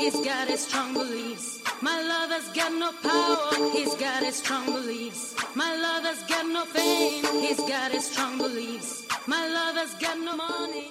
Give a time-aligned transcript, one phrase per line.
[0.00, 1.46] He's got his strong beliefs.
[1.82, 5.34] My lover's got no power, he's got his strong beliefs.
[5.54, 8.90] My lover's got no fame, he's got his strong beliefs.
[9.26, 10.86] My lover's got no money,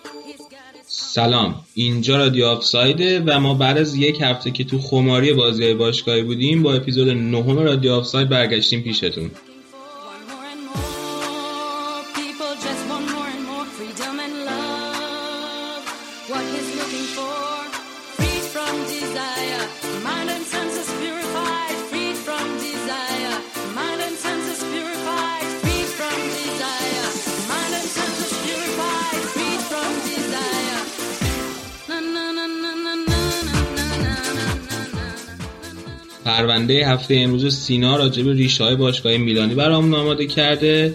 [0.87, 6.23] سلام اینجا رادیو آفسایده و ما بعد از یک هفته که تو خماری بازی باشگاهی
[6.23, 9.31] بودیم با اپیزود نهم رادیو آفساید برگشتیم پیشتون
[36.73, 40.93] پرونده هفته امروز سینا راجع به ریشه های باشگاه میلانی برامون آماده کرده.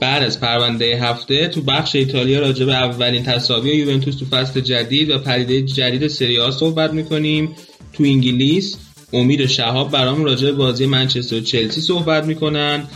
[0.00, 5.10] بعد از پرونده هفته تو بخش ایتالیا راجع به اولین تساوی یوونتوس تو فصل جدید
[5.10, 7.56] و پدیده جدید سری آ صحبت می‌کنیم.
[7.92, 8.76] تو انگلیس
[9.12, 12.88] امید شهاب برام راجع به بازی منچستر و چلسی صحبت می‌کنن.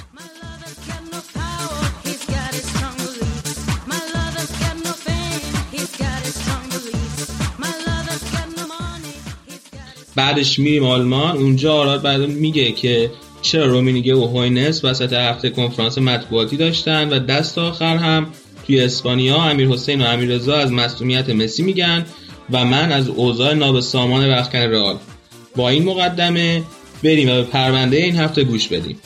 [10.14, 11.36] بعدش میریم آلمان.
[11.36, 13.10] اونجا آراد بعد میگه که
[13.42, 18.26] چرا رومینیگه و هوینس وسط هفته کنفرانس مطبوعاتی داشتن و دست آخر هم
[18.66, 22.06] توی اسپانیا امیر حسین و امیر رضا از مصومیت مسی میگن
[22.50, 24.96] و من از اوضاع نابسامان رخکن رئال.
[25.56, 26.62] با این مقدمه
[27.04, 28.98] بریم و به پرونده این هفته گوش بدیم.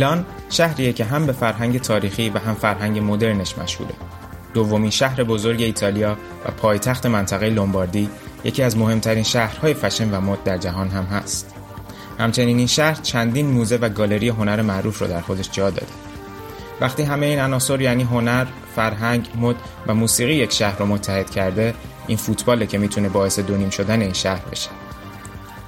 [0.00, 3.94] میلان شهریه که هم به فرهنگ تاریخی و هم فرهنگ مدرنش مشهوره.
[4.54, 8.08] دومین شهر بزرگ ایتالیا و پایتخت منطقه لومباردی
[8.44, 11.54] یکی از مهمترین شهرهای فشن و مد در جهان هم هست.
[12.18, 15.92] همچنین این شهر چندین موزه و گالری هنر معروف رو در خودش جا داده.
[16.80, 18.46] وقتی همه این عناصر یعنی هنر،
[18.76, 19.56] فرهنگ، مد
[19.86, 21.74] و موسیقی یک شهر رو متحد کرده،
[22.06, 24.70] این فوتباله که می‌تونه باعث دونیم شدن این شهر بشه.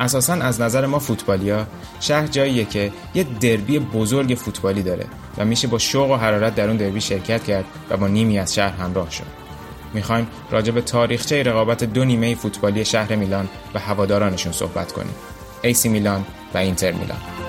[0.03, 1.67] اساسا از نظر ما فوتبالیا
[2.01, 5.07] شهر جاییه که یه دربی بزرگ فوتبالی داره
[5.39, 8.55] و میشه با شوق و حرارت در اون دربی شرکت کرد و با نیمی از
[8.55, 9.27] شهر همراه شد.
[9.95, 15.15] می‌خوایم راجع به تاریخچه رقابت دو نیمه فوتبالی شهر میلان و هوادارانشون صحبت کنیم.
[15.63, 16.25] ایسی میلان
[16.55, 17.41] و اینتر میلان.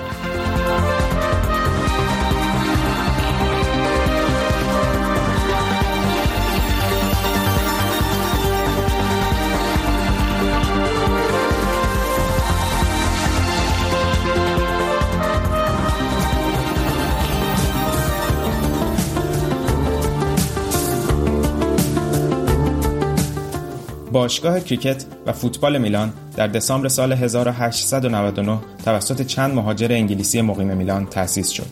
[24.14, 31.06] باشگاه کریکت و فوتبال میلان در دسامبر سال 1899 توسط چند مهاجر انگلیسی مقیم میلان
[31.06, 31.66] تأسیس شد.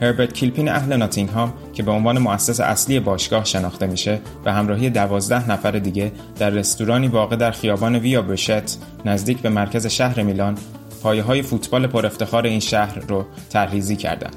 [0.00, 5.50] هربرت کیلپین اهل ناتینگهام که به عنوان مؤسس اصلی باشگاه شناخته میشه و همراهی دوازده
[5.50, 10.58] نفر دیگه در رستورانی واقع در خیابان ویا برشت نزدیک به مرکز شهر میلان
[11.02, 14.36] پایه های فوتبال پر افتخار این شهر رو طرحریزی کردند.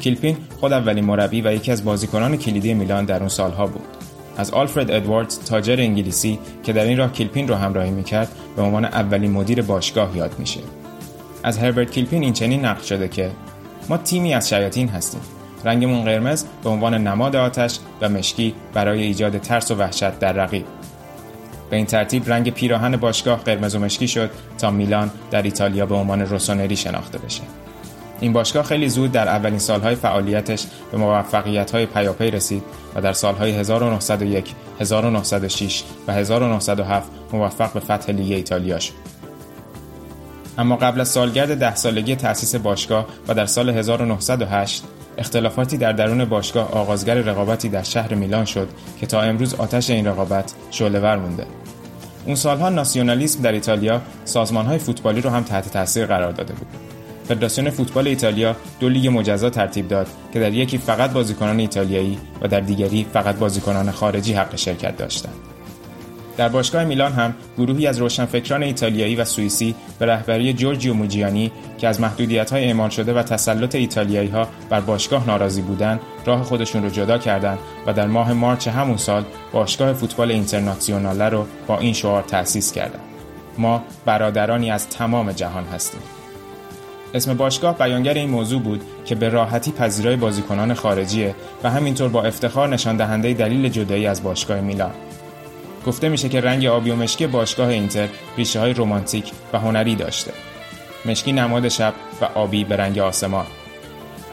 [0.00, 4.03] کیلپین خود اولین مربی و یکی از بازیکنان کلیدی میلان در اون سالها بود.
[4.36, 8.84] از آلفرد ادواردز تاجر انگلیسی که در این راه کیلپین رو همراهی می‌کرد به عنوان
[8.84, 10.60] اولین مدیر باشگاه یاد میشه.
[11.42, 13.30] از هربرت کیلپین این چنین نقل شده که
[13.88, 15.20] ما تیمی از شیاطین هستیم.
[15.64, 20.64] رنگمون قرمز به عنوان نماد آتش و مشکی برای ایجاد ترس و وحشت در رقیب.
[21.70, 25.94] به این ترتیب رنگ پیراهن باشگاه قرمز و مشکی شد تا میلان در ایتالیا به
[25.94, 27.42] عنوان روسونری شناخته بشه.
[28.20, 32.62] این باشگاه خیلی زود در اولین سالهای فعالیتش به موفقیت‌های پیاپی رسید
[32.94, 38.92] و در سالهای 1901, 1906 و 1907 موفق به فتح لیگ ایتالیا شد.
[40.58, 44.84] اما قبل از سالگرد ده سالگی تأسیس باشگاه و در سال 1908
[45.18, 48.68] اختلافاتی در درون باشگاه آغازگر رقابتی در شهر میلان شد
[49.00, 51.46] که تا امروز آتش این رقابت شعله‌ور مونده.
[52.26, 56.66] اون سالها ناسیونالیسم در ایتالیا سازمانهای فوتبالی رو هم تحت تاثیر قرار داده بود.
[57.28, 62.48] فدراسیون فوتبال ایتالیا دو لیگ مجزا ترتیب داد که در یکی فقط بازیکنان ایتالیایی و
[62.48, 65.34] در دیگری فقط بازیکنان خارجی حق شرکت داشتند.
[66.36, 71.88] در باشگاه میلان هم گروهی از روشنفکران ایتالیایی و سوئیسی به رهبری جورجیو موجیانی که
[71.88, 77.18] از محدودیت‌های اعمال شده و تسلط ایتالیایی‌ها بر باشگاه ناراضی بودند، راه خودشون رو جدا
[77.18, 82.72] کردند و در ماه مارچ همون سال باشگاه فوتبال اینترناسیوناله رو با این شعار تأسیس
[82.72, 83.00] کردند.
[83.58, 86.00] ما برادرانی از تمام جهان هستیم.
[87.14, 92.22] اسم باشگاه بیانگر این موضوع بود که به راحتی پذیرای بازیکنان خارجیه و همینطور با
[92.22, 94.90] افتخار نشان دهنده دلیل جدایی از باشگاه میلان.
[95.86, 100.32] گفته میشه که رنگ آبی و مشکی باشگاه اینتر ریشه های رومانتیک و هنری داشته.
[101.04, 103.46] مشکی نماد شب و آبی به رنگ آسمان.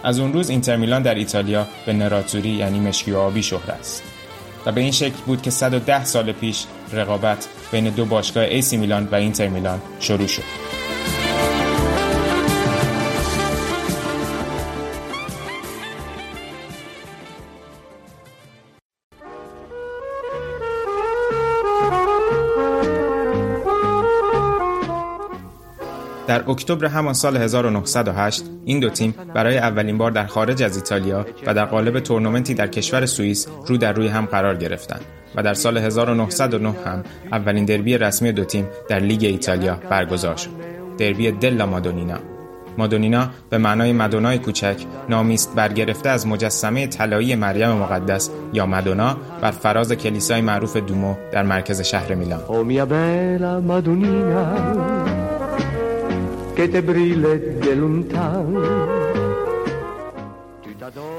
[0.03, 4.03] از اون روز اینتر میلان در ایتالیا به نراتوری یعنی مشکی و آبی شهر است.
[4.65, 9.07] و به این شکل بود که 110 سال پیش رقابت بین دو باشگاه ایسی میلان
[9.11, 10.80] و اینتر میلان شروع شد.
[26.31, 31.25] در اکتبر همان سال 1908 این دو تیم برای اولین بار در خارج از ایتالیا
[31.47, 35.01] و در قالب تورنمنتی در کشور سوئیس رو در روی هم قرار گرفتند
[35.35, 40.49] و در سال 1909 هم اولین دربی رسمی دو تیم در لیگ ایتالیا برگزار شد.
[40.97, 42.19] دربی دلا مادونینا
[42.77, 49.51] مادونینا به معنای مدونای کوچک نامیست برگرفته از مجسمه طلایی مریم مقدس یا مدونا بر
[49.51, 52.39] فراز کلیسای معروف دومو در مرکز شهر میلان.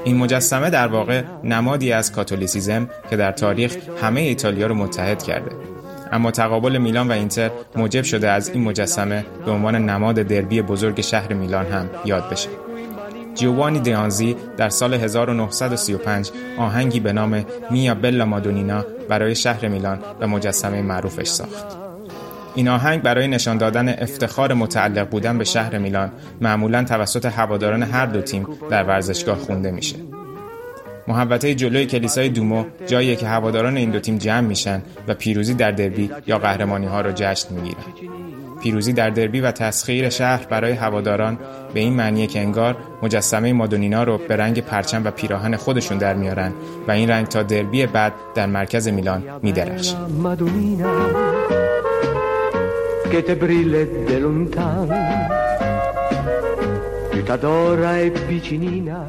[0.03, 5.51] این مجسمه در واقع نمادی از کاتولیسیزم که در تاریخ همه ایتالیا رو متحد کرده.
[6.11, 11.01] اما تقابل میلان و اینتر موجب شده از این مجسمه به عنوان نماد دربی بزرگ
[11.01, 12.49] شهر میلان هم یاد بشه.
[13.35, 20.27] جیوانی دیانزی در سال 1935 آهنگی به نام میا بلا مادونینا برای شهر میلان و
[20.27, 21.82] مجسمه معروفش ساخت.
[22.55, 26.11] این آهنگ برای نشان دادن افتخار متعلق بودن به شهر میلان
[26.41, 29.95] معمولا توسط هواداران هر دو تیم در ورزشگاه خونده میشه.
[31.07, 35.71] محوطه جلوی کلیسای دومو جایی که هواداران این دو تیم جمع میشن و پیروزی در
[35.71, 37.83] دربی یا قهرمانی ها را جشن می‌گیرن.
[38.63, 41.39] پیروزی در دربی و تسخیر شهر برای هواداران
[41.73, 46.13] به این معنیه که انگار مجسمه مادونینا رو به رنگ پرچم و پیراهن خودشون در
[46.13, 46.53] میارن
[46.87, 49.95] و این رنگ تا دربی بعد در مرکز میلان میدرخشه.
[53.13, 54.87] Che te brille de lontan.
[57.11, 59.05] Più t'adora e vicinina.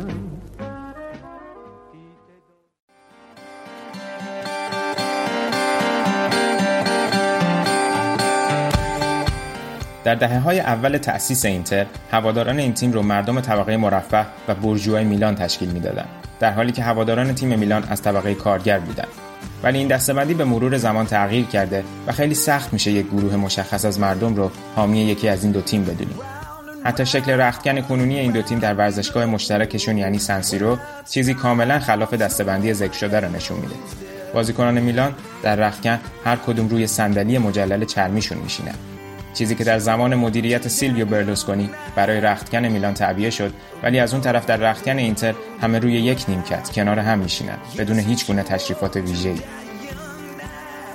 [10.05, 15.05] در دهه های اول تأسیس اینتر هواداران این تیم رو مردم طبقه مرفه و برجوهای
[15.05, 16.09] میلان تشکیل می‌دادند.
[16.41, 19.24] در حالی که هواداران تیم میلان از طبقه کارگر بودند.
[19.65, 23.85] ولی این دستبندی به مرور زمان تغییر کرده و خیلی سخت میشه یک گروه مشخص
[23.85, 26.19] از مردم رو حامی یکی از این دو تیم بدونیم.
[26.85, 30.79] حتی شکل رختکن کنونی این دو تیم در ورزشگاه مشترکشون یعنی سنسیرو
[31.11, 33.75] چیزی کاملا خلاف دستبندی ذکر شده را نشون میده.
[34.35, 38.94] بازیکنان میلان در رختکن هر کدوم روی صندلی مجلل چرمیشون میشینن.
[39.35, 44.23] چیزی که در زمان مدیریت سیلویو برلوسکونی برای رختکن میلان تعبیه شد ولی از اون
[44.23, 48.97] طرف در رختکن اینتر همه روی یک نیمکت کنار هم میشینند بدون هیچ گونه تشریفات
[48.97, 49.41] ویژه‌ای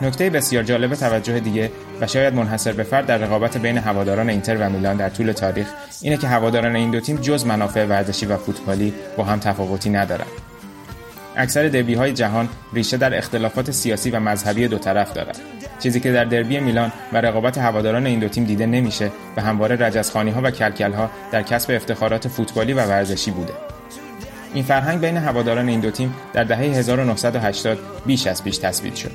[0.02, 4.58] نکته بسیار جالب توجه دیگه و شاید منحصر به فرد در رقابت بین هواداران اینتر
[4.58, 5.68] و میلان در طول تاریخ
[6.02, 10.28] اینه که هواداران این دو تیم جز منافع ورزشی و فوتبالی با هم تفاوتی ندارند.
[11.36, 16.12] اکثر دربی های جهان ریشه در اختلافات سیاسی و مذهبی دو طرف دارد چیزی که
[16.12, 20.42] در دربی میلان و رقابت هواداران این دو تیم دیده نمیشه و همواره رجزخانی ها
[20.44, 23.54] و کلکل ها در کسب افتخارات فوتبالی و ورزشی بوده.
[24.54, 29.12] این فرهنگ بین هواداران این دو تیم در دهه 1980 بیش از پیش تثبیت شد.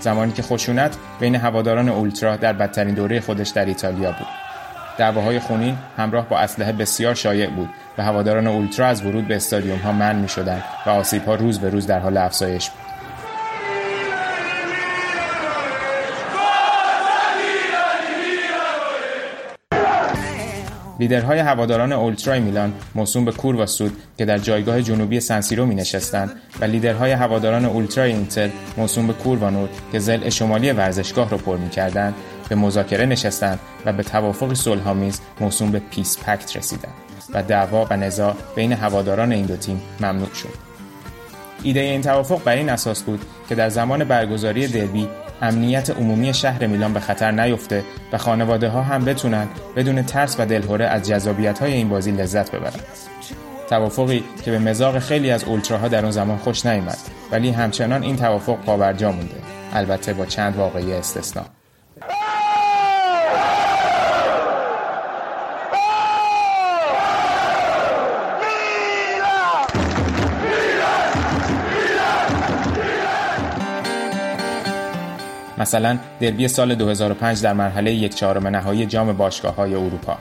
[0.00, 4.26] زمانی که خشونت بین هواداران اولترا در بدترین دوره خودش در ایتالیا بود.
[4.98, 9.78] دعواهای خونین همراه با اسلحه بسیار شایع بود و هواداران اولترا از ورود به استادیوم
[9.78, 12.85] ها منع می شدن و آسیب ها روز به روز در حال افزایش بود.
[21.00, 26.30] لیدرهای هواداران اولترای میلان موسوم به curva sud که در جایگاه جنوبی سن‌سیرو می نشستند
[26.60, 31.56] و لیدرهای هواداران اولترای اینتر موسوم به curva nord که ضلع شمالی ورزشگاه را پر
[31.56, 32.14] می کردند
[32.48, 36.94] به مذاکره نشستند و به توافق صلحآمیز موسوم به peace pact رسیدند
[37.34, 40.66] و دعوا و نزاع بین هواداران این دو تیم ممنوع شد.
[41.62, 45.08] ایده این توافق بر این اساس بود که در زمان برگزاری دربی
[45.42, 50.46] امنیت عمومی شهر میلان به خطر نیفته و خانواده ها هم بتونن بدون ترس و
[50.46, 52.82] دلهوره از جذابیت های این بازی لذت ببرند.
[53.68, 56.98] توافقی که به مزاق خیلی از اولتراها در اون زمان خوش نیامد
[57.32, 59.36] ولی همچنان این توافق پاورجا مونده
[59.72, 61.42] البته با چند واقعی استثنا
[75.58, 80.18] مثلا دربی سال 2005 در مرحله یک چهارم نهایی جام باشگاه های اروپا.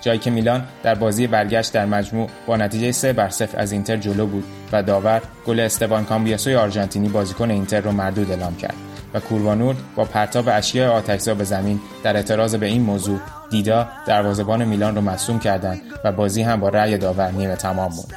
[0.00, 3.96] جایی که میلان در بازی برگشت در مجموع با نتیجه 3 بر 0 از اینتر
[3.96, 8.74] جلو بود و داور گل استوان کامبیاسوی آرژانتینی بازیکن اینتر رو مردود اعلام کرد
[9.14, 14.64] و کوروانور با پرتاب اشیاء آتشزا به زمین در اعتراض به این موضوع دیدا دروازه‌بان
[14.64, 18.14] میلان رو مصوم کردند و بازی هم با رأی داور نیمه تمام بود.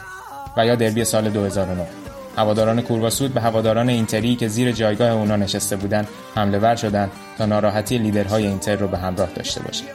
[0.57, 2.00] و یا دربی سال 2009
[2.37, 7.45] هواداران کورواسود به هواداران اینتری که زیر جایگاه اونا نشسته بودند حمله ور شدند تا
[7.45, 9.87] ناراحتی لیدرهای اینتر رو به همراه داشته باشند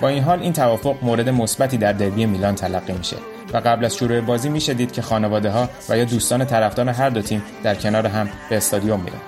[0.00, 3.16] با این حال این توافق مورد مثبتی در دربی میلان تلقی میشه
[3.52, 7.10] و قبل از شروع بازی میشه دید که خانواده ها و یا دوستان طرفدار هر
[7.10, 9.20] دو تیم در کنار هم به استادیوم میرن.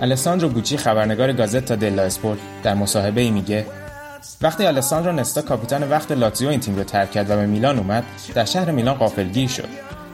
[0.00, 3.66] الساندرو بوچی خبرنگار گازتا دلا اسپورت در مصاحبه ای میگه
[4.42, 8.04] وقتی الساندرو نستا کاپیتان وقت لاتزیو این تیم رو ترک کرد و به میلان اومد
[8.34, 9.68] در شهر میلان غافلگیر شد.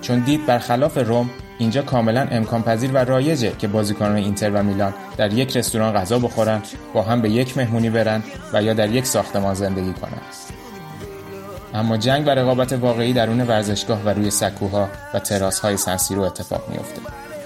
[0.06, 4.94] چون دید برخلاف روم اینجا کاملا امکان پذیر و رایجه که بازیکنان اینتر و میلان
[5.16, 6.62] در یک رستوران غذا بخورن
[6.94, 8.22] با هم به یک مهمونی برن
[8.52, 10.22] و یا در یک ساختمان زندگی کنند.
[11.74, 16.68] اما جنگ و رقابت واقعی درون ورزشگاه و روی سکوها و تراس های سنسیرو اتفاق
[16.68, 17.00] میافته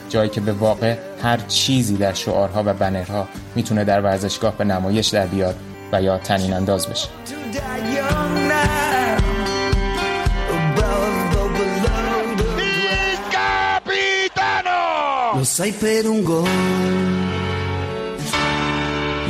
[0.09, 5.09] جایی که به واقع هر چیزی در شعارها و بنرها می‌تونه در ورزشگاه به نمایش
[5.09, 5.57] در بیاد
[5.93, 7.09] و یا تنین انداز بشه
[15.41, 16.49] lo sai per un gol.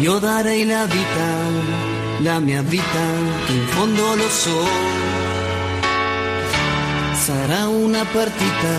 [0.00, 1.28] Io darei la vita,
[2.26, 3.04] la mia vita,
[3.56, 4.58] in fondo lo so.
[7.26, 8.74] Sarà una partita.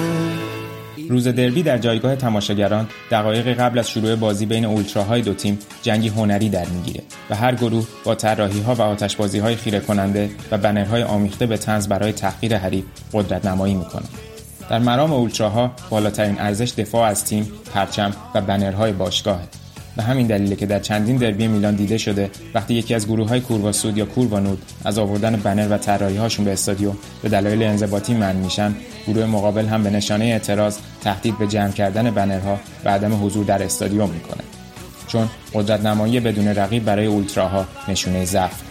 [1.09, 6.07] روز دربی در جایگاه تماشاگران دقایق قبل از شروع بازی بین اولتراهای دو تیم جنگی
[6.07, 10.57] هنری در می‌گیره و هر گروه با طراحی ها و آتشبازی های خیره کننده و
[10.57, 14.30] بنرهای آمیخته به تنز برای تحقیر حریف قدرت نمایی می‌کنه
[14.70, 19.48] در مرام اولتراها بالاترین ارزش دفاع از تیم، پرچم و بنرهای باشگاهه.
[19.96, 23.39] به همین دلیله که در چندین دربی میلان دیده شده وقتی یکی از گروه های
[23.39, 28.36] کورواسود یا کوروانود از آوردن بنر و طراحی هاشون به استادیوم به دلایل انضباطی من
[28.36, 28.75] میشن
[29.08, 33.63] گروه مقابل هم به نشانه اعتراض تهدید به جمع کردن بنرها و عدم حضور در
[33.63, 34.44] استادیوم می‌کنه
[35.08, 38.62] چون قدرت نمایی بدون رقیب برای اولتراها نشونه ضعف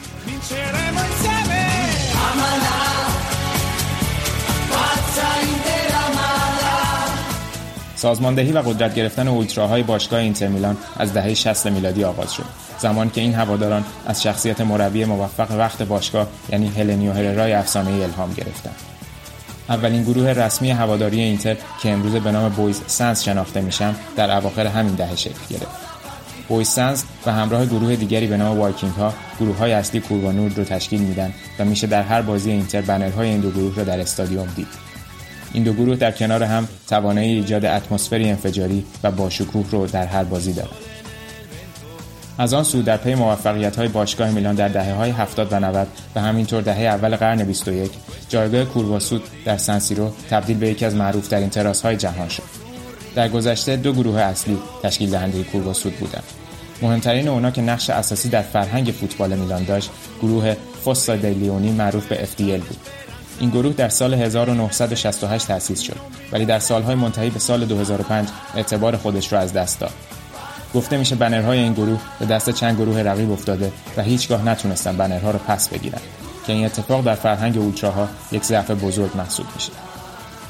[8.01, 12.45] سازماندهی و قدرت گرفتن اولتراهای باشگاه اینتر میلان از دهه 60 میلادی آغاز شد.
[12.79, 18.33] زمان که این هواداران از شخصیت مربی موفق وقت باشگاه یعنی هلنیو هررای افسانه الهام
[18.33, 18.75] گرفتند.
[19.69, 24.67] اولین گروه رسمی هواداری اینتر که امروز به نام Boys SAN شناخته میشن در اواخر
[24.67, 25.77] همین دهه شکل گرفت.
[26.49, 30.53] Boys SAN و همراه گروه دیگری به نام وایکینگ ها گروه های اصلی curva nord
[30.53, 34.01] رو تشکیل میدن و میشه در هر بازی اینتر بنرهای این دو گروه را در
[34.01, 34.90] استادیوم دید.
[35.53, 40.25] این دو گروه در کنار هم توانایی ایجاد اتمسفری انفجاری و باشکوه رو در هر
[40.25, 40.75] بازی دارند.
[42.39, 45.89] از آن سو در پی موفقیت های باشگاه میلان در دهه های 70 و 90
[46.15, 47.91] و همینطور دهه اول قرن 21
[48.29, 52.43] جایگاه کورواسود در سنسیرو تبدیل به یکی از معروفترین تراس های جهان شد.
[53.15, 56.25] در گذشته دو گروه اصلی تشکیل دهنده کورواسود بودند.
[56.83, 59.91] مهمترین اونا که نقش اساسی در فرهنگ فوتبال میلان داشت
[60.23, 62.79] گروه فوسا دیلیونی معروف به FDL بود
[63.41, 65.97] این گروه در سال 1968 تأسیس شد
[66.33, 69.93] ولی در سالهای منتهی به سال 2005 اعتبار خودش را از دست داد.
[70.75, 75.31] گفته میشه بنرهای این گروه به دست چند گروه رقیب افتاده و هیچگاه نتونستن بنرها
[75.31, 76.01] را پس بگیرن
[76.47, 79.73] که این اتفاق در فرهنگ اولتراها یک ضعف بزرگ محسوب میشه.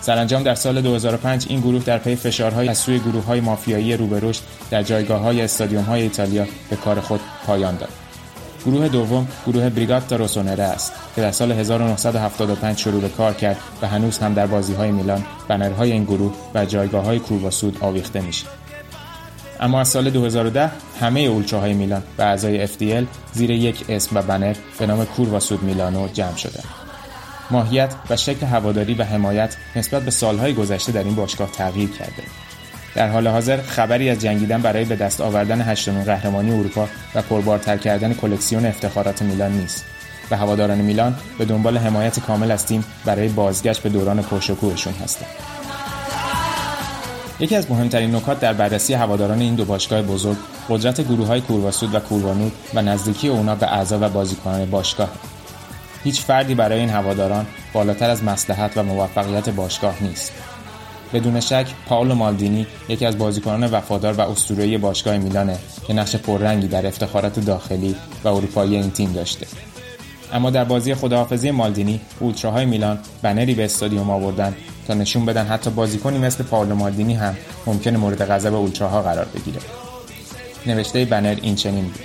[0.00, 4.06] سرانجام در سال 2005 این گروه در پی فشارهای از سوی گروه های مافیایی رو
[4.06, 7.90] به رشد در جایگاه های استادیوم های ایتالیا به کار خود پایان داد.
[8.66, 13.86] گروه دوم گروه بریگاتا روسونره است که در سال 1975 شروع به کار کرد و
[13.86, 18.46] هنوز هم در بازی های میلان بنرهای این گروه و جایگاه های سود آویخته میشه.
[19.60, 24.56] اما از سال 2010 همه اولتراهای میلان و اعضای FDL زیر یک اسم و بنر
[24.78, 26.64] به نام کور میلانو جمع شدند.
[27.50, 32.22] ماهیت و شکل هواداری و حمایت نسبت به سالهای گذشته در این باشگاه تغییر کرده.
[32.94, 37.76] در حال حاضر خبری از جنگیدن برای به دست آوردن هشتمین قهرمانی اروپا و پربارتر
[37.76, 39.84] کردن کلکسیون افتخارات میلان نیست.
[40.30, 45.28] و هواداران میلان به دنبال حمایت کامل از تیم برای بازگشت به دوران پرشکوهشون هستند.
[47.40, 50.36] یکی از مهمترین نکات در بررسی هواداران این دو باشگاه بزرگ
[50.68, 55.08] قدرت گروه های کورواسود و کوروانود و نزدیکی اونا به اعضا و بازیکنان باشگاه.
[56.04, 60.32] هیچ فردی برای این هواداران بالاتر از مسلحت و موفقیت باشگاه نیست.
[61.12, 66.68] بدون شک پاولو مالدینی یکی از بازیکنان وفادار و اسطوره‌ای باشگاه میلانه که نقش پررنگی
[66.68, 69.46] در افتخارات داخلی و اروپایی این تیم داشته.
[70.32, 75.70] اما در بازی خداحافظی مالدینی اولتراهای میلان بنری به استادیوم آوردن تا نشون بدن حتی
[75.70, 77.36] بازیکنی مثل پاولو مالدینی هم
[77.66, 79.60] ممکنه مورد غضب اولتراها قرار بگیره.
[80.66, 82.00] نوشته بنر این چنین بود.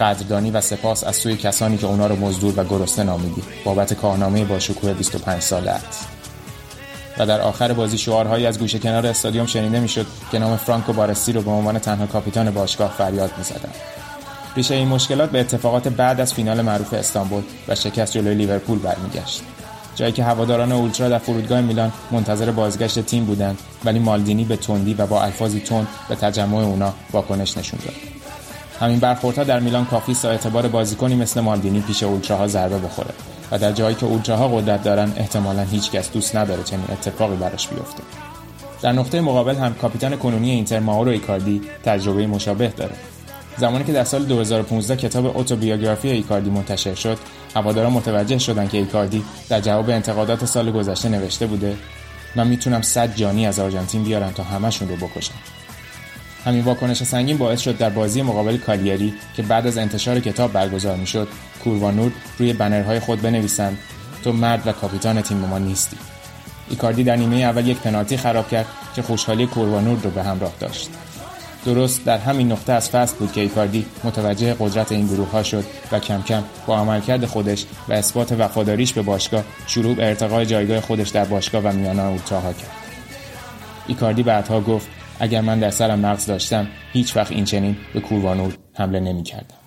[0.00, 3.42] قدردانی و سپاس از سوی کسانی که اونا رو مزدور و گرسنه نامیدی.
[3.64, 6.15] بابت کارنامه با شکوه 25 ساله است.
[7.18, 11.32] و در آخر بازی شعارهایی از گوشه کنار استادیوم شنیده می‌شد که نام فرانکو بارسی
[11.32, 13.74] رو به عنوان تنها کاپیتان باشگاه فریاد می‌زدند
[14.56, 19.42] ریشه این مشکلات به اتفاقات بعد از فینال معروف استانبول و شکست جلوی لیورپول برمیگشت.
[19.96, 24.94] جایی که هواداران اولترا در فرودگاه میلان منتظر بازگشت تیم بودند ولی مالدینی به تندی
[24.94, 27.94] و با الفاظی تند به تجمع اونا واکنش نشون داد.
[28.80, 33.10] همین برخوردها در میلان کافی است اعتبار بازیکنی مثل مالدینی پیش اولتراها ضربه بخوره.
[33.50, 38.02] و در جایی که اولتراها قدرت دارن احتمالا هیچکس دوست نداره چنین اتفاقی براش بیفته.
[38.82, 42.94] در نقطه مقابل هم کاپیتان کنونی اینتر ماورو ایکاردی تجربه مشابه داره.
[43.56, 47.18] زمانی که در سال 2015 کتاب اتوبیوگرافی ایکاردی منتشر شد
[47.54, 51.76] هواداران متوجه شدند که ایکاردی در جواب انتقادات سال گذشته نوشته بوده
[52.36, 55.34] من می‌تونم صد جانی از آرژانتین بیارم تا همشون رو بکشم.
[56.44, 60.96] همین واکنش سنگین باعث شد در بازی مقابل کالیری که بعد از انتشار کتاب برگزار
[60.96, 61.28] می‌شد
[61.66, 63.78] کوروانور روی بنرهای خود بنویسند.
[64.24, 65.96] تو مرد و کاپیتان تیم ما نیستی.
[66.70, 70.90] ایکاردی در نیمه اول یک پنالتی خراب کرد که خوشحالی کوروانور رو به همراه داشت.
[71.64, 75.64] درست در همین نقطه از فصل بود که ایکاردی متوجه قدرت این گروه ها شد
[75.92, 80.80] و کم کم با عملکرد خودش و اثبات وفاداریش به باشگاه شروع به ارتقای جایگاه
[80.80, 82.70] خودش در باشگاه و میانان اولتراها کرد.
[83.86, 84.88] ایکاردی بعدها گفت
[85.20, 89.65] اگر من در سرم مغز داشتم هیچ وقت این چنین به کوروانور حمله نمی کردم.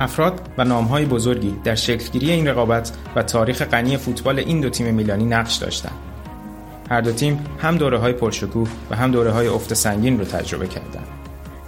[0.00, 4.94] افراد و نامهای بزرگی در شکلگیری این رقابت و تاریخ غنی فوتبال این دو تیم
[4.94, 5.92] میلانی نقش داشتند.
[6.90, 10.66] هر دو تیم هم دوره های پرشکوه و هم دوره های افت سنگین رو تجربه
[10.66, 11.06] کردند.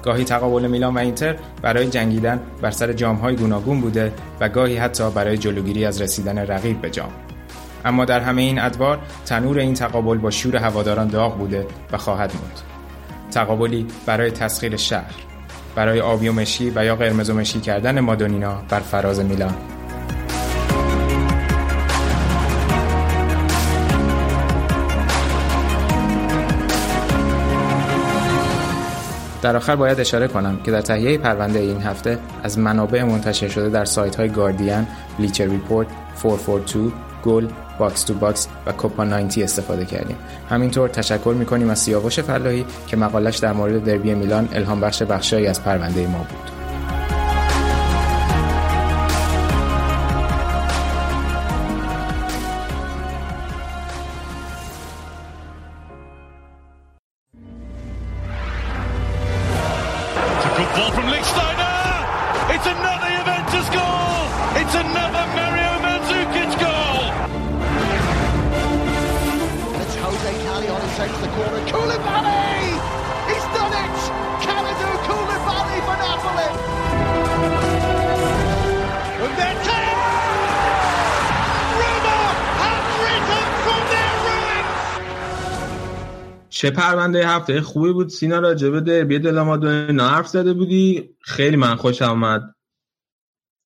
[0.02, 4.76] گاهی تقابل میلان و اینتر برای جنگیدن بر سر جام های گوناگون بوده و گاهی
[4.76, 7.10] حتی برای جلوگیری از رسیدن رقیب به جام.
[7.84, 12.32] اما در همه این ادوار تنور این تقابل با شور هواداران داغ بوده و خواهد
[12.34, 12.60] موند.
[13.30, 15.14] تقابلی برای تسخیر شهر،
[15.74, 19.54] برای آبی و مشکی و یا قرمز و مشکی کردن مادونینا بر فراز میلان.
[29.42, 33.68] در آخر باید اشاره کنم که در تهیه پرونده این هفته از منابع منتشر شده
[33.68, 34.86] در سایت های گاردین،
[35.18, 35.88] Bleacher Report،
[36.22, 36.92] 442,
[37.24, 37.48] گل،
[37.78, 40.16] Box to Box و کوپا 90 استفاده کردیم.
[40.48, 45.46] همینطور تشکر می‌کنیم از سیاوش فلاحی که مقالش در مورد دربی میلان الهام بخش بخشایی
[45.46, 46.59] از پرونده ما بود.
[86.60, 91.76] چه پرونده هفته خوبی بود سینا راجبه derby della Madonnina حرف زده بودی؟ خیلی من
[91.76, 92.42] خوشم اومد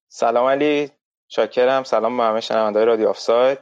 [0.08, 0.90] سلام علی
[1.28, 1.84] شاکرم.
[1.84, 3.58] سلام به همه شنونده‌های رادیو آفساید.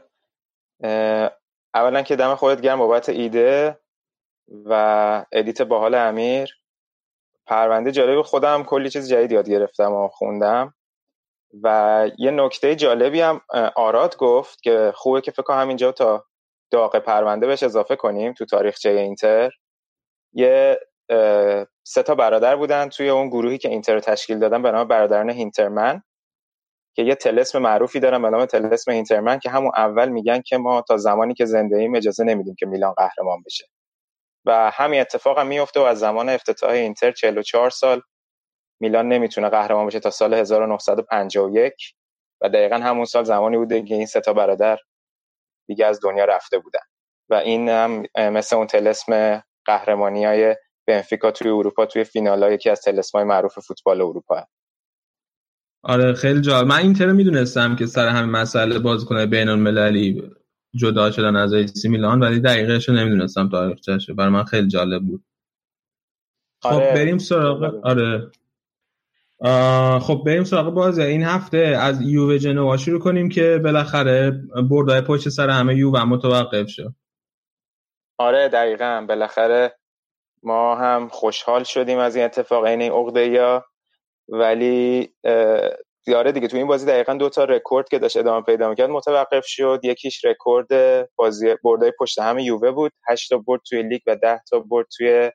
[1.74, 3.78] اولا که دم خودت گرم بابت ایده
[4.48, 6.50] و edit باحال امیر.
[7.46, 10.74] پرونده جالب خودم کلی چیز جدید یاد گرفتم و خوندم.
[11.62, 13.40] و یه نکته جالبی هم
[13.76, 16.24] آراد گفت که خوبه که فکر همینجا تا
[16.72, 19.50] داغ پرونده بهش اضافه کنیم تو تاریخچه اینتر.
[20.32, 20.80] یه
[21.84, 26.02] سه تا برادر بودن توی اون گروهی که اینتر تشکیل دادن به نام برادران هینترمن
[26.96, 30.82] که یه تلسم معروفی دارن به نام تلسم هینترمن که همون اول میگن که ما
[30.82, 33.64] تا زمانی که زنده ایم اجازه نمیدیم که میلان قهرمان بشه.
[34.44, 38.02] و همین اتفاق هم میفته و از زمان افتتاح اینتر 44 سال
[38.80, 41.74] میلان نمی‌تونه قهرمان بشه تا سال 1951
[42.40, 44.78] و دقیقا همون سال زمانی بوده که این سه تا برادر
[45.66, 46.80] دیگه از دنیا رفته بودن.
[47.30, 52.70] و این هم مثل اون تلسم قهرمانی های بنفیکا توی اروپا توی فینال ها یکی
[52.70, 54.52] از تلسم های معروف فوتبال اروپا هست.
[55.84, 56.66] آره خیلی جالب.
[56.66, 60.30] من اینتر می‌دونستم که سر همین مسئله بازیکن بین المللی
[60.74, 65.24] جدا شدن از ایسی میلان ولی دقیقش رو نمی‌دونستم تاریخچه‌ش برای من خیلی جالب بود.
[66.62, 66.94] خب آره.
[66.94, 68.30] بریم سراغ آره.
[70.00, 71.02] خب بریم سراغ بازی.
[71.02, 74.32] این هفته از یووه جنوا شروع کنیم که بالاخره
[74.70, 76.94] بردای پشت سر هم یووه متوقف شد.
[78.18, 79.04] آره دقیقا.
[79.08, 79.76] بالاخره
[80.42, 83.64] ما هم خوشحال شدیم از این اتفاق این عقده‌ایا.
[84.28, 85.14] ولی
[86.16, 89.44] آره دیگه تو این بازی دقیقا دو تا رکورد که داشت ادامه پیدا می‌کرد متوقف
[89.46, 89.80] شد.
[89.82, 90.68] یکیش رکورد
[91.16, 92.92] بازی بردای پشت هم یووه بود.
[93.08, 95.30] 8 تا برد توی لیگ و 10 تا برد توی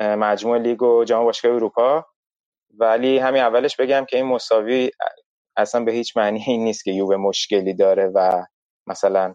[0.00, 2.06] مجموع لیگ و جام باشگاه اروپا.
[2.78, 4.90] ولی همین اولش بگم که این مساوی
[5.56, 8.44] اصلا به هیچ معنی این نیست که یووه مشکلی داره و
[8.86, 9.34] مثلا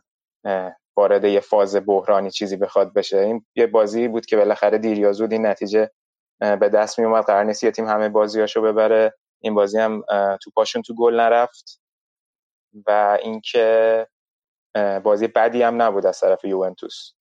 [0.97, 3.17] وارد یه فاز بحرانی چیزی بخواد بشه.
[3.17, 5.91] این یه بازی بود که بالاخره دیر یا زود این نتیجه
[6.39, 9.13] به دست می اومد قرار نیست یه تیم همه بازیاشو ببره.
[9.41, 10.03] این بازی هم
[10.41, 11.81] تو پاشون تو گل نرفت
[12.87, 14.07] و اینکه
[15.03, 17.11] بازی بدی هم نبود از طرف یوونتوس.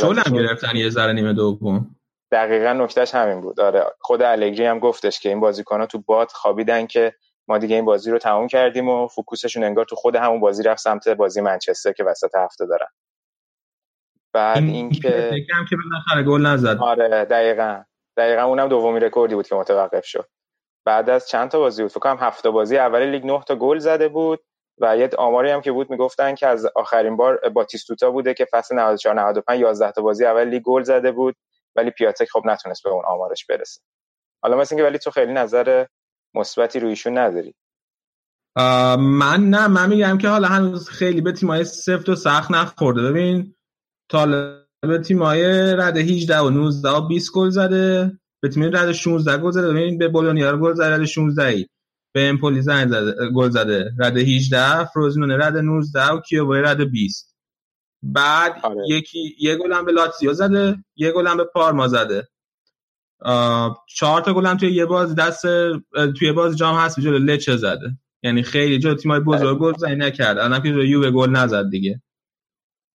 [0.00, 1.96] شل هم گرفتن یه ذره نیمه دوم.
[2.32, 3.60] دقیقا نکتهش همین بود.
[3.60, 7.14] آره خود الگری هم گفتش که این بازیکن تو باد خوابیدن که
[7.48, 10.62] ما دیگه این بازی رو تموم کردیم و focus شون انگار تو خود همون بازی
[10.62, 12.88] رفت سمت بازی منچستر که وسط هفته دارن.
[14.32, 16.78] بعد اینکه این که بالاخره گل نزد.
[16.80, 17.82] آره دقیقا.
[18.16, 20.28] دقیقا اونم دومی رکوردی بود که متوقف شد.
[20.84, 22.78] بعد از چند تا بازی بود؟ فکر کنم هفته بازی.
[22.78, 24.44] اول لیگ 9 تا گل زده بود
[24.78, 28.74] و یه آماری هم که بود می‌گفتن که از آخرین بار باتیستوتا بوده که فصل
[28.74, 31.36] 94 95 11 تا بازی اول لیگ گل زده بود.
[31.76, 33.80] ولی پیاتک خب نتونست به اون آمارش برسه.
[34.42, 35.86] حالا مثل اینکه ولی تو خیلی نظر
[36.34, 37.54] مثبتی روی ایشون نداری.
[38.98, 43.02] من نه من میگم که حالا هنوز خیلی به تیمای سفت و سخت نخورده.
[43.02, 43.54] ببین
[44.82, 48.18] به تیمای رده 18 و 19 و 20 گل زده.
[48.42, 49.68] به تیم رد 16 گل زده.
[49.68, 51.66] ببین به بولونیا گل زده رد 16 ای
[52.14, 53.90] به امپولی زده گل زده.
[53.98, 57.35] رد 18 فروزنونه رد 19 و کیوبای رد 20
[58.02, 58.82] بعد آره.
[58.88, 62.28] یکی یه گل هم به لاتزیو زده یه گل هم به پارما زده.
[63.88, 65.46] چهار تا گل هم توی یه باز دست
[66.18, 67.98] توی باز جام هست جلو لچه زده.
[68.22, 70.38] یعنی خیلی جلو تیمای بزرگ گل زنی نکرد.
[70.38, 72.02] الان که یووه گل نزد دیگه.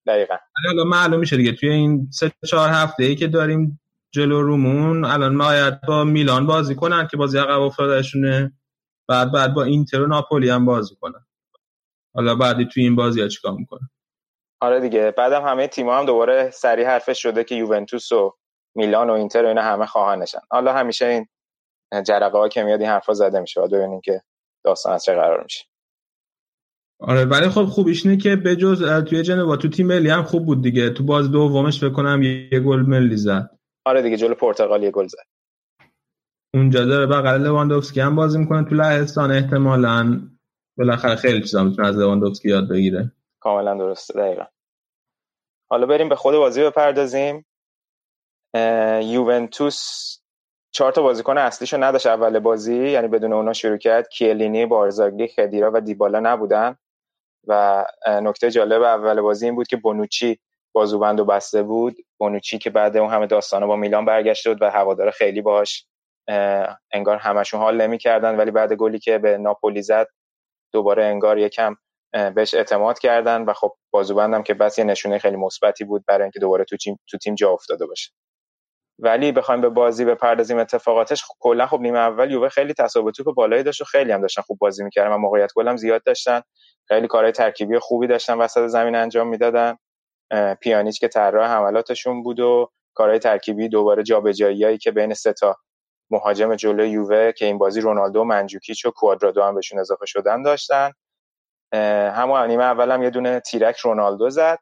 [0.08, 0.36] دقیقاً.
[0.68, 3.80] حالا معلوم میشه دیگه توی این سه چهار هفته ای که داریم
[4.12, 8.54] جلو رومون الان باید با میلان بازی کنن که بازی عقب افتادهشونه.
[9.08, 11.26] بعد بعد با اینتر و ناپولی هم بازی کنن.
[12.16, 13.90] حالا بعدی توی این بازی ها چیکار می‌کنه
[14.62, 15.12] آره دیگه.
[15.18, 18.34] بعدم همه تیم‌ها هم دوباره سریع حرفش شده که یوونتوس و
[18.76, 21.28] میلان و اینتر و اینا همه خواهانشن حالا همیشه این
[22.04, 23.62] جرقه ها که میاد این حرفا زده میشه.
[23.62, 24.22] و ببینیم که
[24.66, 25.66] داستان از چه قرار میشه.
[27.00, 30.62] آره ولی خب خوبیش اینه که بجز توی جنوا تو تیم ملی هم خوب بود
[30.62, 30.90] دیگه.
[30.90, 33.50] تو باز دومش فکر کنم یه گل ملی زد.
[33.86, 35.26] آره دیگه جلو پرتغال یه گل زد.
[36.54, 38.70] اونجا داره بغل لواندوفسکی هم بازی می‌کنه.
[38.70, 40.22] تو لهستان احتمالاً
[40.78, 43.12] بالاخره خیلی چیزا می‌تونه از لواندوفسکی یاد بگیره.
[43.42, 44.46] کاملا درسته دقیقا.
[45.70, 47.46] حالا بریم به خود بازی بپردازیم.
[49.02, 50.18] یوونتوس
[50.72, 54.10] چهار تا بازیکن اصلیشو نداشت اول بازی یعنی بدون اونا شروع کرد.
[54.10, 56.78] کیلینی بارزاگلی خدیرا و دیبالا نبودن.
[57.48, 60.40] و نکته جالب اول بازی این بود که بونوچی
[60.74, 61.96] بازوبند و بسته بود.
[62.18, 65.86] بونوچی که بعد اون همه داستانا با میلان برگشته بود و هوادار خیلی باش
[66.92, 68.38] انگار همشون حال نمی‌کردن.
[68.38, 70.08] ولی بعد گلی که به ناپولی زد
[70.74, 71.76] دوباره انگار یکم
[72.36, 76.40] بهش اعتماد کردن و خب بازوبندم که بس یه نشونه خیلی مثبتی بود برای اینکه
[76.40, 78.12] دوباره تو تیم تو تیم جا افتاده باشه.
[79.00, 83.36] ولی بخوایم به بازی بپردازیم اتفاقاتش خب کلا خب نیمه اول یووه خیلی تصاحب توپ
[83.36, 86.42] بالایی داشت و خیلی هم داشتن خوب بازی می‌کردن و موقعیت گل هم زیاد داشتن.
[86.88, 89.78] خیلی کارهای ترکیبی خوبی داشتن وسط زمین انجام می‌دادن.
[90.62, 95.56] پیانیچ که طراح حملاتشون بود و کارهای ترکیبی دوباره جابجاییایی که بین سه تا
[96.12, 100.92] مهاجم جلوی یووه که این بازی رونالدو منجوکیچ و کوادرادو هم بهشون اضافه شدن داشتن.
[102.14, 104.60] همون نیمه اول هم یه دونه تیرک رونالدو زد.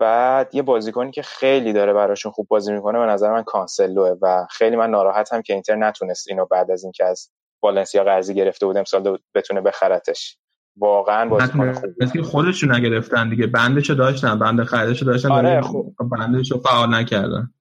[0.00, 4.46] بعد یه بازیکنی که خیلی داره براشون خوب بازی می‌کنه به نظر من کانسلوه و
[4.50, 7.30] خیلی من ناراحتم که اینتر نتونست اینو بعد از اینکه از
[7.62, 10.38] والنسیا قرضی گرفته بود امسال بتونه بخرتش.
[10.76, 13.46] واقعا بازیکن خوبی خودشون نگرفتن دیگه.
[13.46, 15.96] بندشو داشتن بند خریدشو داشتن آره خوب.
[16.18, 17.54] بندشو فعال نکردن.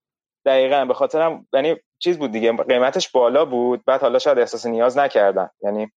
[0.46, 2.54] دقیقا به خاطرم یعنی چیز بود دیگه.
[2.54, 5.50] قیمتش بالا بود بعد حالا شاید احساس نیاز نکردن.
[5.64, 5.92] یعنی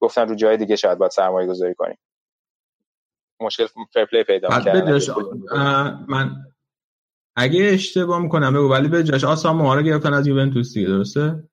[0.00, 1.98] گفتن رو جای دیگه شاید باید سرمایه گذاری کنیم.
[3.40, 6.30] مشکل fair play پیدا کردن من
[7.36, 11.48] اگه اشتباه می‌کنم بگو ولی به جاش آسامو رو گرفتن از یوونتوس دیگه درسته؟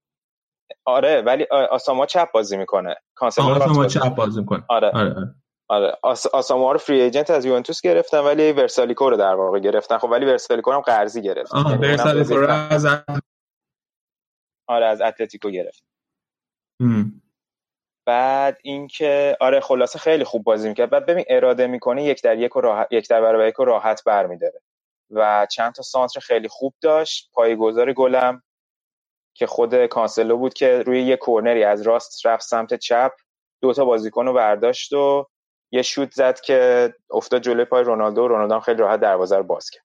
[0.86, 2.96] آره ولی آساما چپ بازی می‌کنه.
[3.16, 4.64] کانسلو آساما چپ بازی می‌کنه.
[4.70, 4.92] آره.
[4.94, 5.36] آره, آره.
[5.68, 5.98] آره.
[6.04, 6.28] آس...
[6.28, 9.98] آساما رو free agent از یوونتوس گرفتن ولی ورسالیکو رو در واقع گرفتن.
[9.98, 11.52] خب ولی ورسالیکو هم قرضی گرفت.
[11.56, 12.86] یعنی ورسالیکو رو از
[14.68, 15.84] آره از اتلتیکو گرفت.
[18.06, 20.90] بعد اینکه آره خلاصه خیلی خوب بازی می‌کرد.
[20.90, 24.04] بعد ببین اراده می‌کنه یک در یک و راحت یک در برابر یک و راحت
[24.04, 24.62] برمیداره.
[25.12, 27.30] و چند تا سانتر خیلی خوب داشت.
[27.34, 28.44] پایگذار گلم
[29.36, 33.12] که خود کانسلو بود که روی یه کورنری از راست رفت سمت چپ
[33.62, 35.28] دو تا بازیکن رو برداشت و
[35.72, 39.70] یه شوت زد که افتاد جلوی پای رونالدو و رونالدو خیلی راحت دروازه رو باز
[39.70, 39.84] کرد.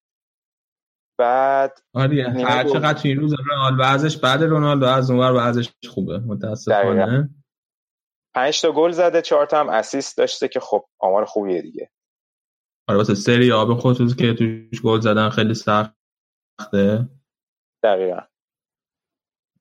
[1.18, 7.30] بعد آره هر چقدر این روز رئال ازش بعد رونالدو از اونور ازش خوبه متاسفانه.
[8.38, 11.90] پنج تا گل زده چهار تا هم اسیست داشته که خب آمار خوبیه دیگه.
[12.88, 17.08] آره واسه سری آب خصوص که توش گل زدن خیلی سخته.
[17.82, 18.20] دقیقا.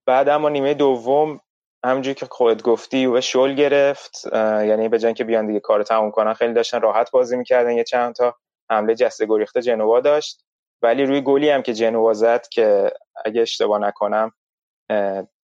[0.06, 1.40] بعد اما نیمه دوم
[1.86, 4.34] همونجوری که خودت گفتی و شل گرفت.
[4.34, 8.16] یعنی به که بیان دیگه کار تموم کنن خیلی داشتن راحت بازی می‌کردن یه چند
[8.16, 8.36] تا.
[8.72, 10.46] حمله جسته گریخته جنوا داشت.
[10.82, 12.92] ولی روی گلی هم که جنوا زد که
[13.26, 14.32] اگه اشتباه نکنم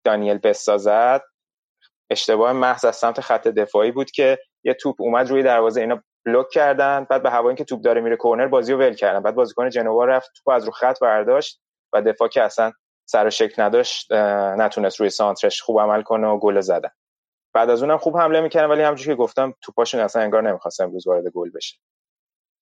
[0.04, 1.22] دانیل بسا زد.
[2.12, 6.50] اشتباه محض از سمت خط دفاعی بود که یه توپ اومد روی دروازه اینا بلوک
[6.50, 9.22] کردن بعد به هوایی که توپ داره میره کورنر بازی رو ول کردن.
[9.22, 11.60] بعد بازیکن جنوا رفت توپ از رو خط برداشت
[11.92, 12.72] و دفاع که اصلا
[13.04, 16.90] سر و شکل نداشت نتونست روی سانترش خوب عمل کنه و گل زدن.
[17.54, 21.06] بعد از اونم خوب حمله می‌کردن ولی همونجوری که گفتم توپاشون اصلا انگار نمی‌خواست امروز
[21.06, 21.76] وارد گل بشه.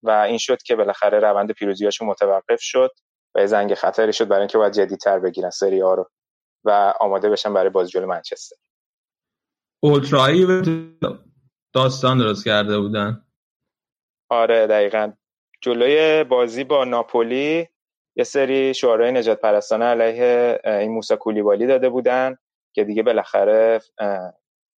[0.03, 2.91] و این شد که بالاخره روند پیروزیاشون متوقف شد
[3.35, 6.11] و زنگ خطری شد برای اینکه باید جدیدتر بگیرن سری ها رو
[6.65, 8.57] و آماده بشن برای بازی جلوی منچستر.
[9.83, 10.47] اولترایی
[11.75, 13.25] داستان درست کرده بودن.
[14.29, 15.13] آره دقیقا.
[15.61, 17.69] جلوی بازی با ناپولی
[18.17, 22.37] یه سری شعارهای نجات پرستانه علیه این موسا کولیبالی داده بودن
[22.73, 23.81] که دیگه بالاخره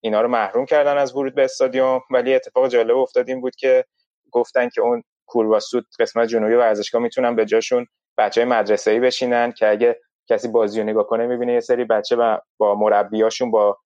[0.03, 2.01] اینا رو محروم کردن از ورود به استادیوم.
[2.11, 3.85] ولی اتفاق جالب افتاد این بود که
[4.31, 7.87] گفتن که اون کورواسود قسمت جنوبی ورزشگاه می‌تونن به جاشون
[8.17, 11.85] بچه های مدرسه ای بشینن که اگه کسی بازی رو نگاه کنه می‌بینه یه سری
[11.85, 12.15] بچه
[12.57, 13.77] با مربیاشون با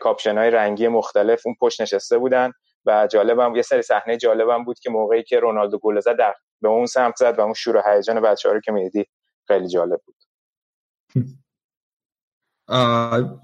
[0.00, 2.52] کاپشن های رنگی مختلف اون پشت نشسته بودن
[2.86, 6.68] و جالبم یه سری صحنه جالبم بود که موقعی که رونالدو گل زد در به
[6.68, 9.06] اون سمت زد و اون شور و هیجان بچه‌ها رو که می‌دیدی
[9.46, 10.16] خیلی جالب بود.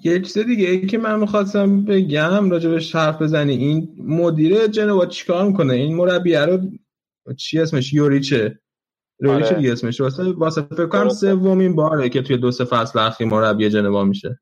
[0.05, 5.45] یه چیز دیگه ای که من می‌خواستم بگم راجبش حرف بزنی این مدیر جنوا چیکار
[5.45, 6.59] می‌کنه؟ این مربیه رو
[7.37, 8.59] چی اسمش؟ یوریچه.
[9.21, 9.57] یوریچه آره.
[9.57, 10.01] دیگه اسمش.
[10.01, 14.41] واسه واسه فکر کنم سومین باره که توی دو سه فصل اخیر مربی جنوا میشه.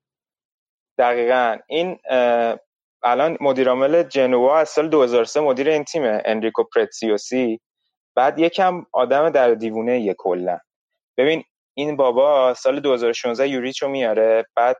[1.01, 1.57] دقیقا.
[1.69, 1.99] این
[3.03, 7.61] الان مدیرعامل جنوا از سال 2003 مدیر این تیم انریکو پرتسیوسی.
[8.17, 10.59] بعد یکم آدم در دیوونه یه کلا
[11.19, 14.77] ببین این بابا سال 2016 یوریچو میاره بعد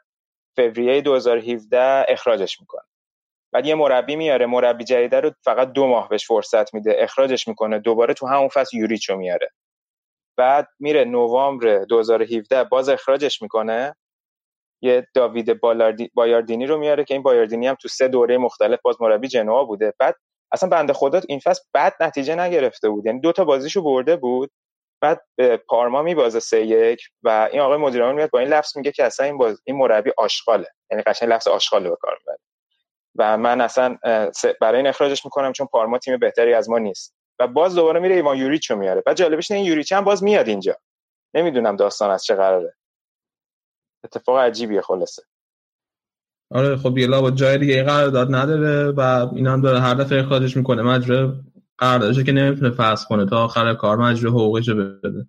[0.57, 2.83] فوریه 2017 اخراجش می‌کنه.
[3.53, 7.79] بعد یه مربی میاره مربی جدیده رو فقط دو ماه بهش فرصت میده اخراجش می‌کنه.
[7.79, 9.51] دوباره تو همون فصل یوریچو میاره.
[10.37, 13.97] بعد میره نوامبر 2017 باز اخراجش می‌کنه.
[14.83, 15.61] یه داوید
[16.15, 19.95] بایاردینی رو میاره که این بایاردینی هم تو سه دوره مختلف باز مربی جنوا بوده.
[19.99, 20.17] بعد
[20.53, 23.07] اصلا بنده خدا این فصل بد نتیجه نگرفته بود.
[23.07, 24.51] یعنی دو تا بازیشو برده بود
[25.01, 28.93] بعد به پارما میبازه سه یک و این آقای مدیر میاد با این لفظ میگه
[28.93, 30.67] که اصلا این باز این مربی آشغاله.
[30.91, 32.39] یعنی قشنگ لفظ آشغال به کار می‌بره.
[33.17, 33.97] و من اصلا
[34.61, 37.15] برای این اخراجش می‌کنم چون پارما تیم بهتری از ما نیست.
[37.39, 39.01] و باز دوباره میره ایوان یوریچو میاره.
[39.01, 40.77] بعد جالبش این یوریچ هم باز میاد اینجا.
[41.35, 42.75] نمی‌دونم داستان از چه قراره.
[44.05, 45.23] اتفاق عجیبیه خلاصه.
[46.51, 50.57] آره خب یه با جای دیگه قرارداد نداره و اینا هم داره هر دفعه اخراجش
[50.57, 50.83] می‌کنه.
[50.83, 51.33] مجره
[51.79, 55.27] قراردادش که نمی‌تونه فصل کنه تا آخر کار مجره حقوقش بده.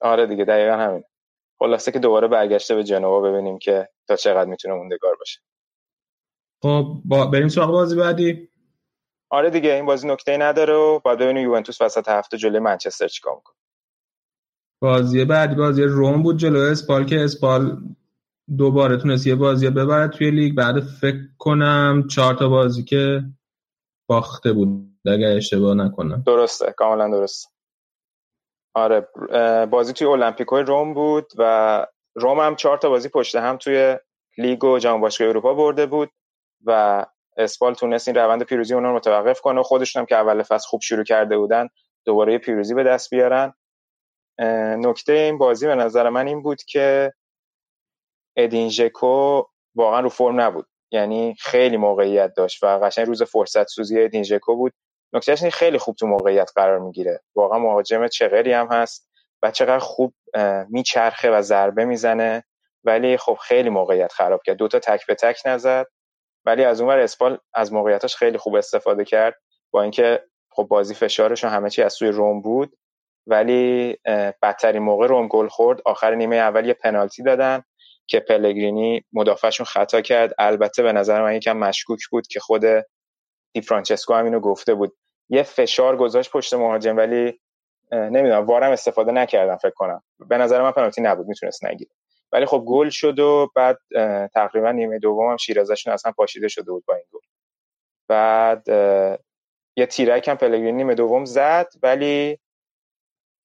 [0.00, 1.04] آره دیگه دقیقا همین.
[1.58, 5.40] خلاصه که دوباره برگشته به جنوا ببینیم که تا چقدر می‌تونه موندگار باشه.
[6.62, 7.26] خب با...
[7.26, 8.48] بریم سراغ بازی بعدی.
[9.30, 13.34] آره دیگه این بازی نکته نداره و باید ببینیم یوونتوس وسط هفته جلوی منچستر چیکار
[13.34, 13.56] می‌کنه.
[14.82, 17.78] بازی بعدی بازی روم بود جلو اسپال که اسپال
[18.58, 20.54] دوباره تونست یه بازی ببره توی لیگ.
[20.54, 23.22] بعد فکر کنم چهار تا بازی که
[24.08, 26.22] باخته بود اگر اشتباه نکنم.
[26.26, 27.54] درسته کاملا درست
[28.74, 29.08] آره
[29.70, 33.96] بازی توی المپیکوی روم بود و روم هم چهار تا بازی پشت هم توی
[34.38, 36.10] لیگ و جام باشگاه اروپا برده بود
[36.64, 40.42] و اسپال تونست این روند پیروزی اونها رو متوقف کنه و خودشون هم که اول
[40.42, 41.68] فصل خوب شروع کرده بودن
[42.04, 43.54] دوباره پیروزی به دست بیارن.
[44.78, 47.12] نکته این بازی به نظر من این بود که
[48.36, 49.42] ادین ژکو
[49.74, 50.66] واقعا رو فرم نبود.
[50.90, 54.72] یعنی خیلی موقعیت داشت و قشنگ روز فرصت سوزی ادین ژکو بود.
[55.12, 57.20] نکتهش خیلی خوب تو موقعیت قرار می‌گیره.
[57.34, 59.10] واقعا مهاجم چغری هم هست
[59.42, 60.14] و چقدر خوب
[60.68, 62.44] میچرخه و ضربه می‌زنه.
[62.84, 64.56] ولی خب خیلی موقعیت خراب کرد.
[64.56, 65.86] دوتا تک به تک نزد.
[66.44, 69.34] ولی از اونور اسپال از موقعیتش خیلی خوب استفاده کرد
[69.70, 72.76] با اینکه خب بازی فشارش و همه چی از سوی روم بود.
[73.26, 73.96] ولی
[74.42, 75.80] بدترین موقع روم گل خورد.
[75.84, 77.62] آخر نیمه اول یه پنالتی دادن.
[78.06, 80.34] که پلگرینی مدافعشون خطا کرد.
[80.38, 82.62] البته به نظر من یکم مشکوک بود که خود
[83.52, 84.96] دی فرانچسکو هم اینو گفته بود.
[85.28, 87.40] یه فشار گذاشت پشت مهاجم ولی
[87.92, 90.02] نمی‌دونم وارم استفاده نکردم فکر کنم.
[90.18, 91.90] به نظر من پنالتی نبود می‌تونست نگیره.
[92.32, 93.78] ولی خب گل شد و بعد
[94.34, 97.20] تقریبا نیمه دوم هم شیرازشون اصلا پاشیده شده بود با این گل.
[98.08, 98.68] بعد
[99.76, 102.38] یه تیرک هم پلگرینی نیمه دوم زد ولی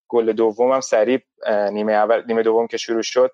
[0.07, 1.19] گل دوم هم سریع
[1.71, 3.31] نیمه اول نیمه دوم که شروع شد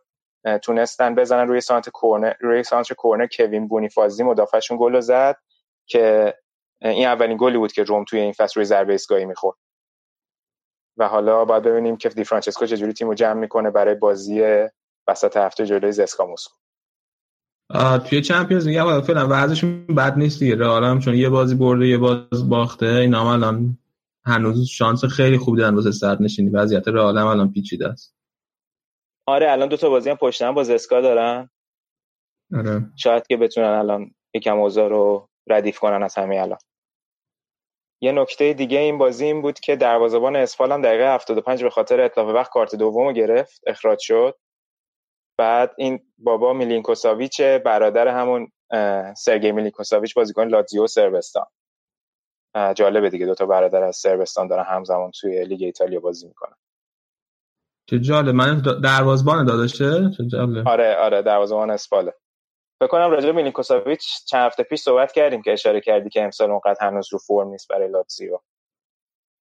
[0.62, 5.38] تونستن بزنن روی سانت کورنر روی سانت کورنر کوین بونیفازی مدافعشون گل زد
[5.86, 6.34] که
[6.82, 9.58] این اولین گلی بود که روم توی این فصل روی ضربه ایستگاهی می‌خورد.
[10.98, 14.66] و حالا باید ببینیم که دی فرانچسکو چجوری تیمو جمع می‌کنه برای بازی
[15.08, 16.56] وسط هفته جلوی زسکا مسکو
[18.10, 20.56] توی چمپیونز لیگ هم فعلا وضعشون بد نیست دیگه.
[20.56, 22.86] رئال چون یه بازی برده یه باز باخته.
[22.86, 23.78] اینا الان
[24.26, 28.16] هنوز شانس خیلی خوبی دارن واسه صدر نشینی وضعیت رئال هم الان پیچیده است.
[29.28, 31.50] آره الان دو تا بازی هم پشت هم با زسکا دارن.
[32.56, 32.82] آره.
[32.96, 36.60] شاید که بتونن الان یکم اوضاع رو ردیف کنن از همه الان.
[38.02, 42.02] یه نکته دیگه این بازی این بود که دروازه‌بان اسپال هم دقیقه 75 به خاطر
[42.02, 44.38] اتلاف وقت کارت دومو گرفت اخراج شد.
[45.38, 48.52] بعد این بابا میلینکوساویچ برادر همون
[49.18, 51.46] سرگی میلینکوساویچ بازیکن لاتزیو سربستان.
[52.76, 56.56] جالبه دیگه دوتا برادر از سربستان دارن همزمان توی لیگ ایتالیا بازی می‌کنن.
[57.90, 58.36] چه جالب.
[58.36, 60.68] من دروازبان داداشه؟ چه جالب.
[60.68, 62.14] آره آره دروازبان اسپاله.
[62.80, 66.52] فکر کنم راجع به میلینکوساویچ چند هفته پیش صحبت کردیم که اشاره کردی که امسال
[66.52, 68.40] اونقدر هنوز رو فرم نیست برای لاتزیو.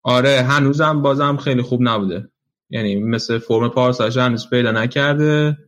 [0.02, 2.28] آره هنوزم بازم خیلی خوب نبوده.
[2.70, 5.58] یعنی مثل فرم پارسالش هنوز پیدا نکرده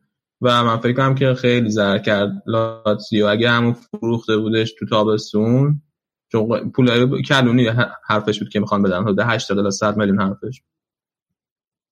[0.40, 3.26] و من فکر کنم که خیلی زر کرد لاتزیو.
[3.26, 5.82] اگه همون فروخته بودش تو تابستون
[6.32, 7.70] چون پول کلونی
[8.04, 9.02] حرفش بود که می‌خوان بدن.
[9.02, 10.62] حدود 80 تا 100 میلیون حرفش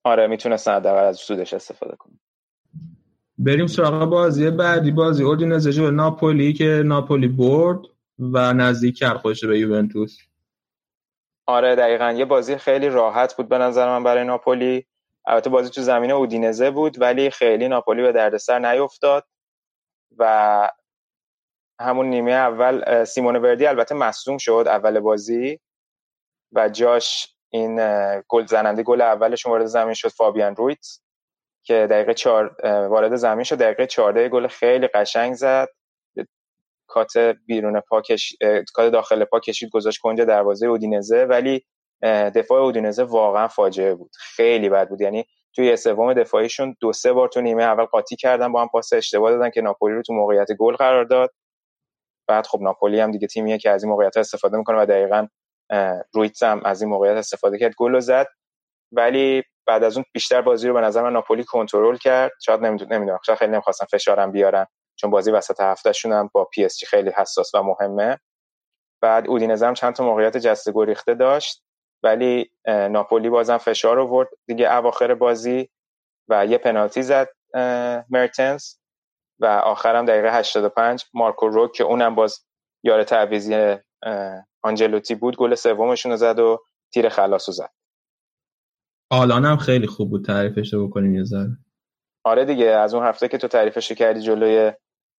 [0.05, 2.13] آره می‌تونه حداقل از سودش استفاده کنه
[3.39, 4.91] بریم سراغ بازی بعدی.
[4.91, 7.79] بازی اودینزه جو ناپولی که ناپولی برد
[8.19, 10.19] و نزدیک کرد خودش به یوونتوس.
[11.47, 12.13] آره دقیقا.
[12.13, 14.87] یه بازی خیلی راحت بود به نظر من برای ناپولی.
[15.27, 19.25] البته بازی تو زمین اودینزه بود ولی خیلی ناپولی به دردسر نیفتاد.
[20.19, 20.69] و
[21.81, 25.61] همون نیمه اول سیمون وردی البته مصدوم شد اول بازی.
[26.53, 27.81] و جاش این
[28.29, 30.87] گل زننده گل اولشون وارد زمین شد فابیان رویت
[31.63, 33.59] که دقیقه چهار وارد زمین شد.
[33.59, 35.69] دقیقه 14 گل خیلی قشنگ زد.
[36.89, 38.37] کات بیرون پا کش...
[38.75, 41.65] کات داخل پا کشید گذاشت کنج دروازه اودینزه ولی
[42.35, 44.11] دفاع اودینزه واقعا فاجعه بود.
[44.19, 45.01] خیلی بد بود.
[45.01, 48.93] یعنی توی سوم دفاعیشون دو سه بار تو نیمه اول قاطی کردن با هم پاس
[48.93, 51.31] اشتباه دادن که ناپولی رو تو موقعیت گل قرار داد.
[52.29, 55.27] بعد خب ناپولی هم دیگه تیمیه که از این موقعیت استفاده می‌کنه و دقیقا
[56.15, 57.75] رویتس هم از این موقعیت استفاده کرد.
[57.77, 58.27] گل زد
[58.93, 62.33] ولی بعد از اون بیشتر بازی رو به نظر من ناپولی کنترل کرد.
[62.43, 66.79] شاید نمی‌دونم شاید خیلی نمی‌خواستن فشارم بیارن چون بازی وسط هفتهشون هم با پی اس
[66.79, 68.19] جی خیلی حساس و مهمه.
[69.03, 71.65] بعد اودینزه هم چند تا موقعیت جسته گریخته داشت
[72.03, 75.69] ولی ناپولی بازم فشار آورد دیگه اواخر بازی
[76.29, 77.29] و یه پنالتی زد
[78.11, 78.81] مرتنس
[79.41, 82.45] و آخرم دقیقه 85 مارکو روک که اونم باز
[82.83, 83.77] یار تعویضی
[84.65, 86.59] آنجلوتی بود گل سومشون رو زد و
[86.93, 87.71] تیر خلاصو زد.
[89.11, 91.59] آلان هم خیلی خوب بود تعریفش رو بکنیم یه ذره.
[92.25, 94.73] آره دیگه از اون هفته که تو تعریفش کردی جلوی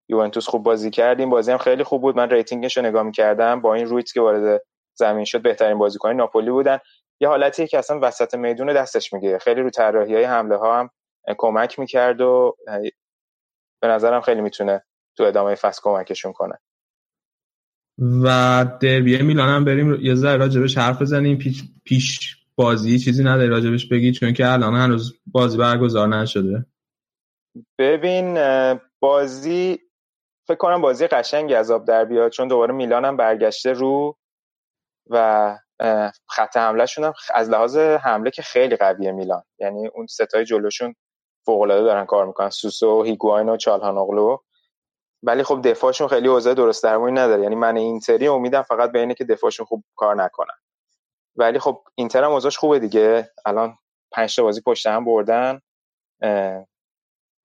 [0.08, 1.30] یوونتوس خوب بازی کردیم.
[1.30, 2.16] بازی هم خیلی خوب بود.
[2.16, 3.60] من rating ش رو نگاه می‌کردم.
[3.60, 4.62] با این رویت که وارد
[4.98, 6.78] زمین شد بهترین بازیکن ناپولی بودن.
[7.20, 10.90] یه حالتی که اصلا وسط میدون دستش می‌گیره خیلی رو طراحی های حمله ها هم
[11.38, 12.56] کمک می‌کرد و
[13.82, 14.84] به نظرم خیلی می‌تونه
[15.16, 16.58] تو ادامه فصل کمکشون کنه.
[17.98, 21.38] و دربی میلان هم بریم یه ذره راجبش حرف بزنیم.
[21.38, 26.66] پیش, پیش بازی چیزی نداری راجبش بگی؟ چون که الان هنوز بازی برگزار نشده.
[27.78, 28.38] ببین
[29.00, 29.78] بازی
[30.46, 34.16] فکر کنم بازی قشنگی از آب در بیاد چون دوباره میلان هم برگشته رو
[35.10, 35.56] و
[36.28, 39.42] خط حمله هم از لحاظ حمله که خیلی قویه میلان.
[39.58, 40.94] یعنی اون ستای جلوشون
[41.46, 42.50] فوق العاده دارن کار می‌کنن.
[42.50, 44.36] سوسو هیگواین و چالهانوغلو.
[45.26, 47.42] ولی خب دفاعشون خیلی اوضاع درست درمونی نداره.
[47.42, 50.54] یعنی من اینتری امیدم فقط به اینه که دفاعشون خوب کار نکنن.
[51.36, 53.30] ولی خب اینتر هم اوضاعش خوبه دیگه.
[53.46, 53.78] الان
[54.12, 55.60] پنج تا بازی پشت هم بردن.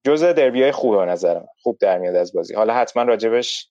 [0.06, 1.48] جزء دربی های خوبه نظر من.
[1.64, 2.54] خوب در میاد از بازی.
[2.54, 3.70] حالا حتما راجبش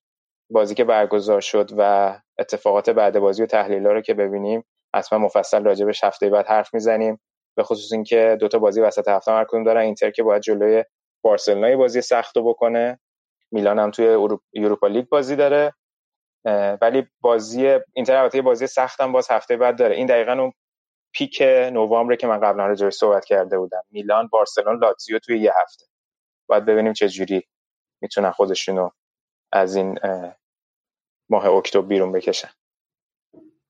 [0.50, 5.64] بازی که برگزار شد و اتفاقات بعد بازی و تحلیل رو که ببینیم حتما مفصل
[5.64, 7.20] راجبش هفته بعد حرف می‌زنیم.
[7.56, 9.80] به خصوص اینکه دو تا بازی وسط هفته هر کدوم دارن.
[9.80, 10.84] اینتر که باید جلوی
[11.22, 13.00] بارسلونا بازی سخت رو بکنه.
[13.52, 14.06] میلان هم توی
[14.54, 15.74] اروپا لیگ بازی داره
[16.82, 19.96] ولی بازی اینتر البته بازی سخت هم باز هفته بعد داره.
[19.96, 20.52] این دقیقا اون
[21.12, 21.42] پیک
[21.72, 23.82] نوامبر که من قبلا راجعش صحبت کرده بودم.
[23.90, 25.84] میلان بارسلون لاتزیو توی یه هفته.
[26.48, 27.42] باید ببینیم چه جوری
[28.02, 28.90] می‌تونن خودشونو
[29.52, 29.98] از این
[31.30, 32.48] ماه اکتبر بیرون بکشن.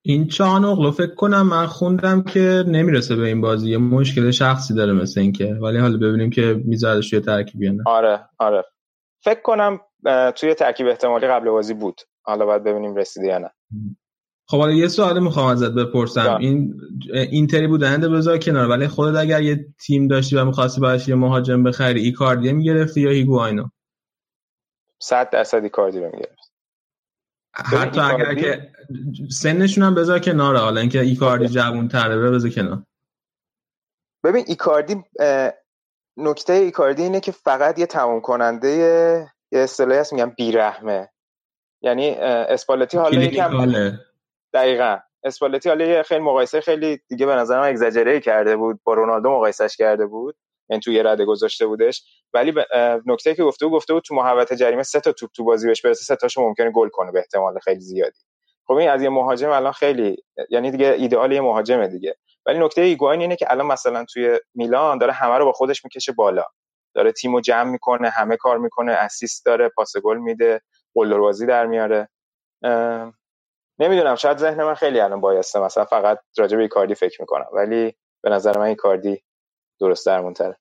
[0.03, 3.71] این چانوغلو فکر کنم من خوندم که نمی‌رسه به این بازی.
[3.71, 5.55] یه مشکل شخصی داره مثل اینکه.
[5.55, 7.83] ولی حالا ببینیم که میذارش یه ترکیب نه.
[7.87, 8.65] آره آره.
[9.25, 9.81] فکر کنم
[10.37, 12.01] توی ترکیب احتمالی قبل بازی بود.
[12.23, 13.51] حالا باید ببینیم رسیده یا نه.
[14.49, 16.25] خب حالا یه سوال می‌خوام ازت بپرسم.
[16.25, 16.37] دا.
[16.37, 16.81] این
[17.13, 21.63] اینتری بودنده بذار کنار ولی خودت اگر یه تیم داشتی و می‌خواستی باش یه مهاجم
[21.63, 23.69] بخری ایکاردی می‌گرفتی یا هیگواینو؟
[24.99, 26.53] 100 درصد ایکاردی رو می‌گرفت.
[27.55, 28.73] حتی اگر که
[29.31, 32.83] سنشون هم بذار کنار حالا اینکه ایکاردی جوون تره بذار کنار.
[34.25, 35.05] ببین ایکاردی
[36.21, 38.69] نکته ایکاردی اینه که فقط یه تمام کننده
[39.53, 41.09] یه اصطلاحی هست میگم بیرحمه.
[41.83, 43.93] یعنی اسپالتی حالا یکم
[44.55, 44.99] دقیقا.
[45.25, 49.77] اسپالتی حالا خیلی مقایسه خیلی دیگه به نظر من اگزاجره کرده بود با رونالدو مقایسش
[49.77, 50.37] کرده بود
[50.71, 52.03] یعنی تو یه رده گذاشته بودش.
[52.35, 52.55] ولی
[53.07, 55.83] نکته که گفته بود گفته بود تو محوطه جریمه سه تا توپ تو بازی بهش
[55.83, 58.19] برسه سه تاشو ممکنه گل کنه به احتمال خیلی زیادی.
[58.67, 60.17] خب این از یه مهاجم الان خیلی
[60.51, 62.17] یعنی دیگه ایدئال یه مهاجمه دیگه.
[62.47, 66.13] ولی نکته ایگواین اینه که الان مثلا توی میلان داره همه رو با خودش می‌کشه
[66.13, 66.45] بالا.
[66.95, 70.61] داره تیمو جمع می‌کنه همه کار می‌کنه assist داره پاس گل میده
[70.95, 72.09] بازی در میاره.
[73.79, 77.47] نمی‌دونم شاید ذهن من خیلی الان biased ئه مثلا فقط راجع به ایکاردی فکر می‌کنم.
[77.53, 79.23] ولی به نظر من ایکاردی
[79.81, 80.57] درست درمون تره.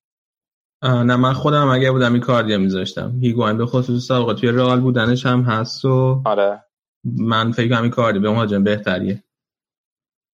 [0.83, 3.11] نه من خودم اگه بودم این کاردی میذاشتم.
[3.21, 6.63] هیگوان به خصوص سابقه توی رئال بودنش هم هست و آره.
[7.03, 9.23] من فکر کنم این کاردی به مهاجم بهتریه.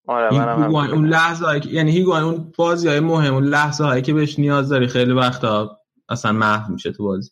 [0.08, 4.14] آره من اون لحظه هایی یعنی هیگوان اون بازی های مهم اون لحظه هایی که
[4.14, 7.32] بهش نیاز داری خیلی وقتا اصلا محو میشه تو بازی.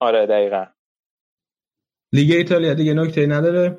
[0.00, 0.66] آره دقیقا.
[2.12, 3.78] لیگ ایتالیا دیگه نکته نداره؟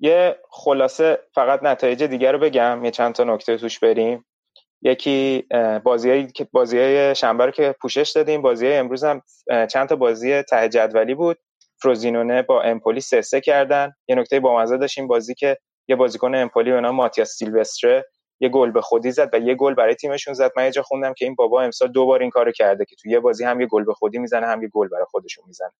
[0.00, 2.84] یه خلاصه فقط نتایج دیگر رو بگم.
[2.84, 4.24] یه چند تا نکته توش بریم.
[4.82, 5.44] یکی
[5.84, 8.42] بازی که بازی شنبه رو که پوشش دادیم.
[8.42, 9.22] بازی امروز هم
[9.70, 11.38] چند تا بازی ته جدولی بود.
[11.78, 13.92] فروزینونه با امپولی سه سه کردن.
[14.08, 15.58] یه نکته با مزه داشتیم بازی که
[15.88, 18.04] یه بازیکن امپولی به نام ماتیاس سیلوستره
[18.40, 20.52] یه گل به خودی زد و یه گل برای تیمشون زد.
[20.56, 23.08] من یه جا خوندم که این بابا امسال دو بار این کارو کرده که تو
[23.08, 25.72] یه بازی هم یه گل به خودی می‌زنه هم یه گل برای خودشون می‌زنه.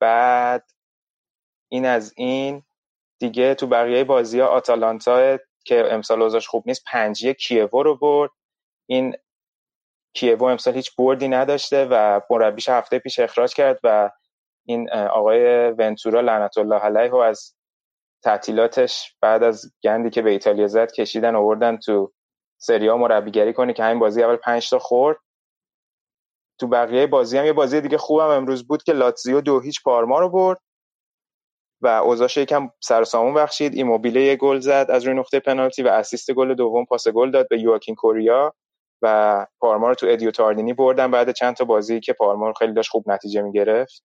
[0.00, 0.70] بعد
[1.68, 2.62] این از این
[3.20, 8.30] دیگه تو بقیه بازی ها آتالانتا که امسال اوضاعش خوب نیست پنجی کیوو رو برد
[8.86, 9.16] این
[10.14, 14.10] کیوو امسال هیچ بردی نداشته و مربیش هفته پیش اخراج کرد و
[14.66, 17.54] این آقای ونتورا لعنت الله علیه از
[18.24, 22.12] تعطیلاتش بعد از گندی که به ایتالیا زد کشیدن آوردن تو
[22.58, 25.16] سریا مربیگری کنه که همین بازی اول 5 تا خورد.
[26.60, 30.18] تو بقیه بازی هم یه بازی دیگه خوبم امروز بود که لاتزیو دو هیچ پارما
[30.20, 30.58] رو برد
[31.82, 33.74] و اوضاعش یکم سر سامون بخشید.
[33.74, 37.48] ایموبیله یه گل زد از روی نقطه پنالتی و اسیست گل دوم پاس گل داد
[37.48, 38.54] به یواکین کوریا
[39.02, 41.10] و پارما رو تو ادیو تاردینی بردن.
[41.10, 44.04] بعد چند تا بازی که پارما خیلی داشت خوب نتیجه می‌گرفت.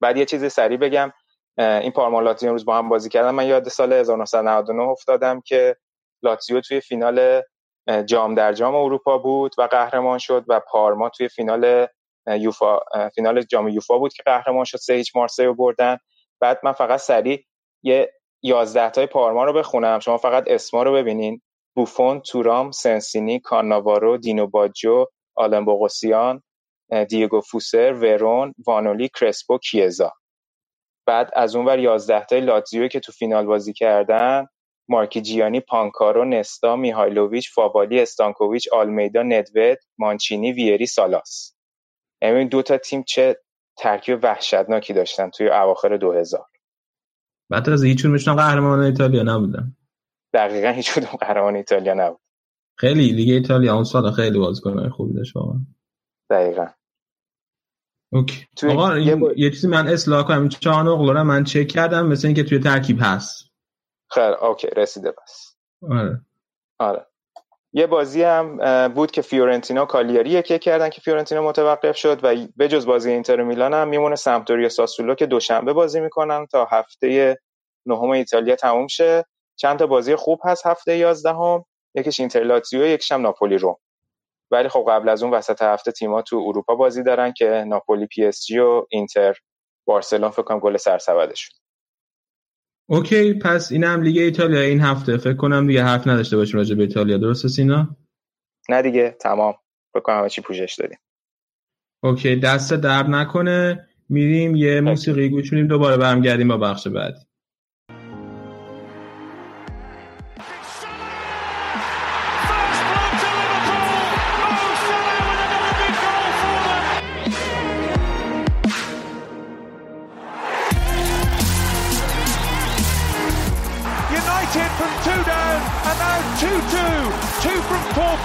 [0.00, 1.12] بعد یه چیز سریع بگم.
[1.58, 3.30] این پارما لاتزیو امروز با هم بازی کردن.
[3.30, 5.76] من یاد سال 1999 افتادم که
[6.22, 7.42] لاتزیو توی فینال
[8.06, 11.86] جام در جام اروپا بود و قهرمان شد و پارما توی فینال
[12.26, 12.78] یوفا
[13.14, 14.78] فینال جام یوفا بود که قهرمان شد.
[14.78, 15.98] سه هیچ مارسی بردن.
[16.40, 17.44] بعد من فقط سریع
[17.82, 19.98] یه 11 تای پارما رو بخونم.
[19.98, 21.40] شما فقط اسما رو ببینین.
[21.76, 26.42] بوفون تورام سنسینی کاناوارو دینو باجو آلن بوغوسیان
[27.08, 30.12] دیگو فوسر ورون وانولی کرسپو کیزا.
[31.06, 34.46] بعد از اون ور 11 تای لاتزیو که تو فینال بازی کردن
[34.88, 41.56] مارکی جیانی پانکارو نستا میهایلوویچ فاوالی استانکوویچ آلمیدا ندوید مانچینی ویری سالاس.
[42.22, 43.36] یعنی دو تا تیم چه
[43.78, 46.46] ترکیب وحشتناکی داشتن توی اواخر 2000
[47.50, 49.76] بعد هیچ کدومشونم قهرمان ایتالیا نبودن.
[50.34, 52.20] دقیقا هیچ کدوم قهرمان ایتالیا نبود.
[52.76, 55.58] خیلی لیگ ایتالیا اون سال خیلی بازیکن خوبی داشت واقعا.
[56.30, 56.66] دقیقا.
[58.12, 58.46] okay.
[58.68, 59.32] آقا یه, با...
[59.36, 60.48] یه چیزی من اصلاح کنم.
[60.48, 63.50] چهان اغلا من چک کردم مثل اینکه توی ترکیب هست.
[64.10, 65.56] خیر okay رسیده بس
[65.90, 66.20] آره.
[66.78, 67.06] آره.
[67.72, 68.58] یه بازی هم
[68.88, 73.42] بود که فیورنتینا کالیاری یکی کردن که فیورنتینا متوقف شد و به جز بازی اینتر
[73.42, 77.38] میلان هم میمونه سمتوریا ساسولو که دوشنبه بازی می‌کنن تا هفته
[77.86, 79.24] نهم ایتالیا تموم شه.
[79.56, 83.80] چند تا بازی خوب هست هفته 11 هم یکیش اینتر لاتزیو یکیش هم ناپولی رو
[84.50, 88.24] ولی خب قبل از اون وسط هفته تیم‌ها تو اروپا بازی دارن که ناپولی پی
[88.24, 89.34] اس جی و اینتر
[89.84, 91.56] بارسلون فکر کنم گل سرسبدشون
[92.88, 95.16] okay پس این هم لیگ ایتالیا این هفته.
[95.16, 97.18] فکر کنم دیگه حرف نداشته باشیم راجع به ایتالیا.
[97.18, 97.96] درسته سینا؟
[98.68, 99.54] نه دیگه تمام.
[99.92, 100.98] فکر کنم همه چی پوشش دادیم.
[102.02, 103.88] okay دست درد نکنه.
[104.08, 105.68] میریم یه موسیقی گوش میدیم.
[105.68, 107.20] دوباره برمیگردیم با بخش بعدی.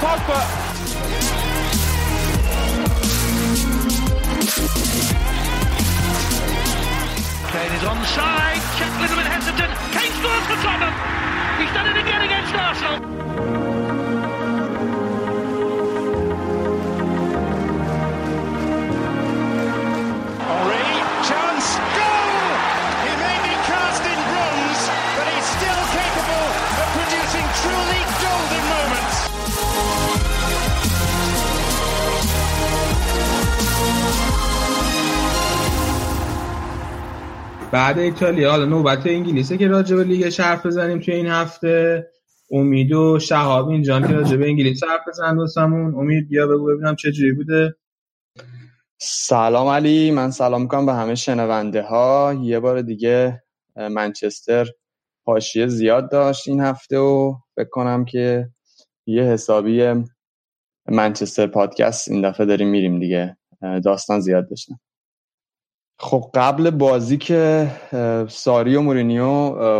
[0.02, 0.40] Pogba.
[7.52, 8.62] Kane is onside.
[8.78, 9.72] Check little bit hesitant.
[9.94, 10.94] Kane scores for Tottenham.
[11.60, 13.75] He's done it again against Arsenal.
[37.76, 42.08] بعد ایتالیا حالا نوبت انگلیسه که راجع به لیگ حرف بزنیم توی این هفته.
[42.52, 45.96] امید و شهاب اینجان که راجع به انگلیس حرف بزنن دوستمون.
[45.96, 47.76] امید بیا بگو ببینم چه جوری بوده.
[48.98, 53.44] سلام علی من سلام می‌کنم به همه شنونده ها یه بار دیگه
[53.76, 54.68] منچستر
[55.26, 58.50] حاشیه زیاد داشت این هفته و فکر کنم که
[59.06, 60.04] یه حسابی
[60.90, 63.38] منچستر پادکست این دفعه داریم میریم دیگه.
[63.84, 64.76] داستان زیاد داشتن.
[66.00, 67.72] خب قبل بازی که
[68.30, 69.26] ساری و مورینیو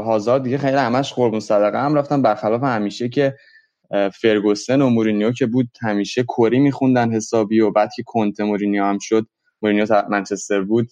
[0.02, 3.36] هازار دیگه خیلی همش قربون صدقه هم رفتن برخلاف همیشه که
[4.22, 8.98] فرگوسن و مورینیو که بود همیشه کوری میخوندن حسابی و بعد که کنته مورینیو هم
[9.02, 9.28] شد
[9.62, 10.92] مورینیو منچستر بود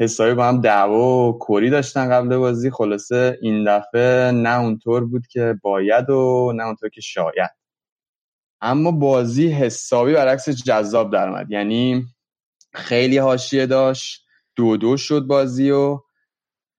[0.00, 2.70] حسابی با هم دعوا و کوری داشتن قبل بازی.
[2.70, 7.50] خلاصه این دفعه نه اونطور بود که باید و نه اونطور که شاید.
[8.60, 12.04] اما بازی حسابی برعکس جذاب در یعنی
[12.72, 14.25] خیلی حاشیه داشت.
[14.56, 16.00] دو دو شد بازی و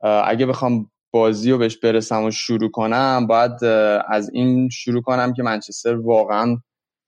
[0.01, 3.63] اگه بخوام بازی رو بهش برسم و شروع کنم باید
[4.07, 6.57] از این شروع کنم که منچستر واقعا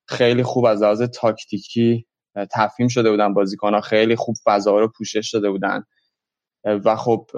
[0.08, 2.06] خیلی خوب از لحاظ تاکتیکی
[2.52, 5.84] تفهیم شده بودن بازیکنها خیلی خوب فضا رو پوشش داده بودن.
[6.64, 7.30] و خب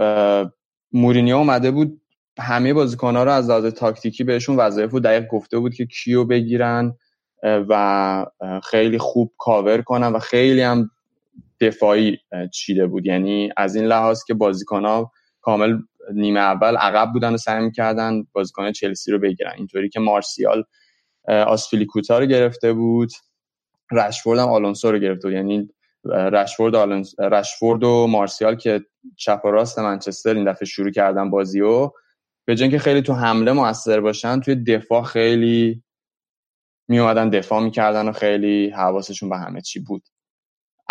[0.91, 2.01] مورینیو اومده بود
[2.39, 6.95] همه بازیکنها رو از لحاظ تاکتیکی بهشون وظایف و دقیق گفته بود که کیو بگیرن
[7.43, 8.25] و
[8.63, 10.89] خیلی خوب کاور کنن و خیلی هم
[11.61, 12.17] دفاعی
[12.53, 13.05] چیده بود.
[13.05, 15.77] یعنی از این لحاظ که بازیکنها کامل
[16.13, 19.53] نیمه اول عقب بودن و سعی می‌کردن بازیکن چلسی رو بگیرن.
[19.57, 20.63] اینطوری که مارسیال
[21.27, 23.09] آسفیلیکوتا رو گرفته بود.
[23.91, 25.35] رشفورد هم آلونسو رو گرفته بود.
[25.35, 25.69] یعنی
[26.05, 27.19] رشفورد, آلونس...
[27.19, 28.81] رشفورد و مارسیال که
[29.17, 31.91] چپ و راست منچستر این دفعه شروع کردن بازی و
[32.45, 35.83] به که خیلی تو حمله موثر باشن توی دفاع خیلی
[36.87, 40.03] می دفاع می‌کردن و خیلی حواسشون به همه چی بود.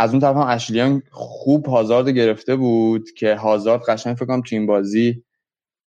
[0.00, 4.66] از اون طرف هم اشلیان خوب هازارد گرفته بود که هازارد قشنگ فکر کنم این
[4.66, 5.24] بازی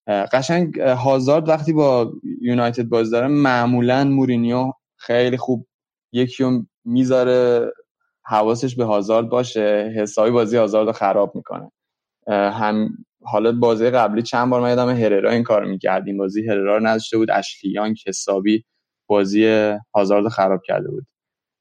[0.07, 5.67] قشنگ هازارد وقتی با یونایتد بازی داره معمولا مورینیو خیلی خوب
[6.13, 7.71] یکی رو می‌ذاره
[8.25, 11.71] حواسش به هازارد باشه حسابی بازی هازارد رو خراب می‌کنه.
[12.29, 12.89] هم
[13.23, 16.87] حالا بازی قبلی چند بار ما یادم هررا این کار می‌کرد این بازی هررا رو
[16.87, 18.65] نداشته بود اشلیان حسابی
[19.07, 21.07] بازی هازارد خراب کرده بود.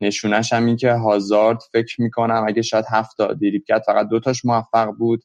[0.03, 4.45] نشونش هم این که هازارد فکر می‌کنم اگه شاید هفت تا دیریب کرد فقط دوتاش
[4.45, 5.23] موفق بود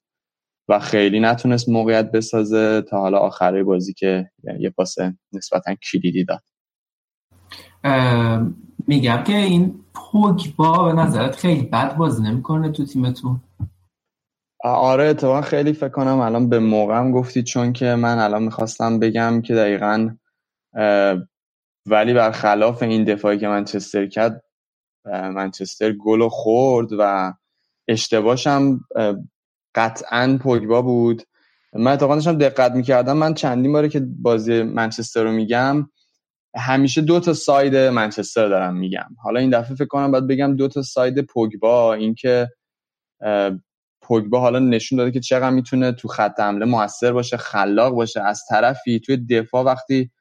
[0.70, 4.96] و خیلی نتونست موقعیت بسازه تا حالا آخره بازی که یه پاس
[5.34, 6.44] نسبتا کلیدی داد.
[8.88, 13.42] میگم که این پوگبا به نظرت خیلی بد بازی نمی‌کنه تو تیمتون؟
[14.64, 19.42] آره اتفاقا خیلی فکر کنم الان به موقعم گفتی چون که من الان می‌خواستم بگم
[19.42, 20.10] که دقیقا
[21.86, 24.44] ولی برخلاف این دفاعی که منچستر کرد
[25.08, 27.34] منچستر گل خورد و
[27.88, 28.82] اشتباهش هم
[29.76, 31.24] قطعا پوگبا بود.
[31.74, 33.18] من اتفاقا داشتم دقت می‌کردم.
[33.18, 35.90] من چندین باره که بازی منچستر رو میگم
[36.56, 39.10] همیشه دو تا ساید منچستر دارم میگم.
[39.24, 41.94] حالا این دفعه فکر کنم باید بگم دو تا ساید پوگبا.
[41.94, 42.50] اینکه
[44.02, 48.42] پوگبا حالا نشون داده که چقدر می‌تونه تو خط حمله موثر باشه خلاق باشه از
[48.50, 50.12] طرفی توی دفاع وقتی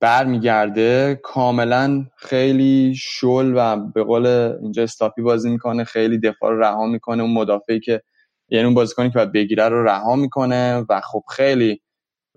[0.00, 4.26] برمیگرده کاملا خیلی شل و به قول
[4.62, 7.22] اینجا استاپی بازی می‌کنه خیلی دفاع رو رها می‌کنه.
[7.22, 8.02] اون مدافعی که
[8.48, 11.82] یعنی اون بازیکنی که باید بگیره رو رها می‌کنه و خب خیلی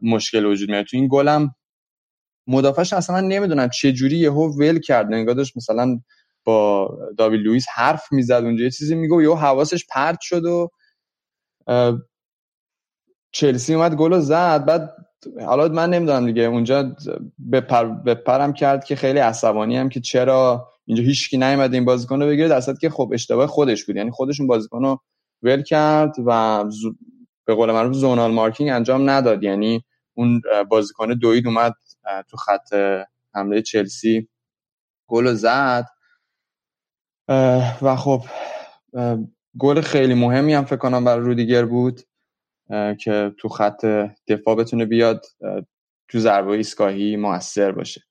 [0.02, 1.56] مشکل وجود میاد تو این گلم
[2.48, 5.14] مدافعش اصلا من چه جوری یهو ول کرد.
[5.14, 6.00] انگار داشت مثلا
[6.44, 10.72] با داوید لوئیس حرف می‌زد اونجا یه چیزی میگو یهو حواسش پرت شد و
[13.32, 14.66] چلسی اومد گل زد.
[14.66, 14.94] بعد
[15.46, 16.96] حالا من نمی‌دونم دیگه اونجا
[17.52, 22.28] بپر بپرم کرد که خیلی عصبانی هم که چرا اینجا هیچکی نیومده این بازیکن رو
[22.28, 23.96] بگیره در که خب اشتباه خودش بود.
[23.96, 25.00] یعنی خودشون بازیکن رو
[25.44, 26.64] ول کرد و
[27.46, 29.44] به قول معروف زونال مارکینگ انجام نداد.
[29.44, 31.74] یعنی اون بازیکن دوید اومد
[32.30, 32.74] تو خط
[33.34, 34.28] حمله چلسی
[35.08, 35.86] گل زد.
[37.82, 38.22] و خب
[39.58, 42.02] گل خیلی مهمی هم فکر کنم برای رودیگر بود.
[43.00, 43.86] که تو خط
[44.28, 45.26] دفاع بتونه بیاد
[46.08, 48.02] تو ضربه ایستگاهی موثر باشه.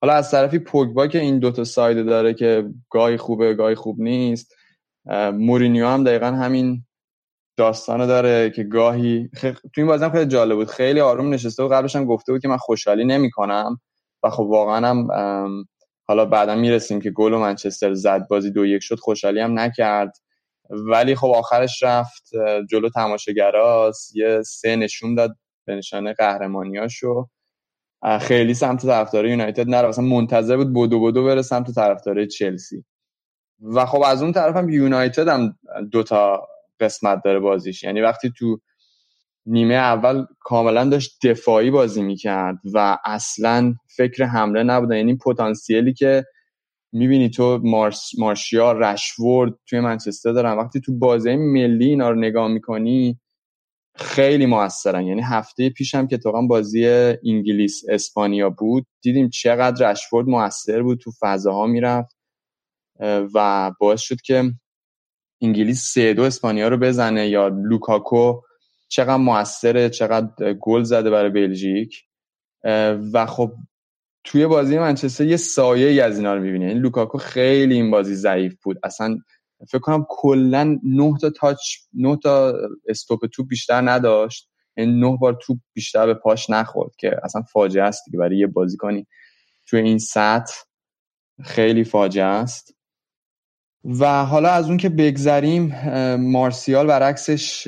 [0.00, 4.54] حالا از طرفی پوگبا که این دوتا ساید داره که گاهی خوبه گاهی خوب نیست
[5.32, 6.84] مورینیو هم دقیقا همین
[7.56, 9.40] داستانو داره که گاهی خ...
[9.40, 10.68] تو این بازی هم خیلی جالب بود.
[10.68, 13.80] خیلی آروم نشسته و قبلش هم گفته بود که من خوشحالی نمی‌کنم
[14.22, 15.08] و خب واقعا هم
[16.04, 20.16] حالا بعدا می‌رسیم که گل و منچستر زد بازی دو یک شد خوشحالی هم نکرد.
[20.70, 22.30] ولی خب آخرش رفت
[22.70, 27.28] جلو تماشاگراست یه سه نشون داد به نشانه قهرمانیاشو.
[28.20, 32.84] خیلی سمت طرفدار یونایتد نره مثلا منتظر بود بودو بودو بره سمت طرفدار چلسی.
[33.60, 35.58] و خب از اون طرف هم یونایتد هم
[35.92, 36.48] دوتا
[36.80, 37.82] قسمت داره بازیش.
[37.82, 38.58] یعنی وقتی تو
[39.46, 46.24] نیمه اول کاملا داشت دفاعی بازی می‌کرد و اصلا فکر حمله نبوده یعنی پتانسیلی که
[46.92, 50.58] می‌بینی تو مارس، مارشیا رشورد توی منچستر دارن.
[50.58, 53.20] وقتی تو بازی ملی اینا رو نگاه می‌کنی
[53.94, 55.06] خیلی موثرن.
[55.06, 56.86] یعنی هفته پیشم که تو بازی
[57.26, 62.18] انگلیس اسپانیا بود دیدیم چقدر رشفورد موثر بود تو فضاها می‌رفت.
[63.34, 64.52] و باعث شد که
[65.42, 68.40] انگلیس سه دو اسپانیا رو بزنه یا لوکاکو
[68.88, 72.04] چقدر موثره چقدر گل زده برای بلژیک.
[73.12, 73.52] و خب
[74.24, 78.14] توی بازی منچستر یه سایه ای از اینا رو می‌بینه یعنی لوکاکو خیلی این بازی
[78.14, 78.78] ضعیف بود.
[78.82, 79.18] اصلا
[79.68, 81.58] فکر کنم کلا 9 تا تاچ
[81.92, 82.54] 9 تا
[82.88, 84.48] استوپ توپ بیشتر نداشت.
[84.76, 88.18] این یعنی 9 بار توپ بیشتر به پاش نخورد که اصلا فاجعه است دیگه.
[88.18, 89.06] برای یه بازیکنی
[89.66, 90.54] توی این سطح
[91.44, 92.74] خیلی فاجعه است.
[93.84, 95.74] و حالا از اون که بگذریم
[96.16, 97.66] مارسیال برعکسش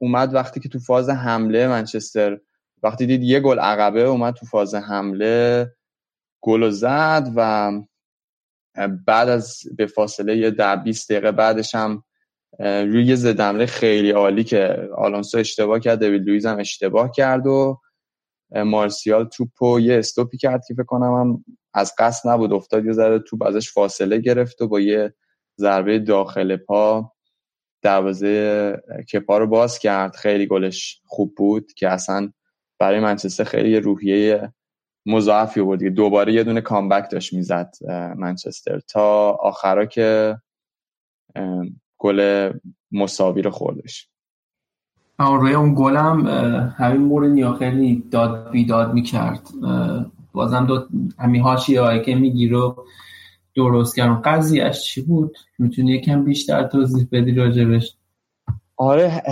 [0.00, 2.38] اومد وقتی که تو فاز حمله منچستر
[2.82, 5.72] وقتی دید یه گل عقبه اومد تو فاز حمله.
[6.42, 7.72] گل زد و
[9.06, 12.04] بعد از به فاصله یه در 20 دقیقه بعدش هم
[12.60, 17.80] روی زدمره خیلی عالی که آلونسو اشتباه کرد دوید لویز هم اشتباه کرد و
[18.54, 23.18] مارسیال توپو یه استوپی کرد که فکر کنم هم از قصد نبود افتاد یه ذره
[23.18, 25.14] توپ ازش فاصله گرفت و با یه
[25.60, 27.12] ضربه داخل پا
[27.82, 28.76] دروازه
[29.12, 30.16] کپا رو باز کرد.
[30.16, 32.32] خیلی گلش خوب بود که اصلا
[32.78, 34.52] برای منچستر خیلی روحیه
[35.06, 37.74] مضاعفی بود دوباره یه دونه کامبک داشت می‌زد
[38.16, 38.80] منچستر.
[38.88, 40.36] تا آخرا که
[41.98, 42.50] گل
[42.92, 44.08] مساوی رو خوردش.
[45.18, 46.26] روی اون گلم
[46.78, 49.48] همین مورینیو خیلی داد بیداد می‌کرد.
[50.32, 50.88] بازم دو
[51.18, 51.74] همین هاشی
[52.04, 52.74] که می‌گیره
[53.56, 57.96] درست کردم قضیهش چی بود؟ می‌تونی یکم بیشتر توضیح بدی راجبش؟
[58.76, 59.22] آره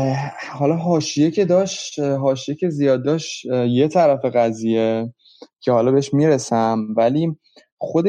[0.52, 5.14] حالا حاشیه که داشت حاشیه که زیاد داشت یه طرف قضیه.
[5.60, 6.86] که حالا بهش می‌رسم.
[6.96, 7.36] ولی
[7.78, 8.06] خود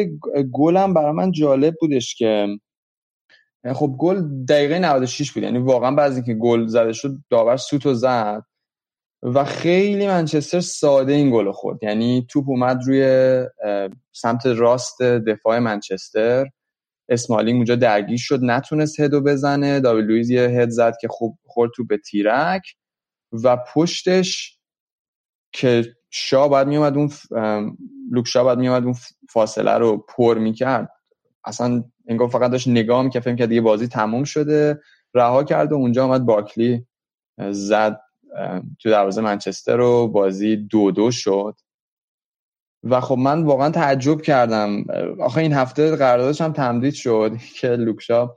[0.54, 2.48] گلم برای من جالب بودش که
[3.74, 5.44] خب گل دقیقه 96 بود.
[5.44, 8.44] یعنی واقعا بعضی که گل زده شد داور سوت و زد
[9.24, 11.84] و خیلی منچستر ساده این گل خورد.
[11.84, 13.04] یعنی توپ اومد روی
[14.12, 16.46] سمت راست دفاع منچستر.
[17.10, 19.80] اسمالینگ اونجا درگیر شد نتونست هدو بزنه.
[19.80, 22.62] داوید لویز یه هد زد که خوب خورد تو به تیرک
[23.44, 24.58] و پشتش
[25.52, 27.10] که شا باید میومد اون
[28.12, 28.96] لوک شا باید میومد اون
[29.30, 30.90] فاصله رو پر می‌کرد.
[31.46, 34.82] اصلا انگار فقط داشت نگاه می‌کرد فهم که دیگه بازی تموم شده.
[35.14, 36.86] رها کرد و اونجا آمد باکلی
[37.52, 38.02] زد
[38.80, 41.56] تو دروازه منچستر رو بازی دو دو شد.
[42.84, 44.84] و خب من واقعا تعجب کردم.
[45.22, 48.30] آخه این هفته قراردادش هم تمدید شد که لوکشا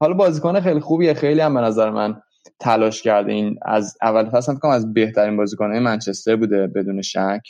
[0.00, 2.22] حالا بازیکن خیلی خوبیه خیلی هم به نظر من
[2.60, 7.40] تلاش کرده این از اول فصل فکر از بهترین بازیکنهای منچستر بوده بدون شک.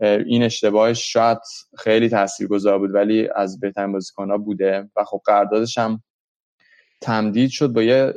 [0.00, 1.38] این اشتباهش شاید
[1.78, 4.90] خیلی تاثیرگذار بود ولی از بهترین بازیکنها بوده.
[4.96, 6.02] و خب قراردادش هم
[7.00, 8.14] تمدید شد با یه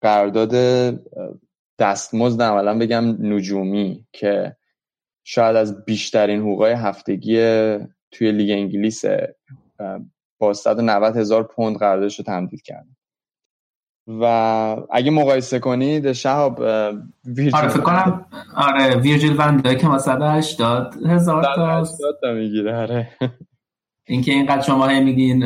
[0.00, 0.54] قرارداد
[1.78, 4.56] دستمزد عملا بگم نجومی که
[5.24, 7.38] شاید از بیشترین حقوقای هفتگی
[8.10, 9.04] توی لیگ انگلیس
[10.38, 12.88] با 190 هزار پوند قراردادش رو تمدید کرده
[14.06, 14.24] و
[14.90, 16.58] اگه مقایسه کنید شهاب
[17.24, 18.26] ویرجیل آره فکر کنم
[18.56, 21.84] آره ویرجیل ونده که ما 180 هزار تا.
[22.22, 23.08] تا می‌گیره آره.
[24.06, 25.40] اینکه اینقدر شما هم میگین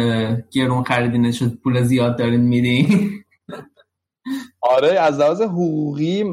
[0.51, 3.11] گرون خریدین شد پول زیاد دارین میدین.
[4.61, 6.25] آره از لحاظ حقوقی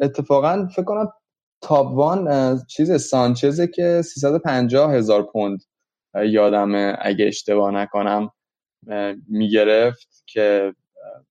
[0.00, 1.12] اتفاقا فکر کنم
[1.62, 5.62] تابوان چیز سانچزه که 350 هزار پوند
[6.26, 8.30] یادمه اگه اشتباه نکنم
[9.28, 10.74] می‌گرفت که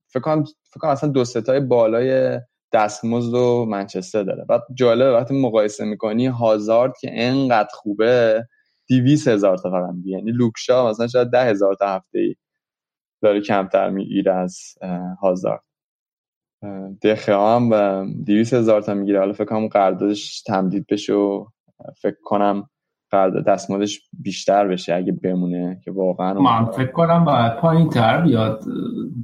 [0.10, 0.44] فکر کنم
[0.84, 2.40] اصلا دو ستای بالای
[2.74, 4.46] دستمزد و منچستر داره.
[4.50, 8.44] بعد جالبه وقتی مقایسه می‌کنی هازارد که انقدر خوبه
[8.88, 12.36] دیویس هزار تا فقط یعنی لوکشا مثلا شاید ده هزار تا هفته ای
[13.22, 14.60] داره کمتر می‌گیره از
[15.22, 15.64] هازارد.
[17.04, 19.20] دخه هم دیویس هزار تا می‌گیره.
[19.20, 21.46] حالا فکر کنم قراردادش تمدید بشه و
[22.02, 22.70] فکر کنم
[23.12, 28.64] قرارداد دستمزدش بیشتر بشه اگه بمونه که واقعا من فکر کنم باید پایین تر بیاد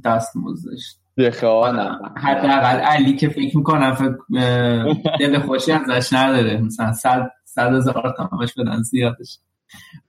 [0.04, 0.96] دستمزدش.
[2.16, 4.16] حداقل علی که فکر می‌کنم فکر
[5.20, 6.60] دل خوشی ازش نداره.
[6.60, 9.38] مثلا صد صد هزار تامش بدن زیادش.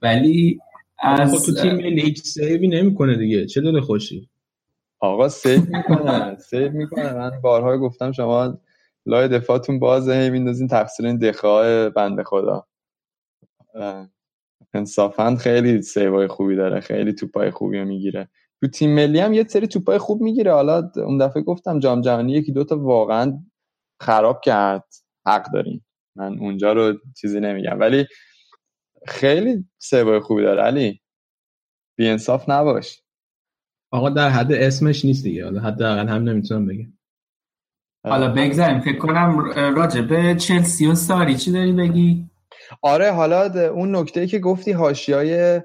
[0.02, 0.58] ولی
[0.98, 3.46] از خب تو تیم ملی هیچ سیوی نمی‌کنه دیگه.
[3.46, 4.28] چه دل خوشی؟
[5.00, 6.36] آقا save می‌کنه.
[6.36, 7.12] save می‌کنه.
[7.12, 8.58] من بارها گفتم شما
[9.06, 10.14] لای دفاعتون بازه.
[10.14, 12.66] هی میندازین تقصیر این دخئا بنده خدا.
[14.74, 18.28] انصافا خیلی save ای خوبی داره خیلی توپای خوبی رو می‌گیره.
[18.60, 20.52] تو تیم ملی هم یه سری توپای خوب می‌گیره.
[20.52, 23.38] حالا اون دفعه گفتم جام جهانی یکی دوتا واقعا
[24.00, 24.84] خراب کرد.
[25.26, 25.86] حق داریم.
[26.16, 27.80] من اونجا رو چیزی نمیگم.
[27.80, 28.06] ولی
[29.06, 31.00] خیلی save ای خوبی داره علی.
[31.98, 33.02] انصاف نباش.
[33.92, 35.44] آقا در حد اسمش نیست دیگه.
[35.44, 36.92] حالا حداقل هم نمی‌تونم بگم.
[38.04, 38.80] حالا بگذاریم.
[38.80, 39.40] فکر کنم
[39.76, 42.30] راجع به چلسی و ساری چی داری بگی؟
[42.82, 45.60] آره حالا اون نکته که گفتی هاشیای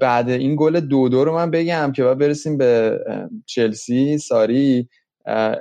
[0.00, 3.00] بعد این گل دو دو رو من بگم که بعد برسیم به
[3.46, 4.88] چلسی ساری.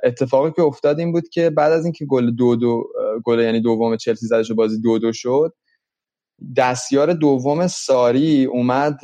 [0.03, 2.83] اتفاقی که افتاد این بود که بعد از اینکه گل دو دو
[3.23, 5.53] گل یعنی دوم چلسی زدش بازی دو دو شد
[6.57, 8.99] دستیار دوم ساری اومد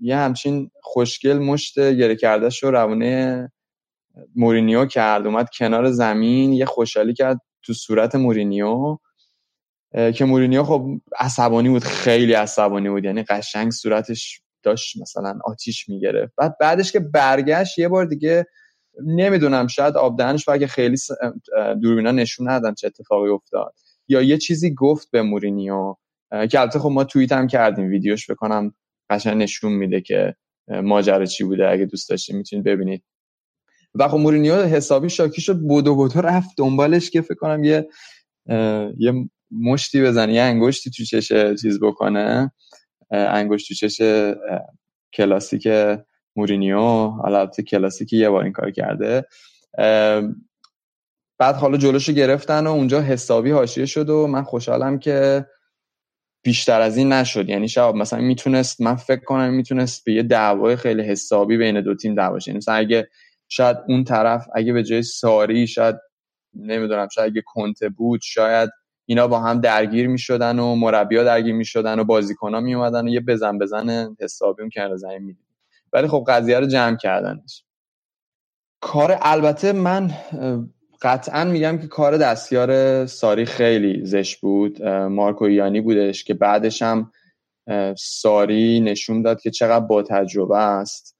[0.00, 3.52] یه همچین خوشگل مشت گره کردهش رو روانه
[4.36, 8.98] مورینیو کرد اومد کنار زمین یه خوشحالی کرد تو صورت مورینیو.
[9.92, 10.86] که مورینیو خب
[11.18, 13.04] عصبانی بود خیلی عصبانی بود.
[13.04, 16.32] یعنی قشنگ صورتش داشت مثلا آتیش می‌گرفت.
[16.36, 18.46] بعد بعدش که برگشت یه بار دیگه
[19.04, 20.96] نمی‌دونم شاید آبدهنش اگه خیلی
[21.82, 23.74] دوربینا نشون ندادن چه اتفاقی افتاد.
[24.08, 25.94] یا یه چیزی گفت به مورینیو
[26.50, 28.74] که البته خب ما توییت هم کردیم ویدیوش بکنم
[29.10, 30.34] قشنگ نشون میده که
[30.68, 33.02] ماجرا چی بوده اگه دوست داشتین می‌تونید ببینید.
[33.94, 37.88] و خب مورینیو حسابی شاکی شد بودو بودو رفت دنبالش که فکر کنم یه
[38.98, 41.32] یه مشتی بزنه یه انگشتی تو چش
[41.62, 42.52] چیز بکنه.
[43.10, 44.02] انگشت تو چش
[45.12, 45.68] کلاسیک
[46.36, 46.78] مورینیو
[47.24, 49.24] البته کلاسیک یه بار این کار کرده.
[51.38, 55.46] بعد حالا جلوشو گرفتن و اونجا حسابی حاشیه شد و من خوشحالم که
[56.42, 57.48] بیشتر از این نشد.
[57.48, 61.94] یعنی شاید مثلا می‌تونست من فکر کنم می‌تونست به یه دعوای خیلی حسابی بین دو
[61.94, 63.08] تیم دعوا یعنی مثلا اگه
[63.48, 65.96] شاید اون طرف اگه به جای ساری شاید
[66.54, 68.70] نمی‌دونم شاید اگه کنته بود شاید
[69.10, 73.58] اینا با هم درگیر می‌شدن و مربیا درگیر می‌شدن و بازیکن‌ها میومدن و یه بزن
[73.58, 75.46] بزن حسابی کنار زمین می‌دید
[75.92, 77.64] ولی خب قضیه رو جمع کردنش.
[78.80, 80.10] کار البته من
[81.02, 84.82] قطعا میگم که کار دستیار ساری خیلی زشت بود.
[84.86, 87.12] مارکو یانی بودش که بعدش هم
[87.98, 91.16] ساری نشون داد که چقدر با تجربه است.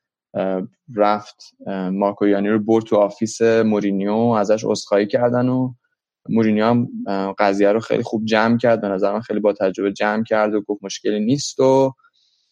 [0.96, 1.54] رفت
[1.92, 5.72] مارکو یانی رو برد تو office مورینیو ازش عذرخواهی کردن و
[6.28, 6.88] مورینیو هم
[7.38, 8.80] قضیه رو خیلی خوب جمع کرد.
[8.80, 11.94] به نظر من خیلی با تجربه جمع کرد و گفت مشکلی نیست و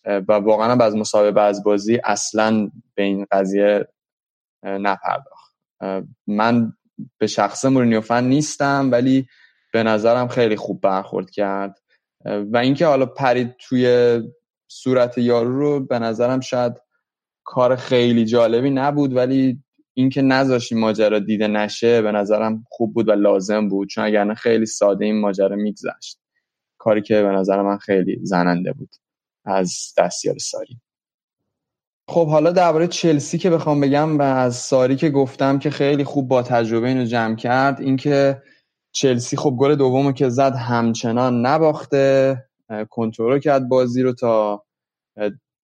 [0.05, 3.89] و واقعا از مسابقه از بازی اصلا به این قضیه
[4.63, 5.57] نپرداخت.
[6.27, 6.73] من
[7.19, 9.27] به شخص مورینیو فن نیستم ولی
[9.73, 11.79] به نظرم خیلی خوب برخورد کرد.
[12.25, 14.21] و اینکه حالا پرید توی
[14.69, 16.73] صورت یارو رو به نظرم شاید
[17.45, 19.65] کار خیلی جالبی نبود ولی
[19.99, 24.35] اینکه نذاشت این ماجرا دیده نشه به نظرم خوب بود و لازم بود چون اگر
[24.35, 26.19] خیلی ساده این ماجرا میگذشت.
[26.79, 28.91] کاری که به نظر من خیلی زننده بود
[29.45, 30.81] از دستیار ساری.
[32.09, 36.29] خب حالا درباره چلسی که بخوام بگم و از ساری که گفتم که خیلی خوب
[36.29, 38.43] با تجربه اینو جمع کرد اینکه
[38.93, 42.37] چلسی خب گل دومو که زد همچنان نباخته
[42.91, 44.65] کنترل کرد بازی رو تا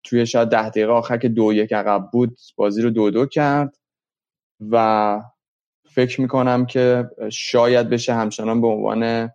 [0.05, 3.82] توی شاید ده دقیقه آخر که دو یک عقب بود بازی رو دو دو کرد.
[4.71, 5.21] و
[5.95, 9.31] فکر می‌کنم که شاید بشه همچنان به عنوان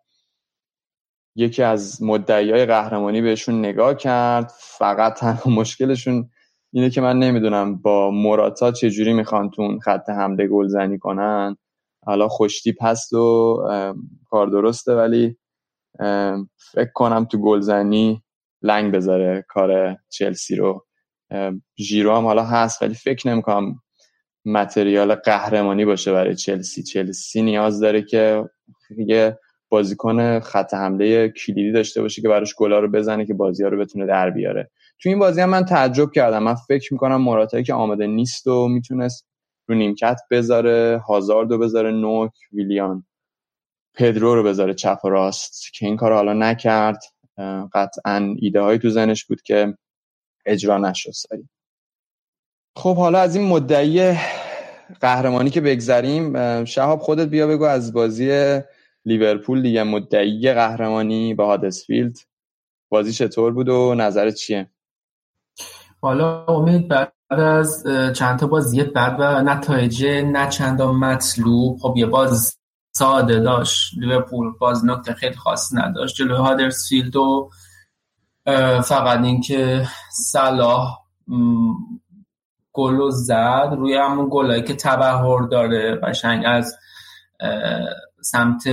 [1.36, 4.54] یکی از مدعی های قهرمانی بهشون نگاه کرد.
[4.60, 6.30] فقط تنها مشکلشون
[6.74, 11.58] اینه که من نمی‌دونم با موراتا چجوری می‌خوان تو خط حمله گلزنی کنن.
[12.06, 13.58] حالا خوشتی پست و
[14.30, 15.38] کار درسته ولی
[16.72, 18.24] فکر کنم تو گلزنی
[18.62, 20.86] لنگ بذاره کار چلسی رو.
[21.80, 23.82] ژیرو هم حالا هست ولی فکر نمی‌کنم
[24.48, 26.84] متریال قهرمانی باشه برای چلسی.
[26.84, 28.50] چلسی نیاز داره که
[28.98, 29.40] یه
[29.70, 33.80] بازیکن خط حمله کلیدی داشته باشه که براش گلا رو بزنه که بازی ها رو
[33.80, 34.72] بتونه در بیاره.
[35.02, 36.44] تو این بازی هم من تعجب کردم.
[36.44, 39.28] من فکر می‌کنم مراتایی که آمده نیست و می‌تونست
[39.68, 43.06] رو نیمکت بذاره هازارد رو بذاره نوک ویلیان
[43.94, 47.04] پدرو رو بذاره چپ و راست که این کار حالا نکرد.
[47.74, 49.78] قطعا ایده هایی تو زنش بود که
[50.46, 51.12] اجرا نشد.
[52.78, 54.18] خب حالا از این مدعی
[55.02, 58.60] قهرمانی که بگذریم شهاب خودت بیا بگو از بازی
[59.06, 59.84] لیورپول دیگه.
[59.84, 62.18] مدعی قهرمانی با هادسفیلد
[62.90, 64.70] بازی چطور بود و نظرت چیه؟
[66.02, 67.84] حالا امید بعد از
[68.16, 71.78] چند تا بازی بعد و نتایج نه چندان مطلوب.
[71.82, 72.58] خب یه باز
[72.92, 73.94] ساده داشت.
[73.98, 76.16] لیورپول باز نکته خیلی خاص نداشت.
[76.16, 77.50] جلوی هادرسفیلد و
[78.84, 80.98] فقط اینکه صلاح
[82.78, 86.76] گل زد روی همون گلایی که تبهر داره قشنگ از
[88.22, 88.64] سمت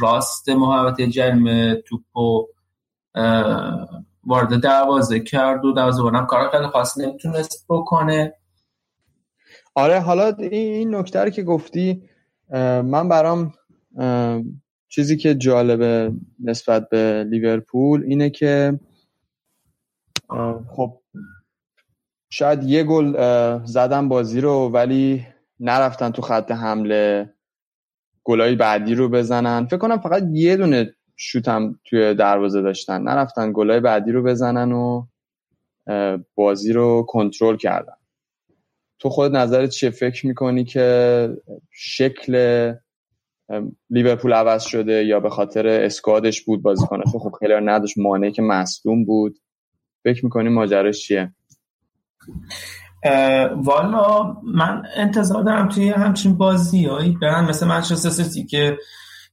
[0.00, 2.46] راست محوطه جرم توپو
[4.26, 8.34] وارد دروازه کرد و دروازه بانم کار خیلی خاص نمی‌تونست بکنه.
[9.74, 12.02] آره حالا این نکته که گفتی
[12.84, 13.52] من برام
[14.88, 16.12] چیزی که جالبه
[16.44, 18.80] نسبت به لیورپول اینه که
[20.76, 21.00] خب
[22.30, 23.14] شاید یه گل
[23.64, 25.26] زدن بازی رو ولی
[25.60, 27.32] نرفتن تو خط حمله
[28.24, 29.66] گلای بعدی رو بزنن.
[29.66, 33.02] فکر کنم فقط یه دونه شوتم توی دروازه داشتن.
[33.02, 35.06] نرفتن گلای بعدی رو بزنن و
[36.34, 37.96] بازی رو کنترل کردن.
[38.98, 41.28] تو خود نظرت چیه؟ فکر می‌کنی که
[41.70, 42.72] شکل
[43.90, 49.04] لیورپول عوض شده یا به خاطر اسکادش بود بازیکنش خب خیلی نداشت مانعی که مصدوم
[49.04, 49.38] بود.
[50.04, 51.32] فکر می‌کنی ماجراش چیه؟
[53.56, 58.78] والا من انتظار دارم توی همچین بازیایی برن مثل منچستر سیتی که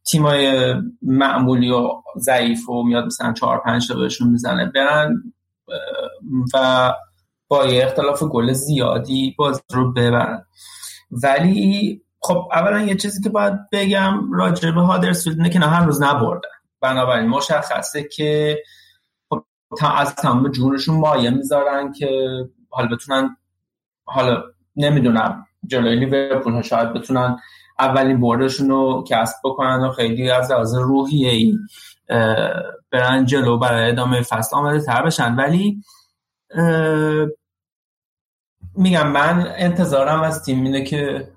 [0.05, 5.23] تیمای معمولی و ضعیف و میاد مثلا چهار پنج تا بهشون می‌زنه برن
[6.53, 6.93] و
[7.47, 10.45] با یه اختلاف گل زیادی باز رو ببرن.
[11.11, 15.85] ولی خب اولا یه چیزی که باید بگم راجع به هادرسفیلد اینه که نه هر
[15.85, 16.49] روز نبردن.
[16.81, 18.57] بنابراین مشخصه که
[19.29, 19.43] خب
[19.97, 22.09] از تمام جونشون مایه می‌ذارن که
[22.73, 23.37] حالا بتونن
[24.05, 24.43] حالا
[24.75, 27.39] نمی‌دونم جلوی لیورپول شاید بتونن
[27.79, 31.57] اولین بردشون رو کسب بکنن و خیلی از لحاظ روحیه ای
[32.91, 35.35] برن جلو برای ادامه فصل آمده تر بشن.
[35.35, 35.83] ولی
[38.75, 41.31] میگم من انتظارم از تیم اینه که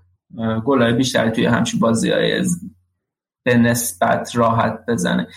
[0.65, 2.45] گلای بیشتری توی همچین بازی های
[3.43, 5.29] به نسبت راحت بزنه.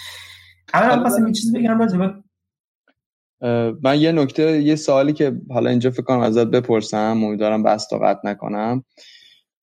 [0.74, 2.14] اول پس یه چیز بگم راجبه
[3.82, 8.20] من یه نکته یه سوالی که حالا اینجا فکر کنم ازت بپرسم امیدوارم بس قطع
[8.24, 8.84] نکنم.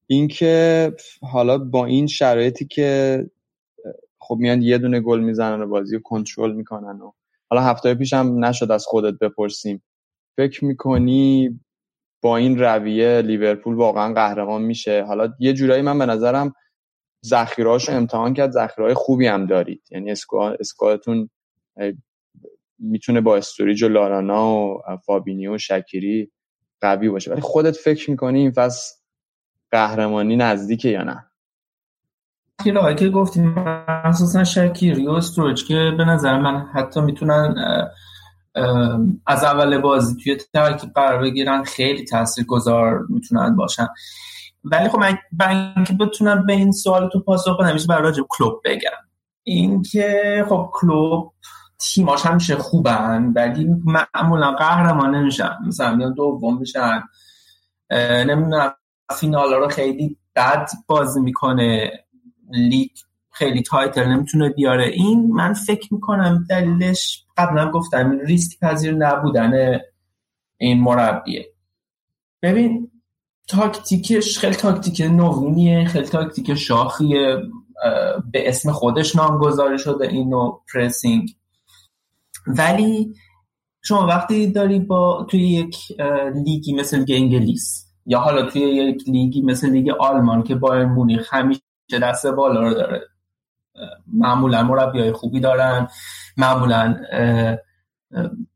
[0.06, 3.20] اینکه حالا با این شرایطی که
[4.18, 7.12] خب میان یه دونه گل می‌زنن و بازی رو کنترل می‌کنن و
[7.50, 9.82] حالا هفته پیش هم نشد از خودت بپرسیم.
[10.36, 11.60] فکر می‌کنی
[12.22, 16.54] با این رویه لیورپول واقعا قهرمان میشه؟ حالا یه جورایی من به نظرم
[17.26, 19.82] ذخیرهاشو امتحان کرد ذخیرهای خوبی هم دارید.
[19.90, 20.10] یعنی
[20.60, 21.30] squad تون
[22.78, 26.32] می‌تونه با استوریج و لارانا و فابینیو و شکیری
[26.80, 27.30] قوی باشه.
[27.30, 28.94] ولی خودت فکر می‌کنی این فصل
[29.70, 31.26] قهرمانی نزدیکه یا نه؟
[32.62, 33.54] خیلی که گفتیم
[34.04, 37.54] مخصوصا شکیری و استوریج که به نظر من حتی می‌تونن
[39.26, 42.04] از اول بازی توی ترکیب قرار بگیرن خیلی
[42.46, 43.86] گذار می‌تونن باشن.
[44.64, 48.90] ولی خب من که بتونم به این سوال تو پاسخ بدم میشه برای کلوب بگم.
[49.42, 51.32] اینکه خب کلوب
[51.78, 57.02] تیماش همیشه خوبن ولی معمولا قهرمان نمیشن مثلا میان دوم میشن.
[58.00, 58.74] نمی‌دونم
[59.18, 61.90] فینال رو خیلی بد بازی می‌کنه.
[62.50, 62.90] لیگ
[63.30, 64.86] خیلی title نمی‌تونه بیاره.
[64.86, 69.80] این من فکر می‌کنم دلیلش قبلا گفتم ریسک پذیر نبودن
[70.56, 71.46] این مربیه.
[72.42, 72.90] ببین
[73.48, 77.36] تاکتیکش خیلی تاکتیک نوینیه خیلی تاکتیک شاخیه.
[78.32, 81.36] به اسم خودش نامگذاری شده این نوع pressing
[82.46, 83.14] ولی
[83.84, 85.76] شما وقتی داری با توی یک
[86.44, 91.62] لیگی مثل انگلیس یا حالا توی یک لیگی مثل لیگ آلمان که بایرن مونیخ همیشه
[92.02, 93.00] دست بالا رو داره
[94.12, 95.88] معمولا مربی های خوبی دارن
[96.36, 96.96] معمولا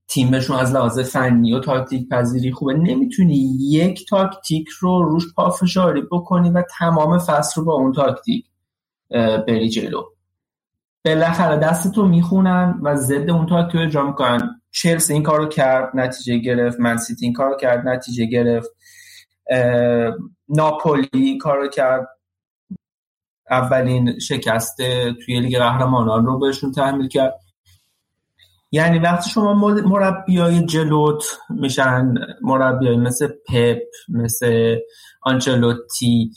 [0.08, 6.50] تیمشون از لحاظ فنی و تاکتیک پذیری خوبه نمی‌تونی یک تاکتیک رو روش پافشاری بکنی
[6.50, 8.46] و تمام فصل رو با اون تاکتیک
[9.46, 10.02] بری جلو.
[11.04, 14.60] بالاخره دستتو می‌خونن و ضد اون تاکتیک رو اجرا می‌کنن.
[14.70, 16.80] چلسی این کارو کرد نتیجه گرفت.
[16.80, 18.70] منسیتی این کارو کرد نتیجه گرفت.
[20.48, 22.08] ناپولی این کارو کرد.
[23.50, 24.76] اولین شکست
[25.24, 27.34] توی لیگ قهرمانان رو بهشون تحمیل کرد.
[28.72, 33.78] یعنی وقتی شما مربیای جلوت میشن مربیای مثل پپ
[34.08, 34.76] مثل
[35.22, 36.32] آنچلوتی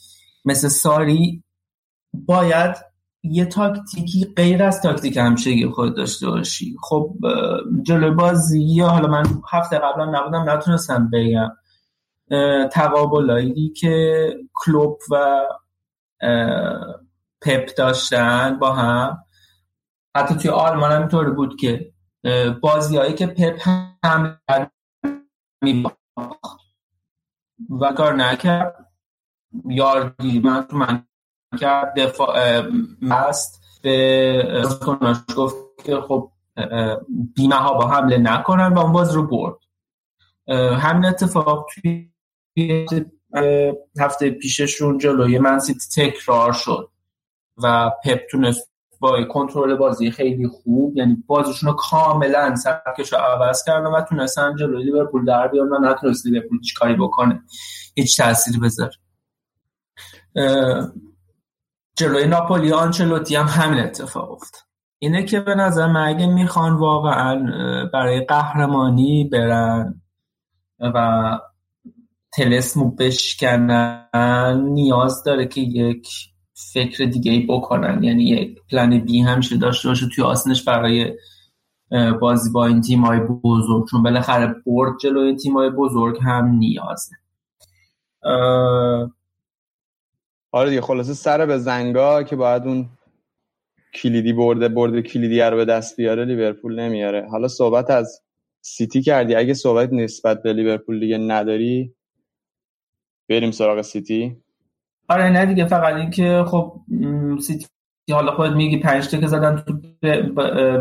[0.45, 1.43] مثل ساری
[2.13, 2.75] باید
[3.23, 6.75] یه تاکتیکی غیر از تاکتیک همشگی خود داشته باشی.
[6.81, 7.15] خب
[7.83, 11.51] جلوی بازی حالا من هفته قبلا نبودم نتونستم بگم.
[12.71, 15.45] تقابلایی که کلوب و
[17.41, 19.23] پپ داشتن با هم.
[20.15, 21.93] حتی توی آلمان هم اینطوری بود که
[22.61, 23.67] بازیهایی که پپ
[24.03, 24.39] هم
[27.69, 28.75] و کار نکرد.
[30.43, 31.05] من من
[31.55, 32.61] کرد دفاع
[33.01, 36.31] مست به کناش گفت که خب
[37.35, 39.55] بیمه ها با حمله نکنن و اون باز رو برد.
[40.79, 42.09] همین اتفاق توی
[43.99, 46.89] هفته پیششون جلوی منسیتی تکرار شد
[47.63, 53.63] و پپ تونست با کنترل بازی خیلی خوب یعنی بازیشون رو کاملا سبکش رو عوض
[53.63, 57.43] کردن و تونستن جلوی لیورپول در بیان و نتونست لیورپول هیچ کاری بکنه.
[57.95, 58.93] هیچ تأثیری بذاره.
[61.95, 64.67] جلوی ناپولی آنچلوتی هم همین اتفاق افت
[64.99, 67.45] اینه که به نظر من اگه می‌خوان واقعا
[67.93, 70.01] برای قهرمانی برن
[70.79, 71.39] و
[72.33, 74.09] تلسمو بشکنن
[74.63, 76.07] نیاز داره که یک
[76.73, 78.03] فکر دیگه ای بکنن.
[78.03, 81.13] یعنی یک پلن بی همیشه داشته باشه توی آسنش برای
[82.21, 83.85] بازی با این تیمای بزرگ.
[83.91, 87.15] چون بالاخره برد جلوی تیمای بزرگ هم نیازه.
[90.55, 92.89] آره دیگه خلاصه سر به زنگا که باید اون
[93.93, 97.27] کلیدی برده برده کلیدی رو به دست بیاره لیورپول نمیاره.
[97.29, 98.21] حالا صحبت از
[98.61, 99.35] سیتی کردی.
[99.35, 101.95] اگه صحبت نسبت به لیورپول دیگه نداری
[103.29, 104.37] بریم سراغ سیتی.
[105.09, 106.81] آره نه دیگه فقط اینکه خب
[107.41, 107.67] سیتی
[108.11, 109.73] حالا خودت میگی پنج که زدن تو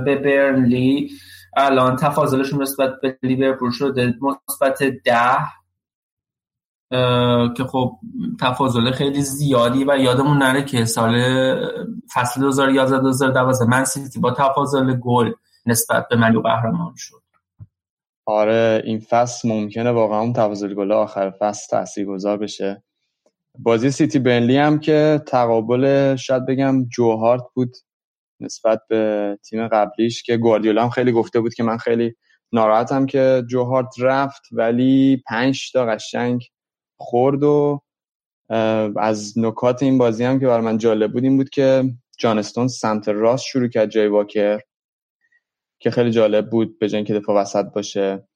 [0.04, 1.10] به برنلی.
[1.56, 5.61] الان تفاضلشون نسبت به لیورپول شده مثبت ده.
[7.56, 7.98] که خب
[8.40, 11.14] تفاضل خیلی زیادی و یادمون نره که سال
[12.14, 15.32] فصل 2011 2012 من سیتی با تفاضل گل
[15.66, 17.22] نسبت به منو قهرمان شد.
[18.26, 22.82] آره این فصل ممکنه واقعا اون تفاضل گل آخر فصل تاثیرگذار بشه.
[23.58, 27.76] بازی سیتی بنلی هم که تقابل شاید بگم جوهارت بود
[28.40, 32.14] نسبت به تیم قبلیش که گواردیولا هم خیلی گفته بود که من خیلی
[32.52, 36.48] ناراحتم که جوهارت رفت ولی پنج تا قشنگ
[37.02, 37.82] خورد و
[38.96, 41.84] از نکات این بازی هم که برای من جالب بود این بود که
[42.18, 44.60] جانستون سمت راست شروع کرد جای واکر
[45.78, 48.28] که خیلی جالب بود به جای که دفاع وسط باشه.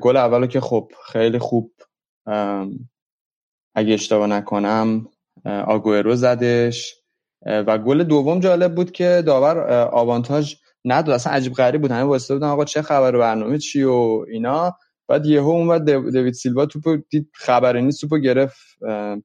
[0.00, 1.72] گل اولو که خب خیلی خوب
[3.74, 5.08] اگه اشتباه نکنم
[5.44, 6.96] آگوئرو زدش.
[7.46, 10.54] و گل دوم جالب بود که داور آوانتاژ
[10.84, 11.90] نداد اصلا عجیب غریب بود.
[11.90, 14.78] همه واسطه بودن آقا چه خبر برنامه چی و اینا.
[15.10, 18.78] بعد یهو اومد دیوید سیلوا توپو دید خبری نیست توپو گرفت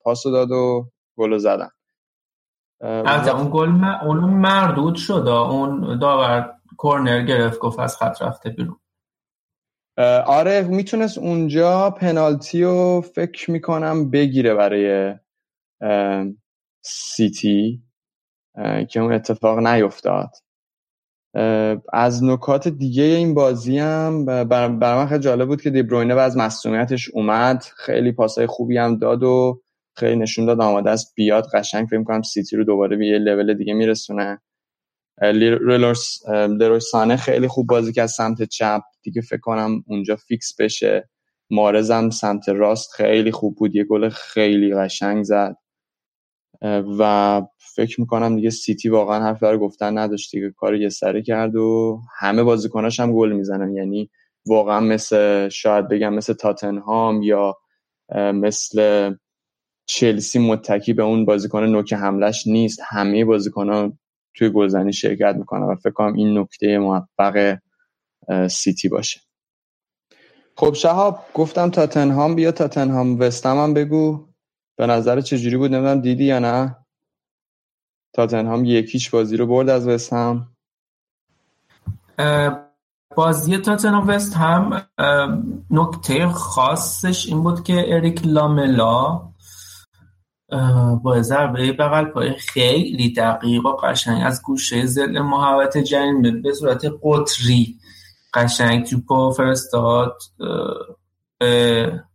[0.03, 1.69] پاسو داد و گل زدن.
[2.81, 8.79] اون گل اون مردود شد اون داور کورنر گرفت گفت از خط رفته بیرون.
[10.27, 15.13] آره می‌تونست اونجا پنالتی رو فکر می‌کنم بگیره برای
[16.81, 17.83] سیتی
[18.89, 20.29] که اون اتفاق نیفتاد.
[21.93, 27.09] از نکات دیگه این بازی هم برا من خیلی جالب بود که دیبروینه از مصدومیتش
[27.13, 27.65] اومد.
[27.77, 29.61] خیلی پاسای خوبی هم داد و
[29.95, 33.53] خیلی نشون داد آماده است بیاد قشنگ فکر کنم سیتی رو دوباره به یه لول
[33.53, 34.41] دیگه میرسونه.
[36.91, 38.81] سانه خیلی خوب بازی که از سمت چپ.
[39.03, 41.09] دیگه فکر کنم اونجا فیکس بشه.
[41.49, 43.75] محرزم سمت راست خیلی خوب بود.
[43.75, 45.55] یه گل خیلی قشنگ زد.
[46.99, 47.41] و
[47.76, 50.51] فکر می‌کنم دیگه سیتی واقعا حرف برای گفتن نداشت دیگه.
[50.51, 53.73] کار یه سره کرد و همه بازیکناش هم گل می‌زنن.
[53.73, 54.09] یعنی
[54.47, 57.57] واقعا مثل شاید بگم مثل تاتنهام یا
[58.15, 59.13] مثل
[59.86, 62.80] چلسی متکی به اون بازیکن نوک حملش نیست.
[62.88, 63.99] همه بازیکنان
[64.34, 67.57] توی گلزنی شرکت می‌کنن و فکر کنم این نکته موفق
[68.49, 69.19] سیتی باشه.
[70.57, 73.19] خب شهاب گفتم تاتنهام بیا تاتنهام.
[73.19, 74.26] وستم هم بگو.
[74.78, 76.01] به نظر چجوری بود؟ نمی‌دونم.
[76.01, 76.76] دیدی یا نه؟
[78.16, 80.47] تاتنهام یکیش بازی رو برد از وستهم
[83.16, 84.82] بازی تاتنهام وست هم
[85.72, 89.22] نکته خاصش این بود که اریک لاملا
[91.03, 96.86] با ضربه بغل پای خیلی دقیق و قشنگ از گوشه زل محوت جریمه به صورت
[97.03, 97.76] قطری
[98.34, 100.18] قشنگ توپو فرستاد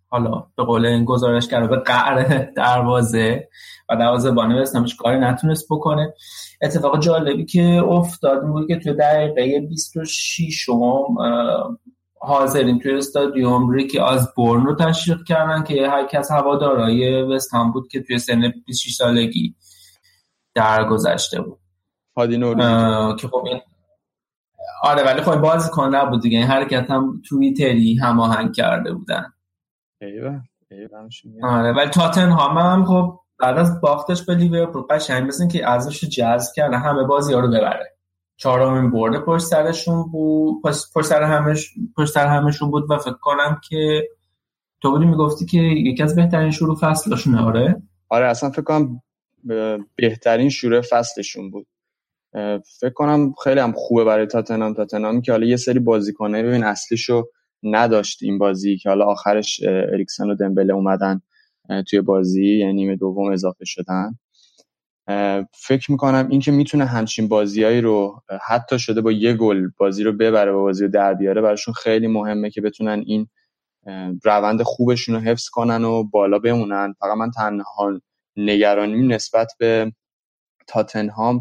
[0.09, 3.49] حالا به قول این گزارشگر به قعر دروازه.
[3.91, 6.15] و دروازه بانه همش کاری نتونست بکنه.
[6.63, 11.17] اتفاق جالبی که افتاد بود که توی دقیقه 26 هم
[12.23, 17.73] حاضرین توی استادیوم ریکی از بورن رو تشریف کردن که هر کس هوادارای وست هم
[17.73, 19.55] بود که توی سن 26 سالگی
[20.55, 21.59] درگذشته بود.
[23.17, 23.61] که خب این
[24.83, 29.33] آره ولی خب بازی کن نبود دیگه این حرکت هم توییتری هماهنگ کرده بودن.
[30.01, 30.41] ایوه
[31.43, 36.53] آره ولی تاتن هم خب بعد از باختش به لیورپول قشنگ مثل که ارزش جذب
[36.57, 37.97] کرده همه بازی ها رو ببره.
[38.37, 40.63] چهارمین برد پشت سرشون بود
[40.95, 44.09] پشت سر همش پشت سر همشون بود و فکر کنم که
[44.81, 49.03] تو بودی می‌گفتی که یکی از بهترین شروع فصلشون آره؟ آره اصلا فکر کنم
[49.97, 51.67] بهترین شروع فصلشون بود.
[52.81, 57.29] فکر کنم خیلی هم خوبه برای تاتنام تاتنام که حالا یه سری بازیکنه ببین اصلیشو
[57.63, 61.23] نداشت این بازی که حالا آخرش اریکسن و دمبله اومدن.
[61.89, 64.19] توی بازی یعنی نیمه دوم اضافه شدن.
[65.55, 70.53] فکر می‌کنم اینکه می‌تونه همچین بازیایی رو حتی شده با یه گل بازی رو ببره
[70.53, 73.27] و بازی رو در بیاره براشون خیلی مهمه که بتونن این
[74.25, 76.95] روند خوبشون رو حفظ کنن و بالا بمونن.
[77.01, 78.01] فقط من تنها
[78.37, 79.93] نگرانی نسبت به
[80.67, 81.41] تاتنهام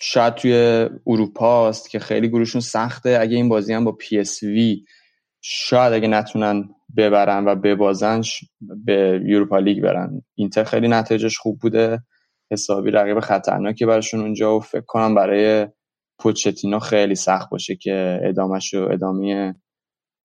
[0.00, 3.18] شاید توی اروپا است که خیلی گروهشون سخته.
[3.20, 4.84] اگه این بازی هم با پی اس وی
[5.40, 8.20] شاید اگه نتونن ببرن و ببازن
[8.84, 10.22] به یوروپا لیگ برن.
[10.34, 12.02] اینتر خیلی نتیجهش خوب بوده.
[12.52, 15.68] حسابی رقیب خطرناکی براشون اونجا و فکر کنم برای
[16.18, 19.54] پوچتینو خیلی سخت باشه که ادامهش و ادامه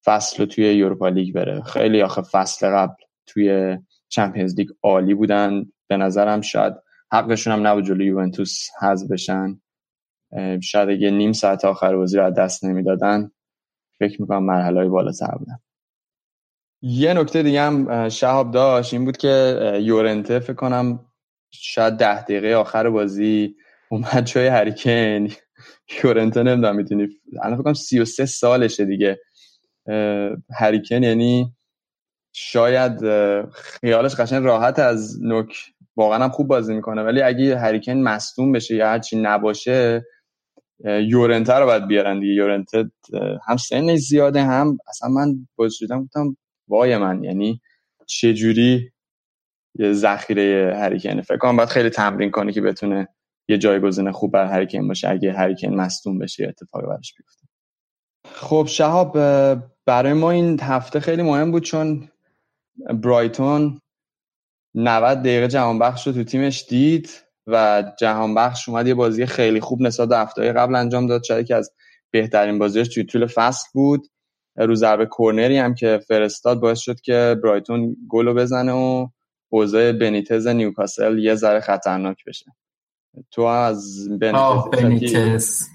[0.06, 1.62] فصل رو توی یوروپا لیگ بره.
[1.62, 2.94] خیلی آخه فصل قبل
[3.26, 3.78] توی
[4.10, 5.66] چمپیونز لیگ عالی بودن.
[5.90, 6.74] به نظرم شاید
[7.12, 9.62] حقشون هم نبود جلوی یوونتوس حذف بشن.
[10.64, 13.32] شاید اگه نیم ساعت آخر بازی رو دست نمی‌دادن
[14.00, 15.60] فکر می‌کنم مرحله های بالاتر بودن.
[16.82, 21.00] یه نکته دیگه هم شهاب داشت این بود که یورنته فکر کنم
[21.52, 23.56] شاید ده دقیقه آخر بازی
[23.92, 25.28] اومد جای هریکن
[26.04, 27.08] یورنته نمی‌دونم می‌تونی
[27.44, 29.20] الان فکر کنم 33 سالشه دیگه.
[30.60, 31.54] هریکن یعنی
[32.34, 33.00] شاید
[33.54, 35.58] خیالش قشنگ راحت از نوک.
[35.98, 40.06] واقعا هم خوب بازی می‌کنه ولی اگه هریکن مصدوم بشه یا هرچی نباشه
[40.86, 42.34] یورنته رو باید بیارن دیگه.
[42.34, 42.92] یورنته
[43.48, 46.38] هم سنش زیاده هم اصلا من باز شدم گفتم
[46.68, 47.62] وای من یعنی
[48.06, 48.92] چجوری
[49.76, 53.08] یه ذخیره هریکن؟ فکر کنم باید خیلی تمرین کنه که بتونه
[53.48, 57.48] یه جایگزین خوب بر هریکن باشه اگه هریکن مصدوم بشه یا اتفاقی براش بیفته.
[58.34, 59.18] خب شهاب
[59.86, 62.10] برای ما این هفته خیلی مهم بود چون
[63.04, 63.80] برایتون
[64.76, 67.10] 90 دقیقه جهان بخش رو تو تیمش دید
[67.48, 71.48] و جهان بخش اومد یه بازی خیلی خوب نسبت به هفته قبل انجام داد شاید
[71.48, 71.72] که از
[72.12, 74.08] بهترین بازیش توی طول فصل بود.
[74.56, 79.08] رو ضربه کورنری هم که فرستاد باعث شد که برایتون گلو بزنه و
[79.50, 82.46] اوضاع بنیتز نیوکاسل یه ذره خطرناک بشه.
[83.32, 85.68] تو از بنیتز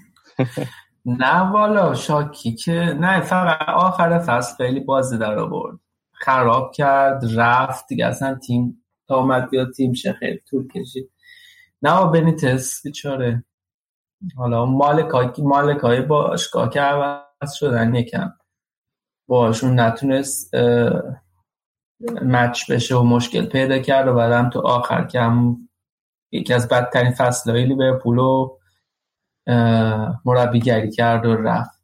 [1.05, 5.79] نه والا شاکی که نه فقط آخر فصل خیلی بازی در آورد.
[6.11, 7.87] خراب کرد رفت.
[7.87, 11.11] دیگه اصلا تیم تا اومد بیاد تیم شه خیلی طول کشید.
[11.81, 13.43] نه بنیتس بیچاره.
[14.35, 18.33] حالا مالک مالکای باشگاه که عوض شدن یکم.
[19.31, 20.55] باشون نتونست
[22.21, 25.69] مچ بشه و مشکل پیدا کرد و بعدم تو آخر که هم
[26.31, 28.59] یکی از بدترین فصلهای لیورپول رو
[30.25, 31.81] مربیگری کرد و رفت.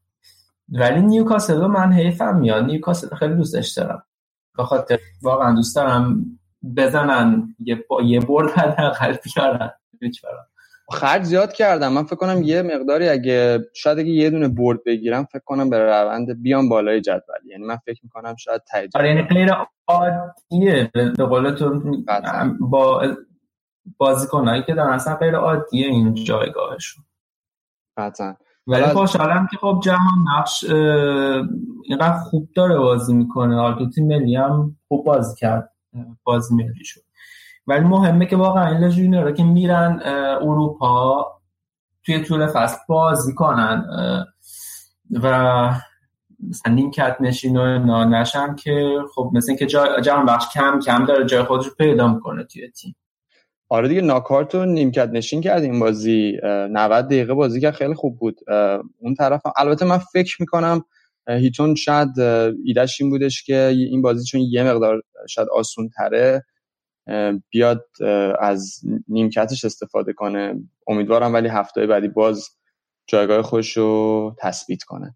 [0.69, 2.63] ولی نیوکاسل من حیفم میاد.
[2.63, 4.03] نیوکاسل خیلی دوستش دارم.
[4.57, 6.25] بخاطر واقعا دوست دارم
[6.75, 9.71] بزنن یه, یه برد حداقل بیارن.
[10.91, 11.93] خرج زیاد کردم.
[11.93, 15.79] من فکر کنم یه مقداری اگه شاید اگه یه دونه برد بگیرم فکر کنم به
[15.79, 17.45] روند بیام بالای جدول.
[17.45, 19.51] یعنی من فکر می‌کنم شاید تایید آره یعنی غیر
[19.87, 20.91] عادیه.
[20.93, 21.81] به قول تو
[22.59, 23.01] با
[23.97, 27.03] بازیکنایی که دارن اصلا غیر عادیه این جایگاهشون.
[27.97, 28.35] قطعا.
[28.67, 30.63] ولی خوشحالم که خب جهان نقش
[31.83, 33.55] اینقدر خوب داره بازی می‌کنه.
[33.55, 35.73] حالا تیم ملی هم خوب بازی کرد
[36.23, 37.01] بازی ملی شد
[37.67, 40.01] ولی مهمه که واقعا این لژیونرها که میرن
[40.41, 41.25] اروپا
[42.03, 43.85] توی طول فصل بازی کنن
[45.23, 45.69] و
[46.49, 49.65] مثلا نیمکت نشین و نشن که خب مثل اینکه
[50.01, 52.95] جهان بخش کم کم داره جای خودش رو پیدا می‌کنه توی تیم
[53.69, 58.19] آره دیگه ناکارت رو نیمکت نشین کرد این بازی 90 دقیقه بازی که خیلی خوب
[58.19, 58.39] بود
[58.97, 59.51] اون طرف هم.
[59.57, 60.83] البته من فکر می‌کنم
[61.27, 62.19] هیتون شاید
[62.65, 66.45] ایدهش این بودش که این بازی چون یه مقدار شاید آسون تره
[67.49, 67.85] بیاد
[68.39, 70.55] از نیمکتش استفاده کنه.
[70.87, 72.49] امیدوارم ولی هفته بعدی باز
[73.07, 75.15] جایگاه خودش رو تثبیت کنه.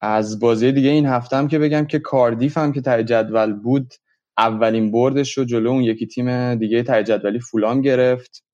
[0.00, 3.94] از بازی دیگه این هفته هم که بگم که کاردیف هم که تای جدول بود
[4.38, 8.44] اولین بردش رو جلو اون یکی تیم دیگه تای جدولی فولام گرفت.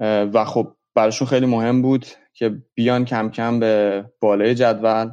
[0.00, 5.10] و خب براشون خیلی مهم بود که بیان کم کم به بالای جدول.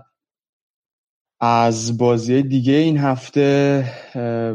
[1.46, 3.86] از بازی دیگه این هفته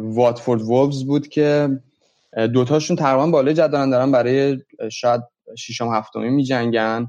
[0.01, 1.81] واتفورد وولفز بود که
[2.55, 4.59] دوتاشون تقریبا بالای جدولن دارن برای
[4.93, 5.20] شاید
[5.59, 7.06] ششم هفتمی میجنگن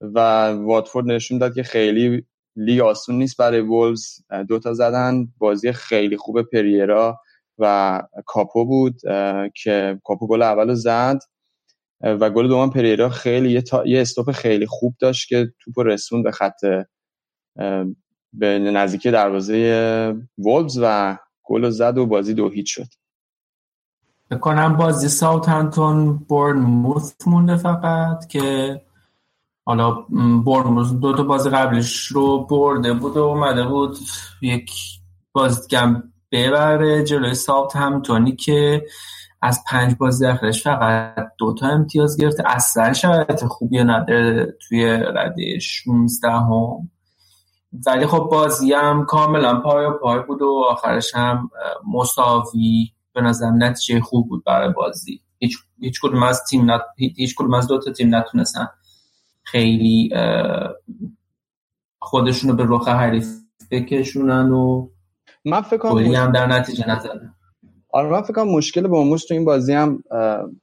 [0.00, 0.18] و
[0.52, 2.24] واتفورد نشون داد که خیلی
[2.56, 4.04] لیگ آسون نیست برای وولز
[4.48, 7.20] دوتا زدن بازی خیلی خوب پریرا
[7.58, 9.00] و کاپو بود
[9.54, 11.18] که کاپو گل اول زد.
[12.00, 16.30] و گل دوم پریرا خیلی یه, یه استوپ خیلی خوب داشت که توپو رسوند به
[16.30, 16.84] خط
[18.36, 22.88] به نزدیکی دروازه وولز و گل زد و بازی دو هیچ شد.
[24.30, 28.80] بکنم بازی ساوت هنتون بورن موث مونده فقط که
[29.64, 29.90] حالا
[30.44, 33.98] بورن دو تا بازی قبلش رو برده بود و اومده بود
[34.42, 34.70] یک
[35.32, 38.86] بازیکن ببره جلوی ساوت همتونی که
[39.42, 42.42] از پنج بازی اخرش فقط دوتا امتیاز گرفته.
[42.46, 46.90] اصلا شرایط خوبی نداره توی رده 16 هم
[47.86, 51.50] ولی خب بازی هم کاملا پای و پای بود و آخرش هم
[51.92, 55.20] مساوی به نظر نتیجه خوب بود برای بازی.
[55.38, 56.80] هیچ هیچ کدوم از تیم نت...
[56.96, 58.68] هیچ کدوم از دو تا تیم نتونستن
[59.42, 60.10] خیلی
[61.98, 63.28] خودشونو به رخ حریف
[63.70, 64.88] بکشونن و
[65.44, 67.35] من فکر کنم هم در نتیجه نزدن.
[67.96, 70.02] آره من فکر مشکل با تو این بازی هم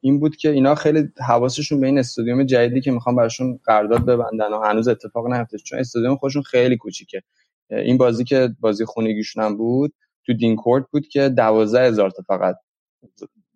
[0.01, 4.53] این بود که اینا خیلی حواسشون به این استادیوم جدیدی که می‌خوان براشون قرارداد ببندن
[4.53, 7.22] و هنوز اتفاق نیفته چون استادیوم خودشون خیلی کوچیکه.
[7.69, 9.93] این بازی که بازی خونگیشون هم بود
[10.26, 12.55] تو دینکورت بود که دوازده هزار تا فقط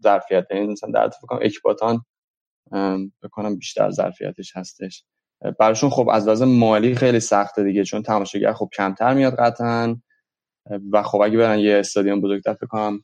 [0.03, 2.01] ظرفیت یعنی مثلا در فکر اکباتان
[3.23, 5.03] بکنم بیشتر ظرفیتش هستش.
[5.59, 9.95] براشون خب از لحاظ مالی خیلی سخته دیگه چون تماشاگر خب کمتر میاد قطعا.
[10.91, 12.99] و خب اگه برن یه استادیوم بزرگتر فکر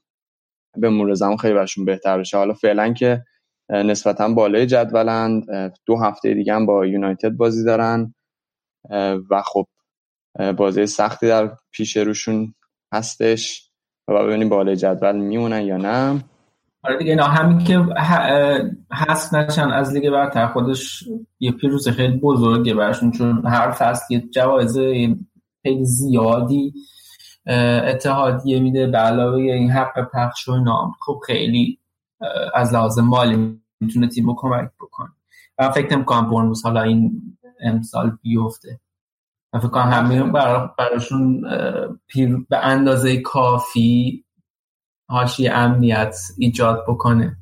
[0.78, 2.38] به مرور زمان خیلی براشون بهتر بشه.
[2.38, 3.24] حالا فعلا که
[3.70, 5.46] نسبتا بالای جدولند
[5.86, 8.14] دو هفته دیگه هم با یونایتد بازی دارن
[9.30, 9.66] و خب
[10.58, 12.54] بازی سختی در پیش روشون
[12.94, 13.70] هستش
[14.08, 16.24] و ببینیم بالای جدول میمونن یا نه.
[16.84, 17.86] آره دیگه اینا همین که
[18.92, 20.48] هست نشن از لیگ برتر.
[20.48, 21.04] خودش
[21.40, 24.78] یه پیروز خیلی بزرگه برشون چون هر فصل یه جوایز
[25.64, 26.74] خیلی زیادی
[27.48, 30.94] اتحادیه میده به علاوه این حق پخش و نام.
[31.06, 31.80] خب خیلی
[32.56, 35.10] از لحاظ مالی می‌تونه تیم رو کمک بکنه.
[35.58, 37.22] و فکر نمی‌کنم برنوس حالا این
[37.62, 38.80] امسال بیفته.
[39.54, 40.24] و فکر کنم همه
[40.78, 41.42] براشون
[42.50, 44.26] به اندازه کافی
[45.10, 47.38] هاشی امنیت ایجاد بکنه.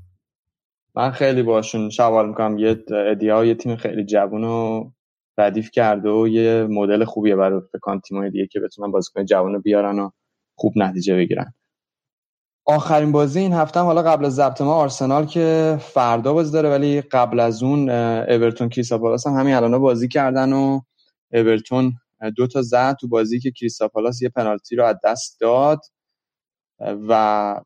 [0.95, 2.57] من خیلی باشون شوال می‌کنم.
[2.57, 4.91] یه ادیا یه تیم خیلی جوون و
[5.37, 9.61] ردیف کرده و یه مدل خوبیه برای فکان تیمای دیگه که بتونن بازیکن جوان رو
[9.61, 10.09] بیارن و
[10.55, 11.53] خوب نتیجه بگیرن.
[12.65, 16.69] آخرین بازی این هفته هم حالا قبل از ضبط ما آرسنال که فردا بازی داره
[16.69, 20.81] ولی قبل از اون اورتون کریستاپالاس هم همین الان بازی کردن و
[21.33, 21.93] اورتون
[22.35, 25.81] دو تا زد تو بازی که کریستاپالاس یه پنالتی رو از دست داد.
[26.81, 27.61] و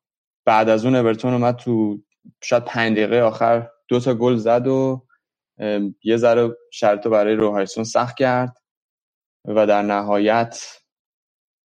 [0.46, 2.00] بعد از اون اورتون اومد تو
[2.44, 5.05] شاید پنج دقیقه آخر دو تا گل زد و
[6.04, 8.58] یه ذره شرط برای روهایسون سخت کرد
[9.46, 10.60] و در نهایت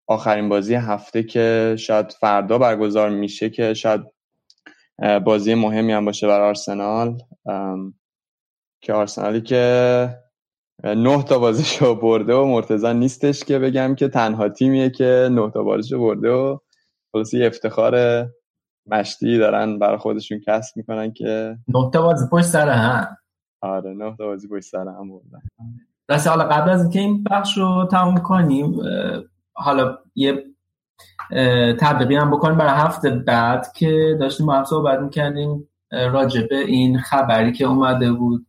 [0.06, 4.00] آخرین بازی هفته که شاید فردا برگزار میشه که شاید
[5.24, 7.18] بازی مهمی هم باشه برای آرسنال.
[8.82, 10.16] که آرسنالی که
[10.84, 15.62] نه تا بازیشو برده و مرتضی نیستش که بگم که تنها تیمیه که نه تا
[15.62, 16.58] بازیشو برده و
[17.12, 18.26] خلاصی افتخار
[18.86, 23.16] مشتی دارن برای خودشون کسب می‌کنن که نه تا بازی پشت سر هم.
[23.62, 25.42] آره نه تا بازی پشت سر هم بردن.
[26.08, 28.76] دست حالا قبل از اینکه این بخش رو تموم کنیم
[29.52, 30.44] حالا یه
[31.80, 37.52] تبلیغی هم بکنیم برای هفته بعد که داشتیم با هم صحبت می‌کردیم راجبه این خبری
[37.52, 38.46] که اومده بود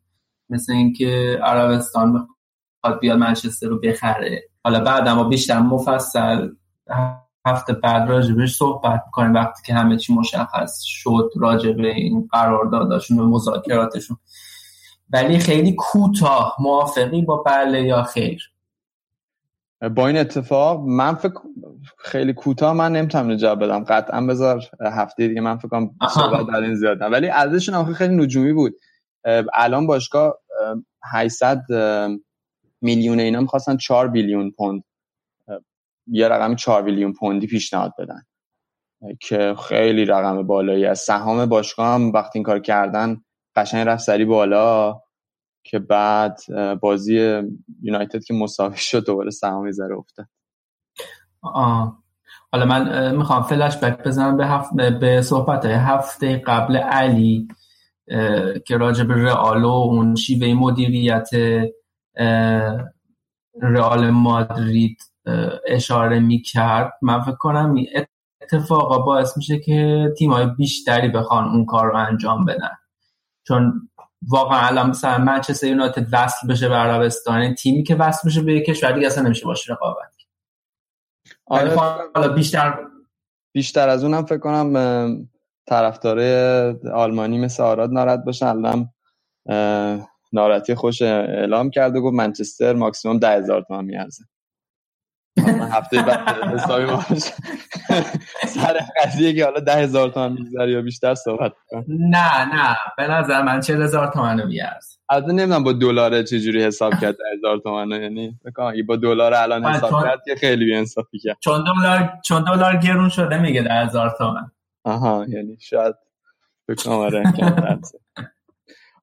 [0.49, 2.27] مثل اینکه عربستان
[2.83, 4.41] بخواد بیاد منچستر رو بخره.
[4.63, 6.49] حالا بعد اما بیشتر مفصل
[7.45, 13.29] هفته بعد راجبش صحبت می‌کنیم وقتی که همه چی مشخص شد راجبه این قرارداداشون و
[13.29, 14.17] مذاکراتشون.
[15.13, 18.51] ولی خیلی کوتاه موافقی با بله یا خیر.
[19.95, 21.33] با این اتفاق من فکر
[21.97, 23.83] خیلی کوتاه من نمی‌تونم جواب بدم.
[23.83, 28.15] قطعا بذار هفته دیگه من فکر کنم صحبت در این زیاده ولی ارزششون هم خیلی
[28.15, 28.73] نجومی بود.
[29.53, 30.37] الان باشگاه
[31.13, 31.61] 800
[32.81, 34.83] میلیون اینا می‌خواستن 4 بیلیون پوند
[36.07, 38.21] یه رقم 4 بیلیون پوندی پیشنهاد بدن.
[39.19, 43.21] که خیلی رقم بالایی از سهام باشگاه هم وقتی این کار کردن
[43.55, 45.01] قشنگ رفت سری بالا
[45.63, 46.39] که بعد
[46.81, 47.41] بازی
[47.81, 50.27] یونایتد که مساوی شد دوباره سهام ذره افتاد.
[52.51, 54.73] حالا من می‌خوام فلش بک بزنم به, هفت...
[54.75, 57.47] به صحبت هفته قبل علی
[58.67, 61.29] که راجع به رئال و اون شیوه مدیریت
[63.61, 64.97] رئال مادرید
[65.67, 66.93] اشاره می‌کرد.
[67.01, 67.75] من فکر کنم
[68.41, 72.71] اتفاقا باعث میشه که تیمای بیشتری بخوان اون کار رو انجام بدن.
[73.47, 73.89] چون
[74.27, 78.91] واقعا الان مثلا منچستر یونایتد وصل بشه به عربستان تیمی که وصل بشه به کشور
[78.91, 80.11] دیگه اصلا نمیشه باشه رقابت
[81.45, 81.75] آره.
[82.15, 82.87] حالا بیشتر
[83.53, 85.29] بیشتر از اونم فکر کنم
[85.67, 86.19] طرفدار
[86.93, 88.45] آلمانی مثل آراد ناراحت باشن.
[88.45, 88.89] الان
[90.33, 94.23] ناراحتی خوش اعلام کرده گفت منچستر ماکسیموم ده هزار تومن میارزه.
[95.47, 97.23] هفته بعد حسابی باش
[98.47, 101.51] سر قضیه که حالا ده هزار تومن میگذره یا بیشتر صحبت
[101.87, 102.77] نه نه.
[102.97, 107.23] به نظر من چه هزار تومن میارزه از نمی‌دونم با دلار چجوری حساب کرد ده
[107.37, 111.37] هزار تومن یعنی بکنم با دلار الان حساب کرد که خیلی بی انصافی کرد.
[111.39, 114.51] چون دلار چون دلار گرون شده میگه ده هزار تومن.
[114.83, 115.95] آها یعنی شاید
[116.69, 117.23] بکنم آره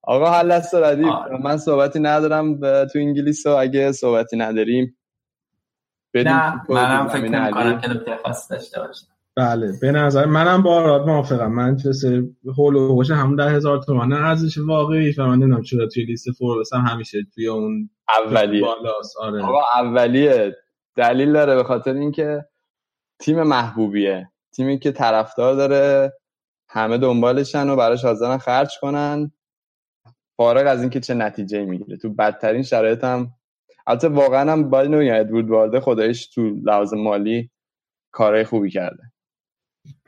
[0.03, 1.15] آقا حل است ردیف.
[1.43, 4.99] من صحبتی ندارم تو انگلیس و اگه صحبتی نداریم
[6.15, 9.07] نه منم فکر کنم که نکته خاص داشته باشم
[9.37, 11.53] بله به نظر منم با آراد موافقم.
[11.53, 11.91] من چه
[12.59, 16.31] هول و هوش همون ده هزار تومن ارزش واقعی و من نمی‌دونم چرا توی لیست
[16.31, 18.67] فوربس هم همیشه توی اون اولیه.
[19.21, 19.45] آره.
[19.45, 20.57] آقا اولیه.
[20.97, 22.45] دلیل داره به خاطر اینکه
[23.19, 24.31] تیم محبوبیه.
[24.53, 26.13] تیمی که طرفدار داره.
[26.69, 29.33] همه دنبالشن و براش حاضرن خرج کنن.
[30.37, 31.97] فارغ از اینکه چه نتیجه می‌گیره.
[31.97, 33.31] تو بدترین شرایط هم
[33.89, 37.51] البته واقعا هم نمیگم ادوارد وارده خدایش تو لحاظ مالی
[38.11, 39.03] کارهای خوبی کرده.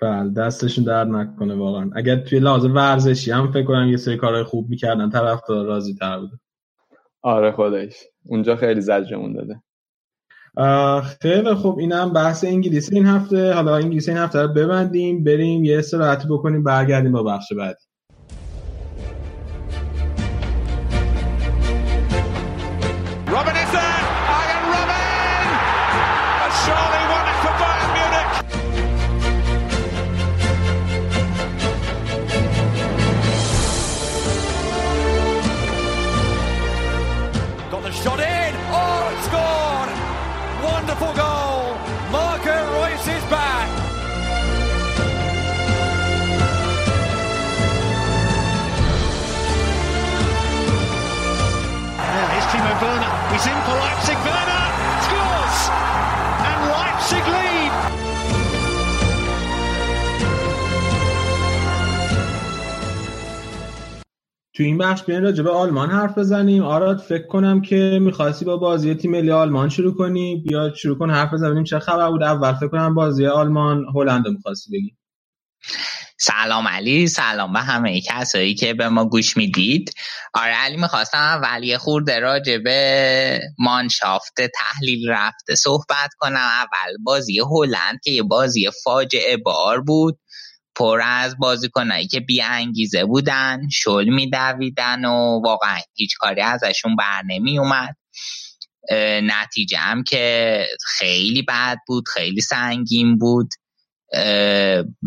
[0.02, 1.90] بله دستشون درد نکنه واقعا.
[1.94, 6.18] اگر توی لحاظ ورزشی هم فکر کنم یه سری کارهای خوب می‌کردن طرف راضی تر
[6.18, 6.38] بوده.
[7.22, 7.94] آره خودش.
[8.24, 9.62] اونجا خیلی زجرمون داده.
[11.22, 13.52] خیلی خب اینم بحث انگلیسی این هفته.
[13.52, 17.84] حالا انگلیسی این هفته رو ببندیم بریم یه استراحتی بکنیم برگردیم با بخش بعدی.
[64.60, 66.62] تو این بخش بیاین راجع به آلمان حرف بزنیم.
[66.62, 70.36] آراد فکر کنم که می‌خواستی با بازی تیم ملی آلمان شروع کنی.
[70.48, 71.64] بیا شروع کن حرف بزنیم.
[71.64, 74.96] چه خبر بود؟ اول فکر کنم بازی آلمان هلند می‌خواستی بگی.
[76.18, 79.92] سلام علی سلام به همه کسایی که به ما گوش می‌دید.
[80.34, 86.36] آره علی می‌خواستم ولی خورده راجع به مانشافت تحلیل رفته صحبت کنم.
[86.36, 90.18] اول بازی هلند که یه بازی فاجعه بار بود.
[90.76, 97.22] پر از بازیکنایی که بی انگیزه بودن شل میدویدن و واقعا هیچ کاری ازشون بر
[97.26, 97.96] نمی اومد
[99.22, 100.66] نتیجه هم که
[100.98, 103.48] خیلی بد بود خیلی سنگین بود.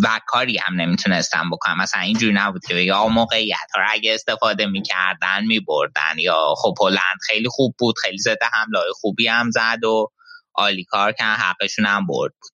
[0.04, 5.46] و کاری هم نمی‌تونستم بکنم مثلا اینجوری نبود که یا موقعیت ها اگه استفاده می‌کردن
[5.46, 6.20] میبردن.
[6.20, 10.12] یا خب هلند خیلی خوب بود خیلی زده حمله خوبی هم زد و
[10.56, 12.53] عالی کار که حقشون هم برد بود.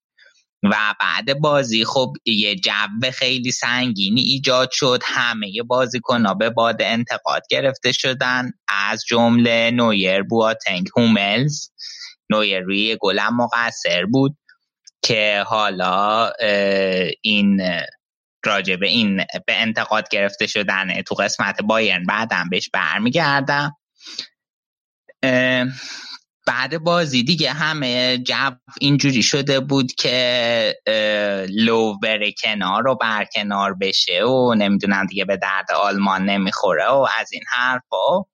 [0.64, 5.02] و بعد بازی خب یه جو خیلی سنگینی ایجاد شد.
[5.06, 8.52] همه بازیکنها به باد انتقاد گرفته شدن.
[8.68, 11.70] از جمله نویر بواتنگ هوملز.
[12.30, 14.38] نویر روی گلم مقصر بود
[15.02, 16.32] که حالا
[17.22, 17.62] این
[18.46, 23.76] راجبه این به انتقاد گرفته شدن تو قسمت بایرن بعدم بهش برمیگردم.
[26.50, 28.52] بعد بازی دیگه همه جو
[28.82, 30.76] اینجوری شده بود که
[31.50, 37.34] لو بره کنار و برکنار بشه و نمی‌دونم دیگه به درد آلمان نمی‌خوره و از
[37.34, 38.26] این حرفا.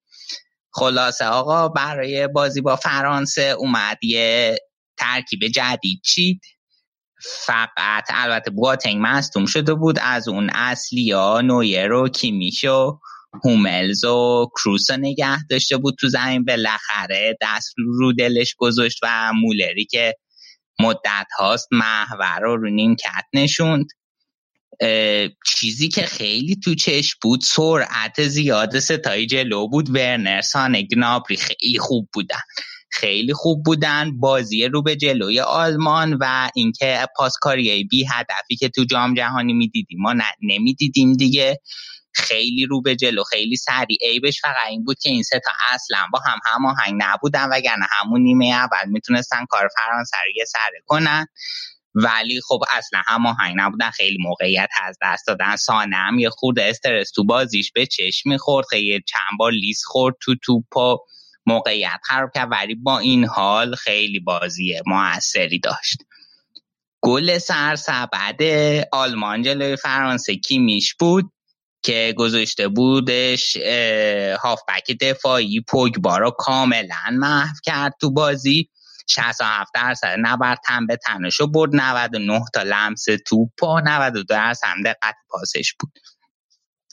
[0.72, 4.58] خلاصه آقا برای بازی با فرانسه اومد یه
[4.98, 6.42] ترکیب جدید چید.
[7.46, 13.00] فقط البته بواتنگ مستوم شده بود از اون اصلی ها نویر و کیمیش و
[13.44, 16.46] هوملز و کروس نگه داشته بود تو زمین.
[16.46, 20.16] بالاخره دست رو دلش گذاشت و مولری که
[20.80, 23.86] مدت هاست محور رو رو نیمکت نشوند.
[25.46, 29.90] چیزی که خیلی تو چشم بود سرعت زیاد ستایی جلو بود.
[29.90, 32.40] ورنر سانه گنابری خیلی خوب بودن.
[32.92, 34.20] خیلی خوب بودن.
[34.20, 39.98] بازی رو به جلوی آلمان و اینکه پاسکاری بی هدفی که تو جام جهانی می‌دیدیم
[40.02, 41.62] ما نمی‌دیدیم دیگه.
[42.16, 43.98] خیلی رو به جلو خیلی سریع.
[44.02, 48.22] عیبش فقط این بود که این سه تا اصلا با هم هماهنگ نبودن وگرنه همون
[48.22, 51.26] نیمه اول می‌تونستن کار فرانسه رو یه سره کنن.
[51.96, 55.56] ولی خب اصلا هماهنگ نبودن خیلی موقعیت از دست دادن.
[55.56, 60.16] سانه هم یه خورده استرس تو بازیش به چشم می‌خورد خیلی چند بار لیس خورد
[60.22, 60.98] تو توپ و
[61.46, 62.48] موقعیت خراب کرد.
[62.52, 65.98] ولی با این حال خیلی بازی موثری داشت.
[67.02, 68.42] گل سرسبد
[68.92, 71.32] آلمان جلوی فرانسه کیمیش بود؟
[71.86, 73.58] که گذاشته بودش
[74.40, 78.70] هافبک دفاعی پوگبا رو کاملا محو کرد تو بازی.
[79.08, 81.76] 67 درصد نبرد تن به تنشو برد.
[81.76, 86.00] 99 تا لمس توپ و 92 درصد دقت پاسش بود.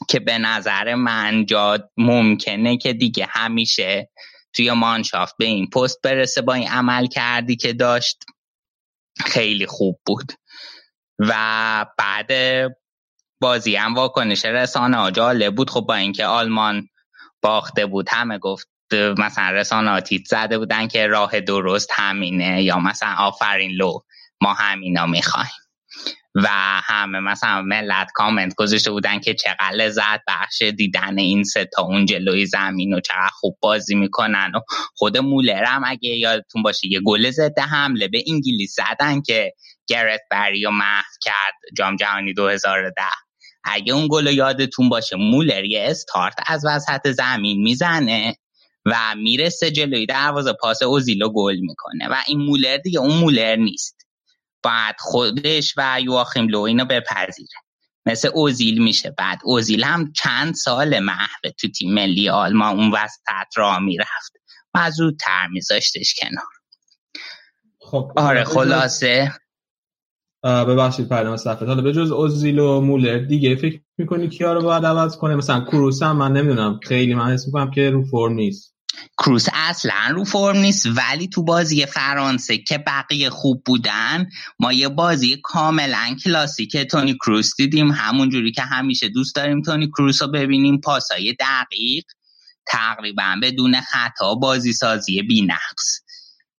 [0.08, 4.10] که به نظر من جا ممکنه که دیگه همیشه
[4.52, 8.24] توی مانشافت به این پست برسه با این عمل کردی که داشت.
[9.26, 10.32] خیلی خوب بود.
[11.18, 12.32] و بعد
[13.42, 15.70] بازی هم واکنش رسانه ها جالب بود.
[15.70, 16.88] خب با اینکه آلمان
[17.42, 18.68] باخته بود همه گفت
[19.18, 23.98] مثلا رسانه تیت زده بودن که راه درست همینه یا مثلا آفرین لو
[24.40, 25.50] ما همینا می‌خوایم.
[26.34, 26.48] و
[26.84, 32.06] همه مثلا ملت کامنت گذاشته بودن که چقدر لذت بخش دیدن این سه تا اون
[32.06, 34.60] جلوی زمین و چقدر خوب بازی می‌کنن و
[34.94, 39.52] خود مولر هم اگه یادتون باشه یه گل زده حمله به انگلیس زدن که
[39.86, 43.02] گرت بری و محو کرد جام جهانی 2010
[43.64, 48.36] اگه اون گل یادتون باشه مولر یه استارت از وسط زمین می‌زنه
[48.86, 54.06] و می‌رسه جلوی دروازه پاس اوزیلو گل می‌کنه و این مولر دیگه اون مولر نیست.
[54.62, 57.58] بعد خودش و یواخیم لو اینو بپذیره.
[58.06, 59.14] مثل اوزیل میشه.
[59.18, 64.32] بعد اوزیل هم چند سال محو تو تیم ملی آلمان اون وسط را می‌رفت.
[64.74, 66.44] و زودتر میذاشتش کنار.
[67.80, 69.32] خب آره خلاصه
[70.44, 71.66] ببخشید پردام صفحه.
[71.66, 75.60] حالا به جز اوزیل و مولر دیگه فکر می‌کنی کیا رو باید عوض کنه؟ مثلا
[75.60, 76.80] کروس هم من نمی‌دونم.
[76.82, 78.72] خیلی من حس می‌کنم که رو فرم نیست.
[79.18, 84.26] کروس اصلا رو فرم نیست ولی تو بازی فرانسه که بقیه خوب بودن
[84.58, 87.90] ما یه بازی کاملا کلاسیک تونی کروس دیدیم.
[87.92, 90.80] همون جوری که همیشه دوست داریم تونی کروس رو ببینیم.
[90.80, 92.04] پاسای دقیق
[92.66, 96.01] تقریبا بدون خطا بازی سازی بی نقص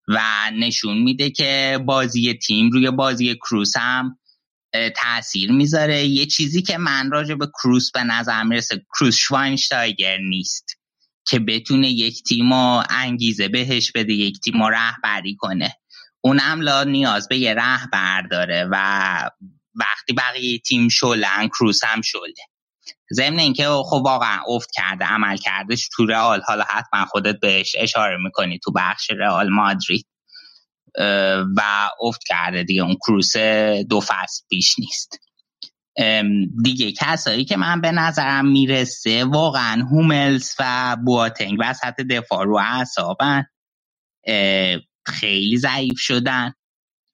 [0.08, 0.22] و
[0.54, 4.20] نشون میده که بازی تیم روی بازی کروس هم
[4.96, 6.06] تاثیر می‌ذاره.
[6.06, 10.80] یه چیزی که من راجع به کروس به نظر می‌رسه کروس شواینشتایگر نیست
[11.28, 12.52] که بتونه یک تیم
[12.90, 15.76] انگیزه بهش بده یک تیم رهبری کنه.
[16.22, 18.76] اونم لا نیاز به یه رهبر داره و
[19.76, 22.53] وقتی بقیه تیم شلن کروس هم شله.
[23.14, 26.42] ضمن اینکه خب واقعا افت کرده عمل کردش تو رئال.
[26.48, 30.08] حالا حتما خودت بهش اشاره می‌کنی تو بخش رئال مادرید.
[31.58, 32.84] و افت کرده دیگه.
[32.84, 33.38] اون کروس
[33.90, 35.20] دو فصل پیش نیست.
[36.64, 43.46] دیگه کسایی که من به نظرم می‌رسه واقعا هوملز و بواتنگ وسط دفاع رو اعصابن.
[45.06, 46.54] خیلی ضعیف شدن.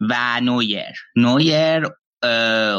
[0.01, 0.95] و نویر.
[1.15, 1.87] نویر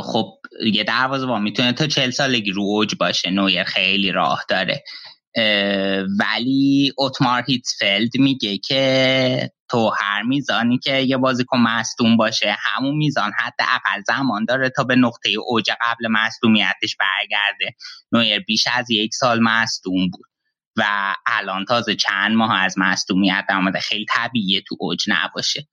[0.03, 0.39] خب
[0.73, 0.85] یه
[1.27, 4.85] با می‌تونه تا چل سالگی رو اوج باشه نویر خیلی راه داره.
[6.19, 13.33] ولی اتمار هیتفلد میگه که تو هر میزانی که یه بازیکن مصدوم باشه همون میزان
[13.39, 17.77] حتی اقل زمان داره تا به نقطه اوج قبل مصدومیتش برگرده.
[18.13, 20.31] نویر بیش از یک سال مصدوم بود
[20.77, 25.69] و الان تازه چند ماه از مصدومیت آمده خیلی طبیعیه تو اوج نباشه.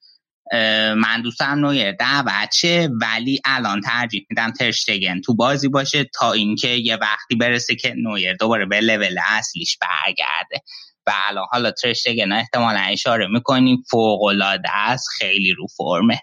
[0.95, 6.67] من دوستم نویر دعوت شه ولی الان ترجیح میدم ترشتگن تو بازی باشه تا اینکه
[6.67, 10.63] یه وقتی برسه که نویر دوباره به لول اصلیش برگرده.
[11.07, 16.19] و الان حالا ترشتگن احتمالا اشاره می‌کنیم فوق العاده است خیلی رو فرمه.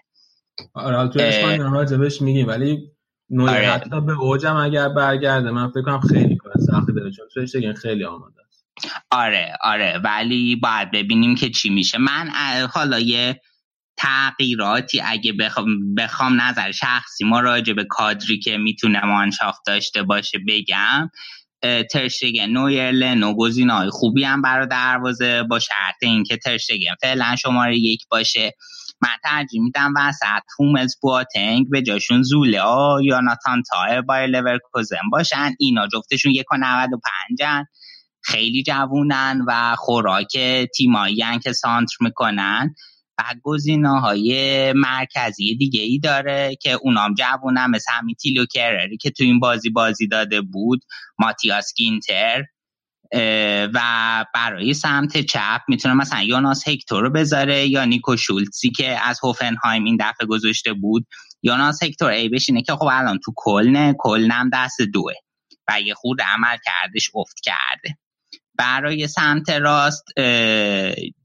[0.73, 2.91] آره تو اسپانیا راجبش میگیم ولی
[3.29, 3.67] نویر آره.
[3.67, 8.05] حتی به اوجم اگر برگرده من فکر کنم خیلی کار سختی داره چون ترشتگن خیلی
[8.05, 8.65] آماده است.
[9.11, 11.97] آره آره ولی باید ببینیم که چی میشه.
[11.97, 12.29] من
[12.73, 13.41] حالا یه
[13.97, 15.01] تغییراتی.
[15.05, 21.09] اگه بخوام, بخوام نظر شخصی ما راجع به کادری که می‌تونه مانشافت داشته باشه بگم
[21.91, 28.01] ترشگن نویرلن و گزینه‌های خوبی هم برای دروازه با شرط اینکه ترشگن فعلا شماره یک
[28.11, 28.51] باشه.
[29.01, 35.09] من ترجیح میدم وسط هومز بواتنگ به جاشون زوله ها یا ناتان تایر بایر لورکوزن
[35.11, 35.51] باشن.
[35.59, 36.57] اینا جفتشون یک و
[36.93, 37.65] و پنجن.
[38.23, 40.37] خیلی جوونن و خوراک
[40.77, 42.75] تیمایی که سانتر می‌کنن.
[43.19, 49.09] و گزینه های مرکزی دیگه ای داره که اونام جوونن مثل همین تیلو کرری که
[49.09, 50.81] تو این بازی بازی داده بود
[51.19, 52.43] ماتیاس گینتر
[53.73, 53.79] و
[54.33, 59.83] برای سمت چپ می‌تونه مثلا یوناس هکتور رو بذاره یا نیکو شولتسی که از هوفنهایم
[59.83, 61.07] این دفعه گذاشته بود.
[61.43, 65.13] یوناس هکتور ای بشینه که خب الان تو کلنه کلنم دست دوه
[65.67, 67.97] و یه خورده عملکردش افت کرده.
[68.57, 70.03] برای سمت راست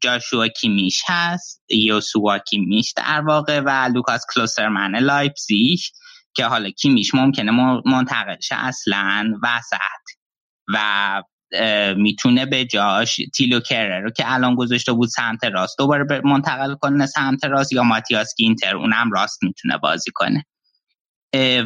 [0.01, 5.93] جاشوا کیمیش هست یوسوا کیمیش در واقع و لوکاس کلوسترمن لایپزیش
[6.35, 10.16] که حالا کیمیش ممکنه منتقل شه اصلا وسط
[10.74, 11.23] و
[11.97, 17.07] می‌تونه به جاش تیلو کرر رو که الان گذاشته بود سمت راست دوباره منتقل کنه
[17.07, 20.44] سمت راست یا ماتیاس گینتر اونم راست می‌تونه بازی کنه.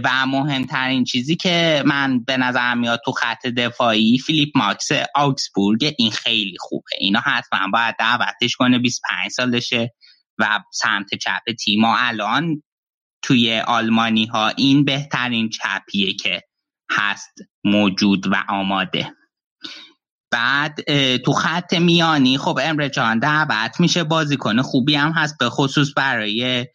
[0.04, 6.10] و مهمترین چیزی که من به نظر میاد تو خط دفاعی فیلیپ ماکس آکسبورگ این
[6.10, 6.90] خیلی خوبه.
[6.98, 9.94] اینا حتما باید دعوتش کنه 25 سالشه
[10.38, 12.62] و سمت چپ تیما الان
[13.22, 16.42] توی آلمانی ها این بهترین چپیه که
[16.90, 17.32] هست
[17.64, 19.12] موجود و آماده.
[20.30, 20.80] بعد
[21.16, 26.66] تو خط میانی خب امره جان دعوت میشه بازیکن خوبی هم هست به خصوص برای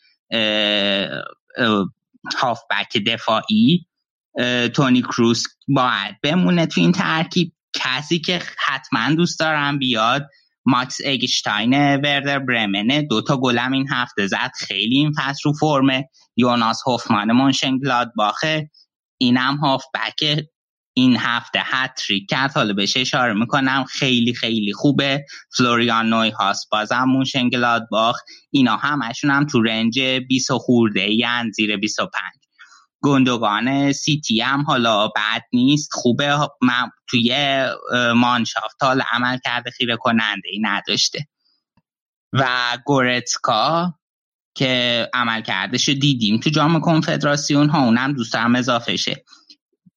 [2.38, 3.86] هافبک دفاعی
[4.74, 7.54] تونی کروس باید بمونه تو این ترکیب.
[7.74, 10.28] کسی که حتما دوست دارم بیاد
[10.66, 14.52] ماکس اگشتاین وردر برمنه دوتا گلم این هفته زد.
[14.60, 16.10] خیلی این فصل رو فرمه.
[16.38, 17.80] یوناس هوفمان مونشن
[18.16, 18.70] گلادباخه
[19.18, 20.46] اینم هافبک
[21.00, 22.52] این هفته هتریک کرد.
[22.52, 23.86] حالا بهش اشاره می‌کنم.
[23.90, 25.26] خیلی خیلی خوبه.
[25.58, 26.70] فلوریان نوی هاست.
[26.72, 28.20] بازم مونشن گلادباخ
[28.52, 32.24] اینا همشون هم تو رنج 20 خورده یعنی زیر 25
[33.02, 35.90] گندگان سیتی هم حالا بد نیست.
[35.94, 36.38] خوبه.
[36.62, 37.66] من توی
[38.16, 41.28] مانشافت حالا عمل کرده خیره کننده ای نداشته.
[42.34, 42.48] و
[42.86, 43.94] گورتسکا
[44.56, 47.86] که عمل کردش دیدیم تو جام کنفدراسیون ها.
[47.86, 49.24] اونم دوست دارم اضافه شه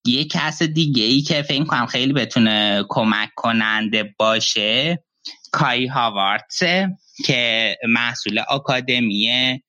[0.06, 5.04] یه کس دیگه ای که فکر کنم خیلی بتونه کمک کننده باشه
[5.52, 6.88] کای هاوارتسه
[7.24, 9.60] که محصول آکادمی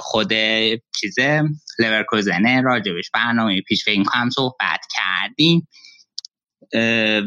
[0.00, 0.32] خود
[1.00, 1.42] چیزه
[1.78, 5.68] لورکوزنه راجبش برنامه پیش فکر کنم صحبت کردیم.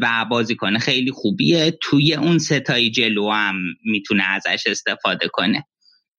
[0.02, 1.78] و بازیکن خیلی خوبیه.
[1.82, 3.54] توی اون ستای جلو هم
[3.84, 5.66] می‌تونه ازش استفاده کنه.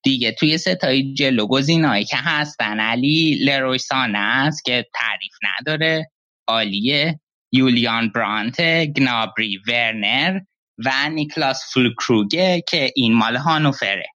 [0.08, 0.32] دیگه.
[0.32, 6.10] توی ستای جلو گزینه‌ای که هستن علی لرویسان است که تعریف نداره
[6.48, 7.20] عالیه.
[7.52, 10.40] یولیان برانت گنابری ورنر
[10.84, 14.06] و نیکلاس فلکروگه که این مال هانوفره.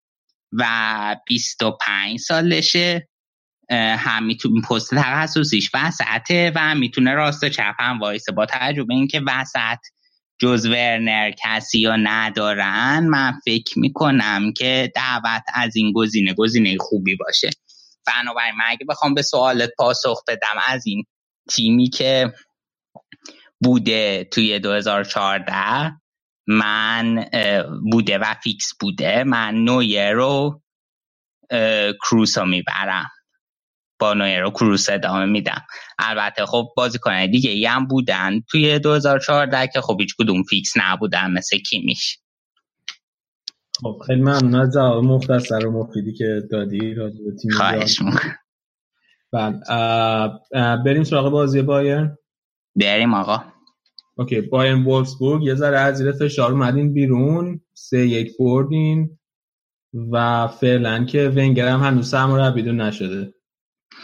[0.52, 3.07] و 25 سالشه.
[3.72, 8.32] هم می‌تونه پست تخصصیش وسطه و می‌تونه راست و چپ هم وایسه.
[8.32, 9.80] با تجربه اینکه وسط
[10.39, 17.15] جز ورنر کسی رو ندارن من فکر می‌کنم که دعوت از این گزینه گزینه خوبی
[17.15, 17.49] باشه.
[18.07, 21.03] بنابراین من اگه بخوام به سوالت پاسخ بدم از این
[21.49, 22.34] تیمی که
[23.64, 25.91] بوده توی 2014
[26.47, 27.26] من
[27.91, 30.61] بوده و فیکس بوده من نویه رو
[32.03, 33.10] کروس رو می‌برم.
[34.03, 35.61] با رو کروس ادامه میدم.
[35.99, 38.41] البته خب بازیکن دیگه ای هم بودن.
[38.49, 42.19] توی 2014 که خب هیچ کدوم فیکس نبودن مثل کیمیش.
[43.81, 47.99] خب خیلی ممنون از جواب مختصر و مفیدی که دادی راجع به تیم خواهش
[49.31, 49.59] بله
[50.85, 52.17] بریم سراغ بازی بایرن.
[52.75, 53.43] بریم آقا.
[54.17, 55.43] اوکی بایرن وولفسبورگ.
[55.43, 57.61] یه ذره از زیر فشار اومدین بیرون.
[57.73, 59.19] سه یک بردین.
[60.11, 63.34] و فعلا که ونگر هم هنوز سرمربی نشده.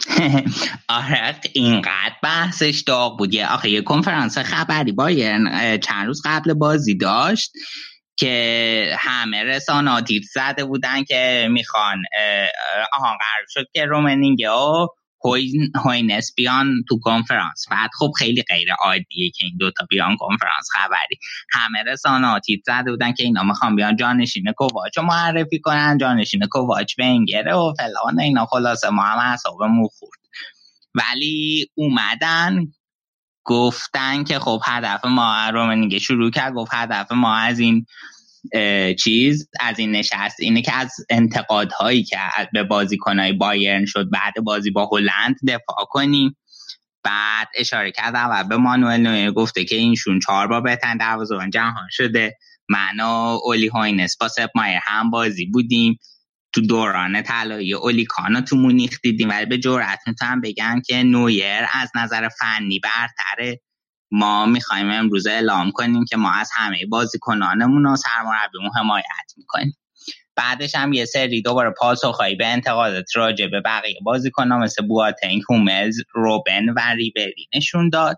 [0.88, 3.34] آره اینقدر بحثش داغ بود.
[3.34, 7.52] یه آخه یه کنفرانس خبری بایرن چند روز قبل بازی داشت
[8.16, 10.02] که همه رسانه
[10.32, 12.02] زده بودن که می‌خوان
[12.92, 14.50] آهان قرار شد که رومنینگه
[15.84, 17.64] هوینس بیان تو کنفرانس.
[17.70, 21.18] بعد خب خیلی غیر عادیه که این دوتا بیان کنفرانس خبری.
[21.52, 26.40] همه رسانه تیت زده بودن که اینا می‌خوان بیان جانشین کوواچ رو معرفی کنن جانشین
[26.50, 28.46] کوواچ بنگره و فلان اینا.
[28.46, 30.20] خلاصه ما هم حسابمون خورد.
[30.94, 32.66] ولی اومدن
[33.44, 37.86] گفتن که خب هدف ما رومنیگه شروع کرد گفت هدف ما از این
[38.98, 40.40] چیز از این نشست.
[40.40, 42.18] اینه که از انتقادهایی که
[42.52, 46.36] به بازیکنهای بایرن شد بعد بازی با هلند دفاع کنیم.
[47.04, 51.88] بعد اشاره کردم و به مانوئل نویر گفته که اینشون چهار بار بهترین دروازه‌بان جهان
[51.90, 52.36] شده.
[52.68, 55.98] من اولی هاینس با سپ مایر هم بازی بودیم.
[56.52, 59.28] تو دوران طلایی اولی کانو تو مونیخ دیدیم.
[59.28, 63.60] ولی به جرأت می‌تونم بگم که نویر از نظر فنی برتره.
[64.10, 69.76] ما می‌خوایم امروز اعلام کنیم که ما از همه بازیکنانمون و سرمربیمون حمایت می‌کنیم.
[70.36, 75.96] بعدش هم یه سری دوباره پاسخهایی به انتقادات راجع به بقیه بازیکن‌ها مثل بواتنگ، هوملز،
[76.14, 78.16] روبن و ریبری نشون داد.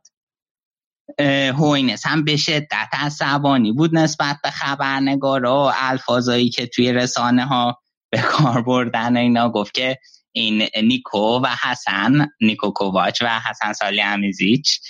[1.59, 7.79] هوینس هم به شدت عصبانی بود نسبت به خبرنگارا و الفاظایی که توی رسانه ها
[8.11, 9.99] به کار بردن اینا گفت که
[10.33, 14.81] این نیکو و حسن نیکو کوواچ و حسن سالی امیزیچ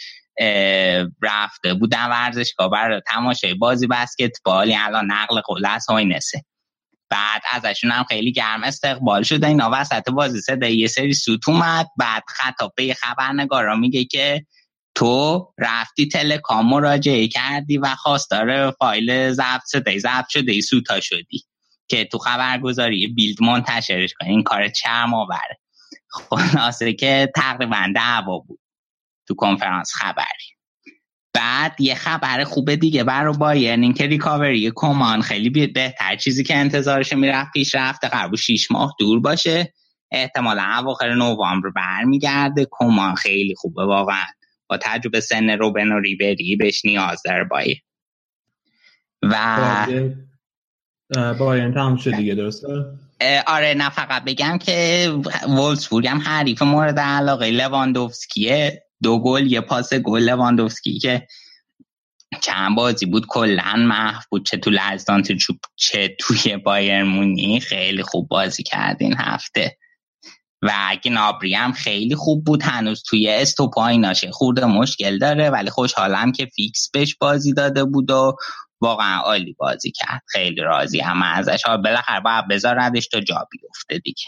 [1.23, 1.75] رفته.
[1.75, 6.45] بودن ورزشگاه برای تماشای بازی بسکتبال یعنی الان نقل قول از هوینسه
[7.11, 11.87] بعد ازشون هم خیلی گرم استقبال شده اینا وسط بازی صدا یه سری سوت اومد.
[11.99, 14.47] بعد خطاب به خبرنگارا میگه که
[14.95, 21.45] تو رفتی تلکام مراجعه کردی و خواستار فایل ضبط صدای ضبط شده ای سوتا شدی
[21.89, 24.31] که تو خبرگزاری بیلد منتشرش کنی.
[24.31, 25.59] این کار چرم آوره.
[26.11, 28.61] خلاصه که تقریبا دعوا بود.
[29.28, 30.57] تو کنفرانس خبری
[31.35, 36.57] بعد یه خبر خوب دیگه برای بایرن این که ریکاوری کمان خیلی بهتر چیزی که
[36.57, 39.74] انتظارش می‌رفت پیش رفته قربو 6 ماه دور باشه.
[40.11, 42.66] احتمالا اواخر نوامبر برمیگرده.
[42.70, 44.24] کمان خیلی خوبه واقعا.
[44.69, 47.82] با تجربه سن روبن و ریبری بهش نیاز داره بایر
[49.23, 49.86] و
[51.39, 52.69] بایرن تمام شد دیگه درسته؟
[53.47, 55.09] آره نه فقط بگم که
[55.49, 57.51] وولسبورگ هم حریف مورد علاقه.
[57.51, 58.82] لواندوفسکیه.
[59.03, 61.27] دو گل یه پاس گل لواندوفسکی که
[62.41, 64.47] چند بازی بود کلا محو بود.
[64.47, 65.23] چه تو لهستان
[65.77, 69.79] چه توی بایرن مونیخ خیلی خوب بازی کرد این هفته.
[70.62, 72.62] و گنابری هم خیلی خوب بود.
[72.62, 77.85] هنوز توی استوپ ایناش یه خورده مشکل داره ولی خوشحالم که فیکس بهش بازی داده
[77.85, 78.37] بود و
[78.81, 80.23] واقعا عالی بازی کرد.
[80.27, 81.62] خیلی راضی هم ازش.
[81.66, 84.24] بالاخره باید بذاردش تا جا بیفته دیگه.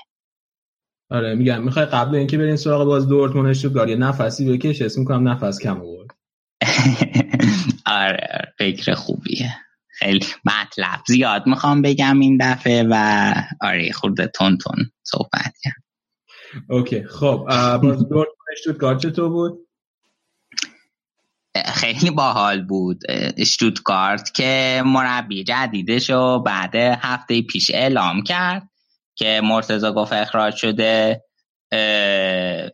[1.14, 5.28] آره میگم می‌خوای قبل اینکه برین سراغ باز دورتموند اشتوتگارت یه نفسی بکش اسم می‌کنم
[5.28, 6.10] نفس کم آورد.
[7.86, 9.54] آره فکر خوبیه.
[9.88, 15.82] خیلی مطلب زیاد می‌خوام بگم این دفعه و آره خورده تون تون صحبت کرد.
[16.68, 17.46] اوکی خب
[17.82, 19.58] باز دورتموند چطور بود؟
[21.66, 23.02] خیلی باحال بود.
[23.36, 28.68] اشتوتگارت که مربی جدیدش رو بعد هفته پیش اعلام کرد.
[29.16, 31.22] که مرتزا گفت اخراج شده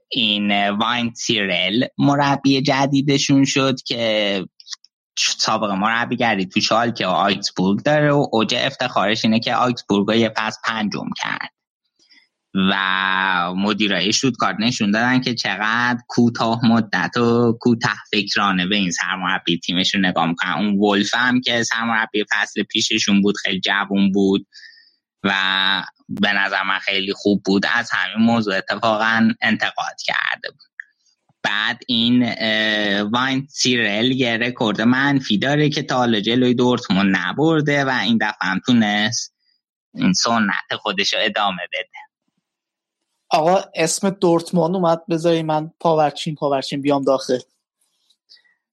[0.09, 4.45] این واین تیرل مربی جدیدشون شد که
[5.19, 10.29] سابقه مربیگری تو شال که آیکسبورگ داره و اوج افتخارش اینه که آیکسبورگ رو یه
[10.29, 11.51] پس پنجم کرد.
[12.55, 19.59] و مدیرای شوتگارد نشون دادن که چقدر کوتاه مدت و کوتاه فکرانه به این سرمربی
[19.59, 20.53] تیمشون نگاه می‌کنن.
[20.53, 24.47] اون ولف هم که سرمربی فصل پیششون بود خیلی جوون بود.
[25.25, 25.33] و
[26.09, 27.67] به نظر من خیلی خوب بود.
[27.75, 30.71] از همین موضوع اتفاقا انتقاد کرده بود.
[31.43, 32.33] بعد این
[33.03, 38.61] واینتسیرل یه رکورد منفی داره که تا حالا جلوی دورتمون نبرده و این دفعه هم
[38.67, 39.35] تونست
[39.95, 41.99] این سنت خودش رو ادامه بده.
[43.31, 47.39] آقا اسم دورتموند اومد بذاری من پاورچین پاورچین بیام داخل.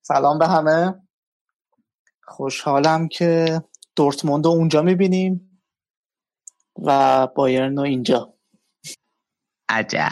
[0.02, 0.94] سلام به همه.
[2.24, 3.62] خوشحالم که
[3.96, 5.47] دورتموند رو اونجا می‌بینیم.
[6.86, 8.34] و بایرن رو اینجا.
[9.70, 10.10] عجب.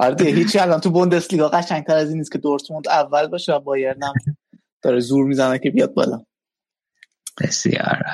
[0.00, 3.60] آره دیگه هیچی الان تو بوندسلیگا قشنگتر از این نیست که دورتموند اول باشه و
[3.60, 4.14] بایرن هم
[4.82, 6.24] داره زور می‌زنه که بیاد بالا.
[7.40, 8.02] بسیار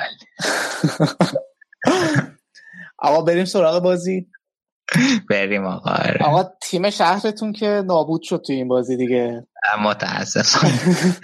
[2.99, 4.27] آقا بریم سراغ بازی.
[5.31, 6.25] بریم آقا آره.
[6.25, 9.47] آقا تیم شهرتون که نابود شد تو این بازی دیگه.
[9.83, 10.79] متاسفانه.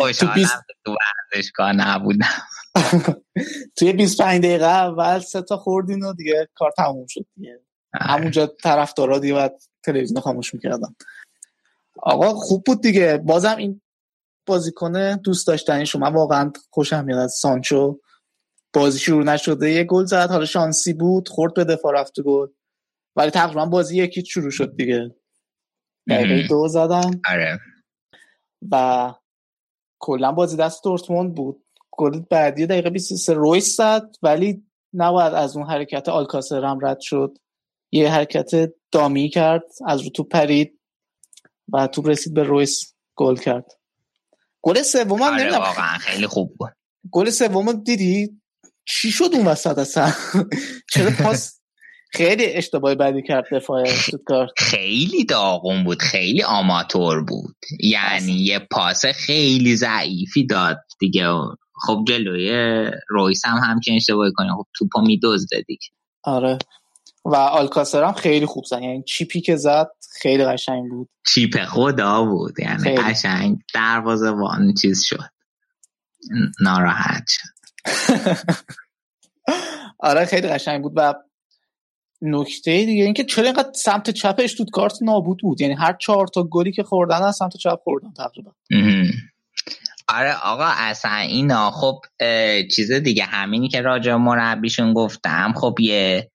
[0.00, 0.48] خوشحالم
[0.84, 0.96] تو
[1.32, 2.26] ورزشگاه نبودم.
[3.76, 7.60] توی 25 دقیقه اول سه تا خوردین و دیگه کار تموم شد دیگه.
[7.94, 10.96] همونجا طرفدارا دیگه بعد تلویزیون خاموش می‌کردم
[12.02, 13.18] آقا خوب بود دیگه.
[13.18, 13.80] بازم این
[14.46, 16.10] بازیکن دوست داشتنی شما.
[16.10, 18.00] واقعا خوشم میاد از سانچو
[18.72, 19.70] بازی شروع نشده.
[19.70, 20.30] یه گل زد.
[20.30, 21.28] حالا شانسی بود.
[21.28, 22.48] خورد به دفاع رفت گل.
[23.16, 25.14] ولی تقریبا بازی یکی شروع شد دیگه.
[26.08, 27.58] دقیقه دو زدن آره.
[28.72, 29.14] و
[29.98, 31.63] کلا بازی دست دورتموند بود.
[31.96, 34.62] گل بعدی دقیقه 23 رویس زد ولی
[34.94, 37.38] نباید از اون حرکت آلکاسر هم رد شد.
[37.92, 38.50] یه حرکت
[38.92, 40.80] دامی کرد از رو تو پرید
[41.72, 43.66] و تو رسید به رویس گل کرد.
[44.62, 46.70] گل سوم هم آره واقعا خیلی خوب بود.
[47.10, 48.40] گل سوم دیدی؟
[48.84, 50.12] چی شد اون وسط اصلا؟
[50.92, 51.60] چرا پاس
[52.12, 57.56] خیلی اشتباه بدی کرد دفاع استوتگارت خیلی داغون بود خیلی آماتور بود.
[57.80, 61.28] یعنی یه پاس خیلی ضعیفی داد دیگه.
[61.86, 62.50] خب جلوی
[63.08, 65.88] رویس هم همچین اشتباهی کنه خب توپو میدزده دیگه.
[66.22, 66.58] آره.
[67.24, 68.82] و آلکاسر هم خیلی خوب زد.
[68.82, 69.90] یعنی چیپی که زد
[70.20, 71.08] خیلی قشنگ بود.
[71.34, 72.60] چیپ خدا بود.
[72.60, 72.96] یعنی خیلی.
[72.96, 75.30] قشنگ دروازه وان چیز شد.
[76.60, 77.48] ناراحت شد.
[79.98, 80.92] آره خیلی قشنگ بود.
[80.96, 81.14] و
[82.22, 85.60] نکته دیگه اینکه چرا اینقدر سمت چپ اشتوتگارت نابود بود.
[85.60, 88.52] یعنی هر چهار تا گلی که خوردن از سمت چپ خوردن تقریبا.
[90.08, 92.00] آره آقا اصلا اینا خب
[92.74, 96.30] چیز دیگه همینی که راجع مربیشون گفتم خب یه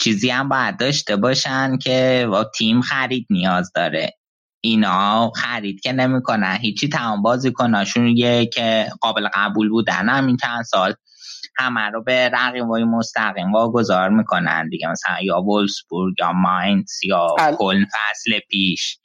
[0.00, 4.18] چیزی هم باید داشته باشن که با تیم خرید نیاز داره.
[4.60, 6.58] اینا خرید که نمی‌کنن.
[6.60, 10.08] هیچی تمام بازی کناشون یه که قابل قبول بودن.
[10.08, 10.94] همین چند سال
[11.56, 14.88] همه رو به رقیبای مستقیم واگذار می‌کنن دیگه.
[14.88, 17.26] مثلا یا وولسبورگ یا ماینز یا
[17.58, 18.98] کلن فصل پیش.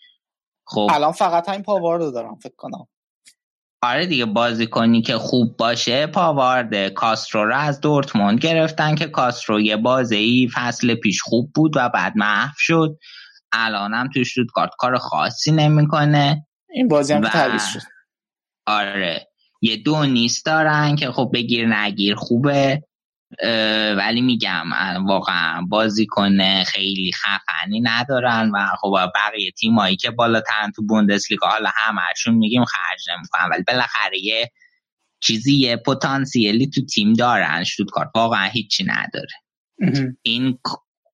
[0.66, 2.88] خب الان فقط همین پاوارد رو دارم فکر کنم.
[3.84, 9.78] آره دیگه بازیکنی که خوب باشه پاوارد کاسترو رو از دورتموند گرفتن که کاسترو یه
[9.78, 12.98] بازی فصل پیش خوب بود و بعد محو شد.
[13.52, 17.80] الانم توی شتوتگارت کار خاصی نمی‌کنه این بازی هم و- تعویض شد.
[18.66, 19.28] آره
[19.62, 22.84] یه دو نیست دارن که خب بگیر نگیر خوبه.
[23.98, 24.64] ولی میگم
[25.06, 32.36] واقعا بازیکن خیلی خفنی ندارن و خب بقیه تیمایی که بالاترن تو بوندسلیگا حالا همهشون
[32.36, 34.52] میگیم خرج نمی‌کنن ولی بالاخره یه
[35.20, 37.64] چیزی یه پتانسیلی تو تیم دارن.
[37.64, 40.14] شتوتگارت واقعا هیچی نداره.
[40.22, 40.60] این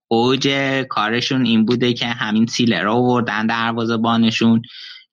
[0.08, 0.48] اوج
[0.90, 4.62] کارشون این بوده که همین سیلر رو آوردن دروازه‌بانشون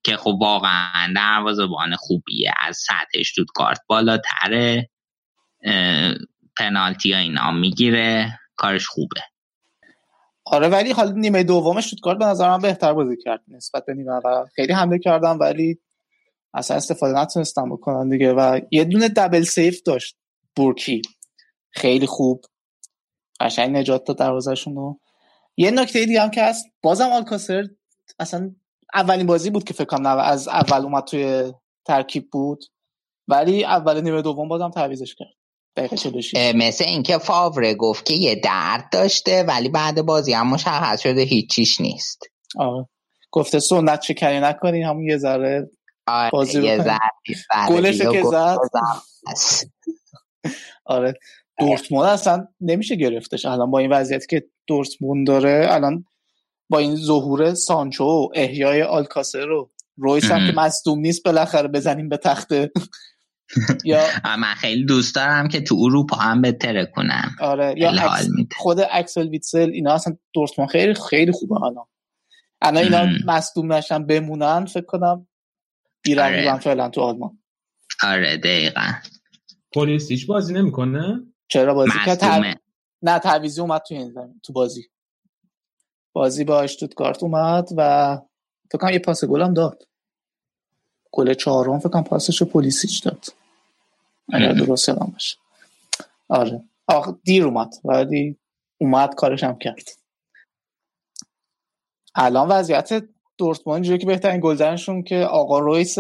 [0.03, 2.53] که خب واقعا دروازه‌بان خوبیه.
[2.61, 4.91] از سطح شتوتگارت بالاتره.
[6.59, 9.21] پنالتی ها اینا می‌گیره کارش خوبه.
[10.45, 14.13] آره ولی حالا نیمه دومش شوتگارت به نظر من بهتر بازی کرد نسبت به نیمه
[14.13, 14.47] اول.
[14.47, 15.79] خیلی حمله کردم ولی
[16.55, 20.17] اصلا استفاده نتونستم بکنن دیگه و یه دونه دبل سیف داشت
[20.57, 21.03] بورکی.
[21.71, 22.45] خیلی خوب.
[23.41, 25.01] قشنگ نجات داد دروازه‌شون رو.
[25.57, 27.69] یه نکته دیگه هم که هست بازم آلکاسر
[28.19, 28.55] اصلا
[28.95, 31.53] اولین بازی بود که فکر کنم از اول اومد توی
[31.85, 32.65] ترکیب بود.
[33.29, 35.29] ولی اول نیمه دوم بازم تعویضش کرد.
[35.29, 35.44] دقیقه 46 اه،
[36.55, 41.81] مثل اینکه فاوره گفت که یه درد داشته ولی بعد بازی هم مشخص شده هیچیش
[41.81, 42.23] نیست
[42.59, 42.89] آره
[43.31, 45.71] گفته سنت شکنی نکنین همون یه ذره
[46.07, 46.79] آره بازی یه.
[46.83, 46.99] ذره-
[47.69, 48.59] گلش که زد.
[50.85, 51.15] آره
[51.59, 56.05] دورتموند اصلا نمیشه گرفتش الان با این وضعیتی که دورتموند داره الان
[56.69, 60.47] با این ظهور سانچو و احیای آلکاسر رو رویس هم.
[60.47, 62.71] که مصدوم نیست بالاخره بزنیم به تخته
[63.85, 64.01] یا
[64.41, 67.37] من خیلی دوست دارم که تو اروپا هم بترکونن.
[67.41, 68.29] آره یا اکس-.
[68.57, 71.87] خود اکسل ویتسل اینا اصلا دورتموند خیلی خیلی خوبه الان
[72.63, 73.07] الان اینا.
[73.27, 75.27] مصدوم نشن بمونن فکر کنم
[76.03, 76.61] بیرقیبن آره.
[76.61, 77.39] فعلا تو آلمان.
[78.03, 78.93] آره دقیقا.
[79.73, 82.55] پلیستیش بازی نمی‌کنه؟ چرا بازی کرد تر...
[83.03, 84.89] نه تعویضی اومد تو این زمین تو بازی.
[86.13, 88.17] بازی با اشتوتگارت اومد و
[88.73, 89.83] فکر کنم یه پاس گل هم داد.
[91.13, 93.25] گل چهارم فکر کنم پاسش رو پلیسیچ داد.
[94.33, 95.37] اگر درست یادم باشه.
[96.29, 96.65] آره.
[96.87, 98.39] آخ دیر اومد ولی
[98.81, 99.89] اومد کارش هم کرد.
[102.15, 103.05] الان وضعیت
[103.39, 105.99] دورتموند اینجوریه که بهترین گلزنشون که آقا رویس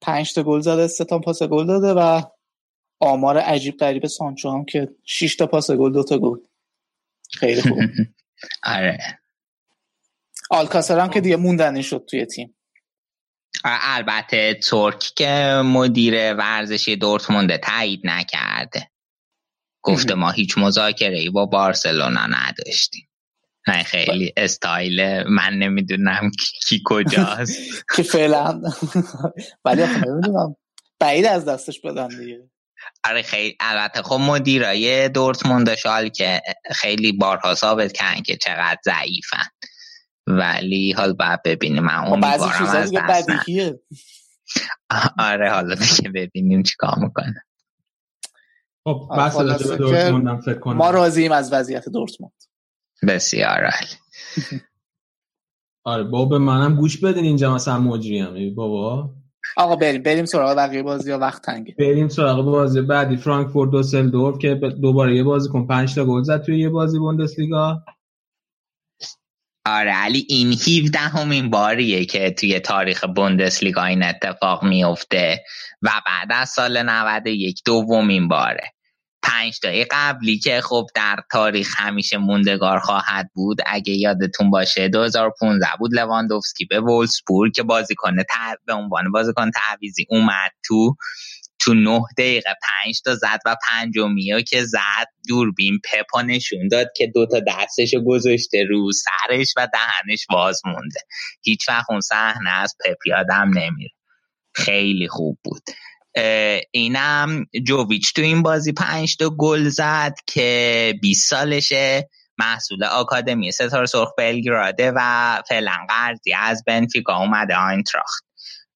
[0.00, 2.22] پنج تا گل زده سه تا پاس گل داده و
[3.00, 6.38] آمار عجیب غریب سانچو هم که 6 تا پاس گل دو تا گل.
[7.30, 7.78] خیلی خوب.
[8.76, 8.98] آره.
[10.50, 12.55] آلکاسر هم که دیگه موندنی شد توی تیم.
[13.64, 18.90] البته ترک که مدیر ورزشی دورتموند تایید نکرده.
[19.82, 23.08] گفته ما هیچ مذاکره ای با بارسلونا نداشتیم.
[23.68, 26.30] نه خیلی استایل من نمی‌دونم
[26.68, 27.58] کی- کجاست.
[27.96, 28.60] که فعلا
[29.64, 30.56] ولی نمی‌دونم.
[31.00, 32.50] بعید از دستش بدن دیگه.
[33.04, 36.40] آره خیلی البته خب مدیرای دورتموند شال که
[36.74, 39.44] خیلی بارها ثابت کردن که چقدر ضعیفن.
[40.26, 41.82] ولی حال باید ببینیم.
[41.82, 43.30] من امیدوارم چیزا از دست.
[43.30, 43.80] بدیهیه.
[45.18, 47.44] آره حالا دیگه ببینیم چیکار می‌کنه.
[48.84, 49.08] خب
[50.44, 50.76] فکر کنم.
[50.76, 52.32] ما راضییم از وضعیت دورتموند.
[53.08, 53.92] بسیار عالی.
[55.84, 58.54] آره بابا به منم گوش بدین اینجا مثلا مجری هم.
[58.54, 59.10] بابا.
[59.56, 61.74] آقا بریم بریم سراغ بقیه بازی ها وقت تنگه.
[61.78, 66.42] بریم سراغ بازی بعدی فرانکفورت دوسلدورف که دوباره یه بازی کن 5 تا گل زد
[66.42, 67.82] توی یه بازی بوندسلیگا.
[69.66, 75.44] آره علی این 17 همین باریه که توی تاریخ بوندسلیگا این اتفاق میفته
[75.82, 78.72] و بعد از سال 91 دومین باره.
[79.22, 85.66] پنج تای قبلی که خب در تاریخ همیشه موندگار خواهد بود اگه یادتون باشه 2015
[85.78, 88.16] بود لواندوفسکی به وولسبورگ که بازیکن
[88.66, 90.96] به عنوان بازیکن تعویزی اومد تو
[91.58, 97.06] تو نه دقیقه پنج تا زد و پنجمی که زد دوربین پپا نشون داد که
[97.06, 101.00] دوتا دستش گذاشته رو سرش و دهنش باز مونده.
[101.42, 103.90] هیچ وقت اون صحنه از پپ یادم نمیره.
[104.54, 105.62] خیلی خوب بود.
[106.70, 112.08] اینم جوویچ تو این بازی پنج تا گل زد که 20 سالشه.
[112.38, 118.25] محصول آکادمی ستاره سرخ بلگراده و فعلا قرضی از بنفیکا اومده آینتراخت.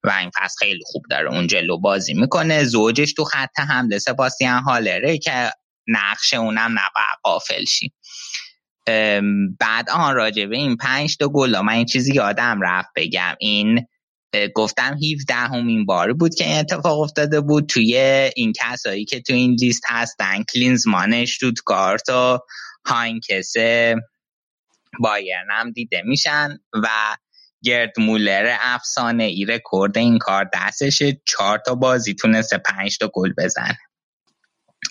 [0.05, 2.65] و این فصل خیلی خوب داره اون جلو بازی می‌کنه.
[2.65, 5.51] زوجش تو خط حمله سباستیان هالره که
[5.87, 7.93] نقش اونم نباید قافل شی.
[9.61, 13.35] بعد آن راجع به این پنج تا گل من این چیزی یادم رفت بگم.
[13.41, 13.87] این
[14.55, 17.97] گفتم 17 امین بار بود که این اتفاق افتاده بود توی
[18.37, 22.39] این کسایی که تو این لیست هستن کلینزمان شتوتگارت و
[22.87, 23.53] هاینکس
[25.01, 27.17] بایرن هم دیده میشن و
[27.65, 31.21] گرد مولر افسانه ای رکورد این کار دستشه.
[31.27, 33.79] چهار تا بازی تونسته پنج تا گل بزنه.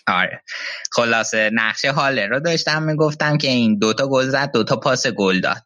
[0.07, 0.43] آره.
[0.91, 5.61] خلاصه نقشه حاله رو داشتم می‌گفتم که این دوتا گل زد دوتا پاس گل داد.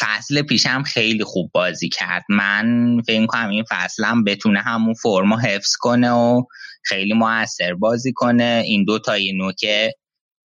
[0.00, 2.24] فصل پیشم خیلی خوب بازی کرد.
[2.28, 6.42] من فکر کنم این فصلم بتونه همون فرمو حفظ کنه و
[6.84, 8.62] خیلی موثر بازی کنه.
[8.64, 9.90] این دو تای نوک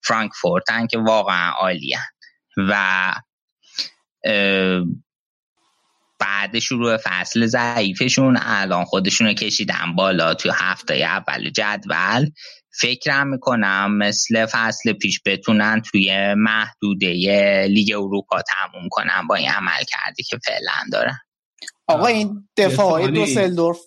[0.03, 1.99] فرانکفورتن که واقعا عالیه
[2.57, 3.13] و
[6.19, 12.29] بعد شروع فصل ضعیفشون الان خودشون رو کشیدن بالا تو هفته اول جدول.
[12.79, 17.13] فکرم می‌کنم مثل فصل پیش بتونن توی محدوده
[17.67, 21.17] لیگ اروپا تموم کنن با این عمل کردی که فعلا دارن.
[21.87, 23.79] آقا این دفاعی دوسلدورف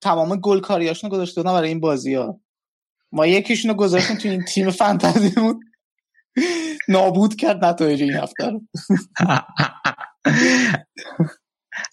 [0.00, 2.40] تمام گل کاریاشونو گذاشته برای این بازی ها
[3.12, 5.60] ما یکیشونو گذاشتیم تو این تیم فانتزیمون.
[6.88, 8.62] نابود کرد نتایج این هفته رو.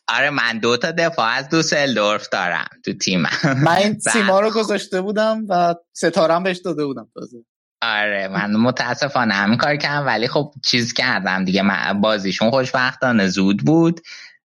[0.07, 3.67] آره من دو تا دفاع از دوسلدورف دارم تو تیم من.
[3.67, 7.37] این سیما رو گذاشته بودم و ستارم بهش داده بودم تازه.
[7.81, 11.61] آره من متاسفانه همین کار کردم ولی خب چیز کردم دیگه.
[11.61, 14.01] من بازیشون خوشبختانه زود بود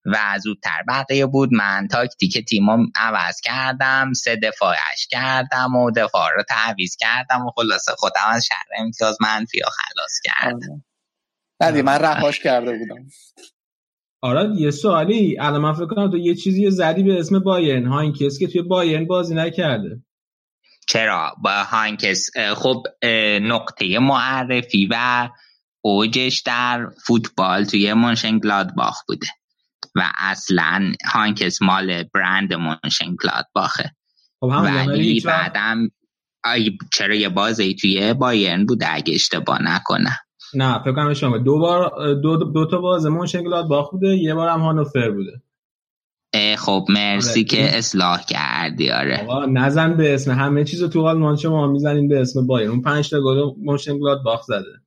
[0.07, 1.53] و زودتر بقیه بود.
[1.53, 7.93] من تاکتیک تیمم عوض کردم سه دفاعش کردم و دفاع رو تعویز کردم و خلاصه
[7.99, 10.85] خودم از شهر امتیاز منفی خلاص کردم.
[11.61, 13.07] نه من رهاش کرده بودم.
[14.23, 15.37] آره یه سوالی.
[15.41, 17.87] الان من فکر کنم تو یه چیزی زدی به اسم بایرن.
[17.87, 20.03] هاینکس که توی بایرن بازی نکرده.
[20.89, 22.83] چرا؟ با هاینکس خب
[23.43, 25.29] نقطه معرفی و
[25.81, 29.27] اوجش در فوتبال توی مونشن گلادباخ بوده
[29.95, 33.91] و اصلا هاینکس مال برند مونشن گلادباخه
[34.41, 35.89] خب ولی بعدم
[36.93, 40.17] چرا یه بازی توی بایرن بوده اگه اشتباه نکنم؟
[40.55, 41.39] نه فکر کنم شما.
[41.39, 45.43] دو بار دو, دو تا باز مونشنگلادباخ بوده یه بار هم هانوفر بوده.
[46.59, 47.45] خب مرسی آره.
[47.45, 49.23] که اصلاح کردی آره.
[49.23, 53.11] آقا نزن به اسم همه چیزو تو آلمان شما می‌زنیم به اسم بایرن اون پنج
[53.11, 54.81] تا گل مونشنگلاد باخ زده.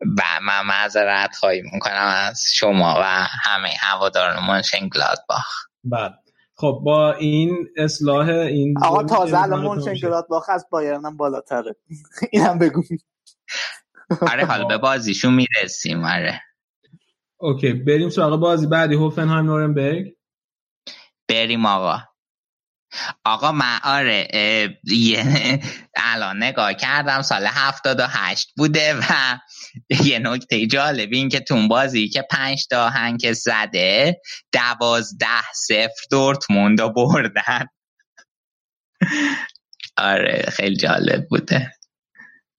[0.00, 6.14] و من معذرت خواهی می‌کنم از شما و همه هواداران مونشنگلاد باخ بعد
[6.56, 11.76] خب با این اصلاح این آقا تازه الان مونشنگلاد باخ از بایرن بالاتره.
[12.32, 12.82] اینم بگو.
[14.20, 16.40] آره حالا به بازیشون می‌رسیم آره.
[17.40, 20.16] اوکی بریم سراغ بازی بعدی هوفنهایم نورنبرگ؟
[21.28, 22.00] بریم آقا.
[23.24, 24.28] آقا من آره
[25.96, 29.38] الان نگاه کردم سال هفتاد و هشت بوده و
[30.04, 34.20] یه نکته جالب این که تون بازی که پنج تا هنگ زده
[34.52, 37.66] دوازده صفر دورتموند بردن.
[39.96, 41.72] آره خیلی جالب بوده.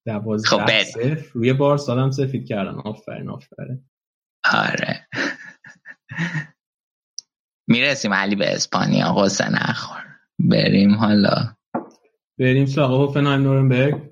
[0.05, 1.25] دوازده خب صفر.
[1.33, 2.75] روی بار سالم سفید کردن.
[2.75, 3.89] آفرین آفرین.
[4.53, 5.07] آره.
[7.67, 9.13] می‌رسیم علی به اسپانیا.
[9.13, 10.05] قصه نخور
[10.39, 11.55] بریم حالا.
[12.39, 14.11] بریم سراغ هوفنهایم نورنبرگ.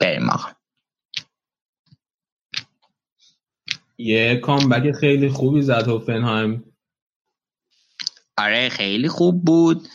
[0.00, 0.48] بریم آقا.
[3.98, 6.76] یه کامبک خیلی خوبی زد هوفنهایم.
[8.38, 9.88] آره خیلی خوب بود.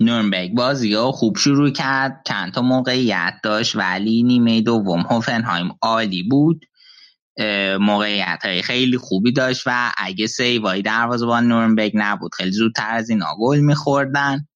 [0.00, 2.22] نورنبرگ بازی ها خوب شروع کرد.
[2.26, 6.64] چند تا موقعیت داشت ولی نیمه دوم هوفنهایم عالی بود.
[7.80, 13.22] موقعیت های خیلی خوبی داشت و اگه سیوایی دروازه‌بان نورنبرگ نبود خیلی زودتر از این
[13.38, 14.46] گل میخوردن.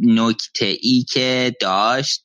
[0.00, 2.22] نکته ای که داشت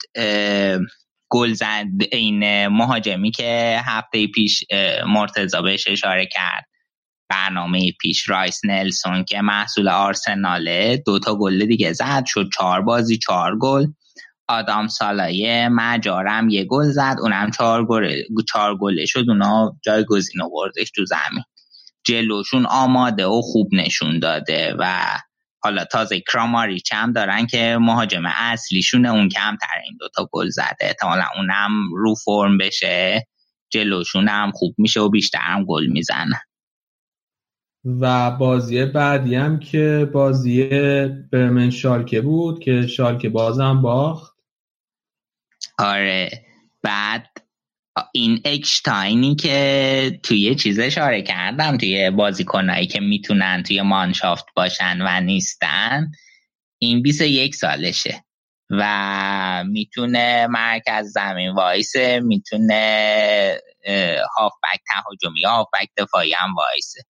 [1.29, 4.63] گل زد این مهاجمی که هفته پیش
[5.07, 6.65] مرتضا بهش اشاره کرد.
[7.29, 13.57] برنامه پیش رایس نلسون که محصول آرسناله دوتا گل دیگه زد شد چهار بازی چهار
[13.59, 13.85] گل.
[14.47, 18.21] آدام سالایه مجارم یه گل زد اونم چهار گل
[18.51, 21.43] چهار گله شد اونا جایگزین آوردش تو زمین.
[22.05, 25.01] جلوشون آماده و خوب نشون داده و
[25.63, 30.75] حالا تازه کراماریچ هم دارن که مهاجم اصلیشونه اون کمتر این دوتا گل زده.
[30.81, 33.27] احتمالا اونم رو فرم بشه
[33.69, 36.41] جلوشون هم خوب میشه و بیشتر هم گل می‌زنه
[37.85, 40.63] و بازی بعدی هم که بازی
[41.31, 44.35] برمن شالکه بود که شالکه بازم باخت.
[45.79, 46.45] آره.
[46.83, 47.27] بعد
[48.13, 55.21] این اکشتاینی که توی چیز اشاره کردم توی بازیکنایی که می‌تونن توی مانشافت باشن و
[55.21, 56.11] نیستن
[56.77, 58.23] این 21 سالشه
[58.69, 63.57] و می‌تونه مرکز زمین وایسه می‌تونه
[64.37, 67.01] هافبک تهاجمی هافبک دفاعی هم وایسه.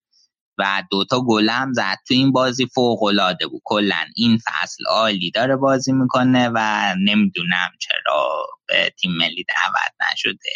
[0.58, 3.62] و دوتا گل هم زد تو این بازی فوق العاده بود.
[3.64, 10.50] کلا این فصل عالی داره بازی می‌کنه و نمی‌دونم چرا به تیم ملی دعوت نشده.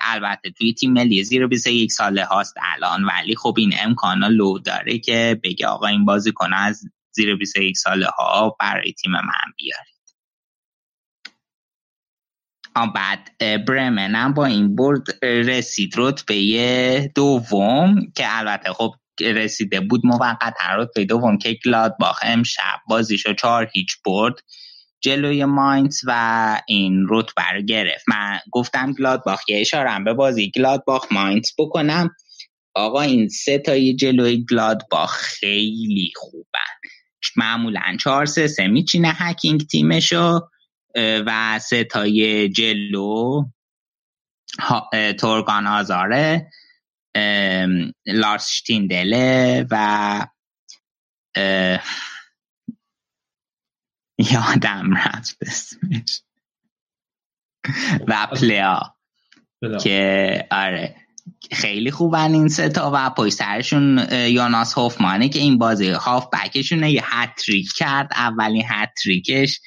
[0.00, 4.98] البته توی تیم ملی زیر 21 ساله هاست الان ولی خب این امکانا لو داره
[4.98, 6.82] که بگه آقا این بازی کنه از
[7.12, 9.89] زیر 21 ساله ها برای تیم من بیارید
[12.74, 13.30] بعد
[13.66, 21.04] برمن هم با این برد رسید رتبه دوم که البته خب رسیده بود موقت رتبه
[21.04, 24.34] دوم که گلادباخ امشب بازیشو چهار هیچ برد
[25.00, 28.04] جلوی ماینز و این رتبه رو گرفت.
[28.08, 32.10] من گفتم گلادباخ یه اشارم به بازی گلادباخ ماینز بکنم.
[32.74, 36.90] آقا این سه تایی جلوی گلادباخ خیلی خوبن.
[37.36, 40.40] معمولا چهار سه سه میچینه هکینگ تیمشو.
[40.96, 43.44] و ستای جلو
[45.18, 46.50] تورگان آزاره
[48.06, 50.26] لارس شتیندله و
[54.32, 56.22] یادم رفت اسمش.
[58.08, 58.96] و پلیا
[59.82, 60.96] که آره
[61.52, 67.02] خیلی خوبن این ستا و پای سرشون یوناس هوفمانه که این بازی هاف بکشونه یه
[67.04, 68.08] هتریک کرد.
[68.12, 69.60] اولین هتریکش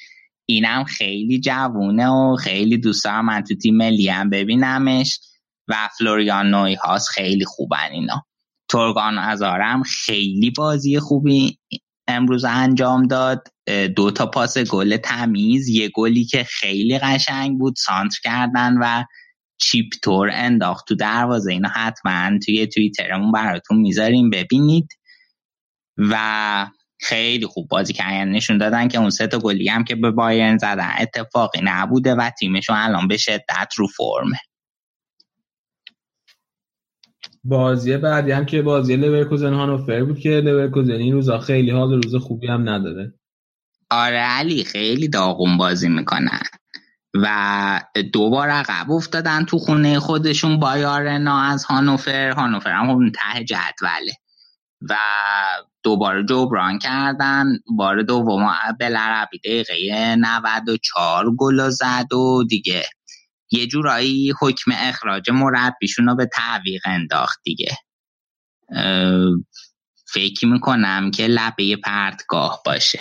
[0.46, 5.20] اینم خیلی جوونه و خیلی دوست دارم من تو تیم ملی هم ببینمش
[5.68, 8.26] و فلوریان نوی هاست خیلی خوبن اینا.
[8.68, 11.58] تورگان ازارم خیلی بازی خوبی
[12.08, 13.48] امروز انجام داد.
[13.96, 19.04] دو تا پاس گل تمیز یه گلی که خیلی قشنگ بود سانتر کردن و
[19.58, 21.52] chip طور انداخت تو دروازه.
[21.52, 24.88] اینا حتما توی توییترمون براتون می‌ذاریم ببینید.
[25.96, 26.66] و
[27.04, 30.58] خیلی خوب بازی کردن نشون دادن که اون سه تا گلی هم که به بایرن
[30.58, 34.38] زدن اتفاقی نبوده و تیمشون الان به شدت رو فرمه
[37.44, 42.16] بازی بعدی هم که بازی لورکوزن هانوفر بود که لورکوزن این روزا خیلی حال روز
[42.16, 43.14] خوبی هم نداره.
[43.90, 46.42] آره علی خیلی داغون بازی می‌کنن.
[47.14, 47.80] و
[48.12, 54.12] دوبار عقب افتادن تو خونه خودشون بایارنا از هانوفر هانوفر هم اون ته جدوله.
[54.82, 54.94] و
[55.84, 57.44] دوباره جبران کردن
[57.76, 62.84] بار دوم بلعربی دقیقه 94 گل زد و دیگه.
[63.50, 67.76] یه جورایی حکم اخراج مربیشون رو به تعویق انداخت دیگه.
[70.06, 72.98] فکر می‌کنم که لبه پرتگاه باشه.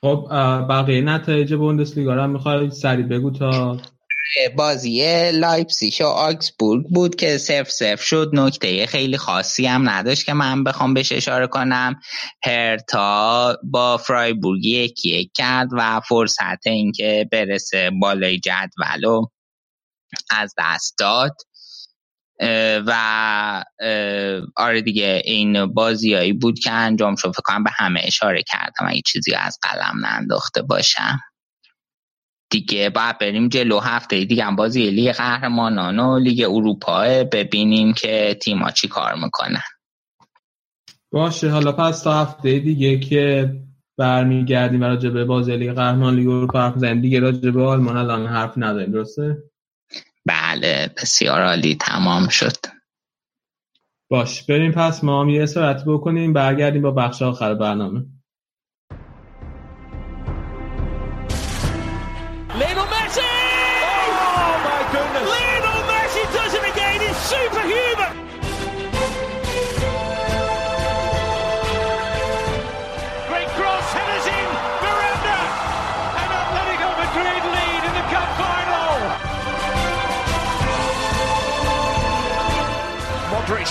[0.00, 0.28] خب
[0.68, 3.78] بقیه نتایج بوندسلیگا رو هم می‌خوای سریع بگو تا
[4.56, 8.30] بازی لایپسیش و آکسبورگ بود که سف سف شد.
[8.32, 12.00] نکته خیلی خاصی هم نداشت که من بخوام بهش اشاره کنم.
[12.44, 19.26] هرتا با فرایبورگ یکی یک کرد و فرصت اینکه برسه بالای جدولو
[20.30, 21.36] از دست داد.
[22.86, 23.64] و
[24.56, 27.30] آره دیگه این بازیایی بود که انجام شد.
[27.32, 28.86] فکر کنم به همه اشاره کردم.
[28.88, 31.18] اگه چیزی از قلم ننداخته باشم.
[32.50, 37.24] دیگه باید بریم جلو هفته دیگه هم بازی لیگ قهرمانان و لیگ اروپا.
[37.32, 39.62] ببینیم که تیما چی کار می‌کنن.
[41.12, 43.52] باشه حالا پس تا هفته دیگه که
[43.98, 48.26] برمیگردیم و راجع به بازی لیگ قهرمان لیگ اروپا حرف دیگه راجع به آلمان الان
[48.26, 49.42] حرف نداریم درسته؟
[50.26, 52.56] بله بسیار عالی تمام شد.
[54.10, 58.04] باش بریم پس ما هم یه سرعت بکنیم برگردیم با بخش آخر برنامه.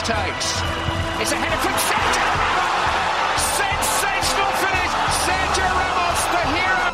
[0.10, 0.50] Takes.
[1.22, 3.42] It's a header from Sergio Ramos.
[3.62, 4.94] Sensational finish.
[5.26, 6.88] Sergio Ramos, the hero.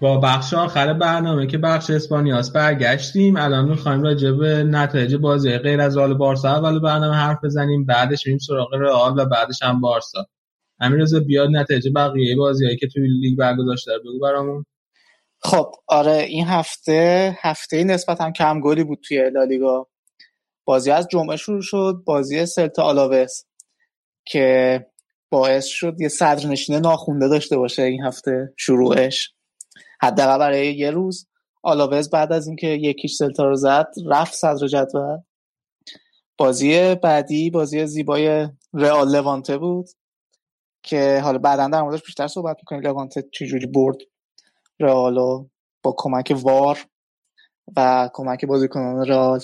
[0.00, 5.80] با بخش آخر برنامه که بخش اسپانیاس برگشتیم الان می‌خوایم راجع به نتایج بازی غیر
[5.80, 10.26] از رئال بارسا اول برنامه حرف بزنیم بعدش میریم سراغ رئال و بعدش هم بارسا
[10.80, 14.64] همین بیاد نتایج بقیه بازیهایی که توی لیگ برگزار شده بگو برامون.
[15.42, 19.88] خب آره این هفته هفته نسبتا کم گلی بود توی لالیگا
[20.64, 23.42] بازی از جمعه شروع شد بازی سلتا آلاوس
[24.24, 24.86] که
[25.30, 29.34] باعث شد یه صدرنشین ناخونده داشته باشه این هفته شروعش.
[30.02, 31.26] حداقل برای یه روز.
[31.62, 35.18] آلاوز بعد از اینکه یکیش سلتا رو زد رفت صدر جدول.
[36.38, 39.86] بازی بعدی بازی زیبای رئال لوانته بود.
[40.82, 42.82] که حالا بعدا در موردش بیشتر صحبت می‌کنیم.
[42.82, 43.96] لوانته چجوری برد
[44.80, 45.48] رئالو
[45.82, 46.78] با کمک وار
[47.76, 49.40] و کمک بازیکنان رئال.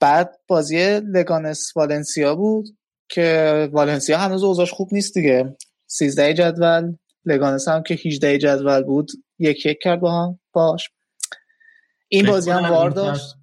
[0.00, 2.68] بعد بازی لگانس والنسیا بود
[3.08, 5.56] که والنسیا هنوز اوضاعش خوب نیست دیگه.
[5.86, 10.90] 13 جدول لگانس هم که 18 جدول بود یک یک کرد با هم باش.
[12.08, 13.34] این بازی هم وار داشت.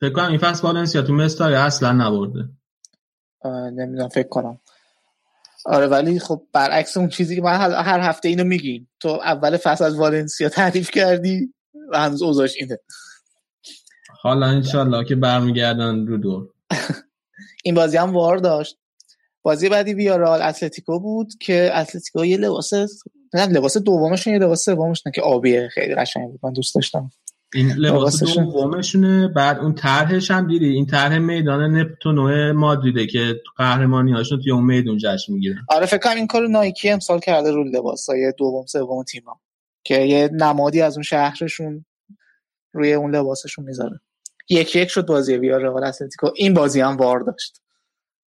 [0.00, 2.48] فکر کنم این فصل والنسیا تو مستاری اصلا نبرده.
[3.44, 4.60] نمی‌دونم فکر کنم.
[5.64, 8.88] آره ولی خب برعکس اون چیزی که من هر هفته اینو میگیم.
[9.00, 11.54] تو اول فصل از والنسیا تعریف کردی
[11.92, 12.78] و هنوز اوضاعش اینه.
[14.20, 16.48] حالا انشالله که برمیگردن رو دور
[17.64, 18.78] این بازی هم وار داشت.
[19.42, 22.72] بازی بعدی ویارال اتلتیکو بود که اتلتیکو یه لباس
[23.34, 25.68] نه لباس دومشون یه لباس سومش نه که آبیه.
[25.74, 27.10] خیلی قشنگ بود من دوست داشتم.
[27.54, 34.12] این لباس دومشونه بعد اون طرحش هم دیدی؟ این طرح میدان نپتونو مادریده که قهرمانی
[34.12, 35.58] هاشون توی اون میدون جشن می‌گیرن.
[35.68, 39.40] آره فکر کنم این کارو نایکی امسال کرده رو لباسای دوم سوم تیم‌ها
[39.84, 41.84] که یه نمادی از اون شهرشون
[42.72, 44.00] روی اون لباسشون می‌ذاره.
[44.48, 46.30] یک یک شد بازی ویارال اتلتیکو.
[46.36, 47.62] این بازی هم وار داشت.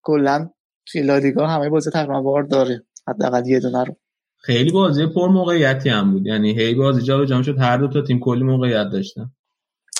[0.01, 0.49] کلا
[0.85, 2.83] توی لالیگا همه بازی تقریبا وار داره.
[3.07, 3.95] حداقل یه دونه رو.
[4.41, 6.27] خیلی بازی پر موقعیتی هم بود.
[6.27, 9.31] یعنی هی بازی جا جمع شد هر دو تا تیم کلی موقعیت داشتن.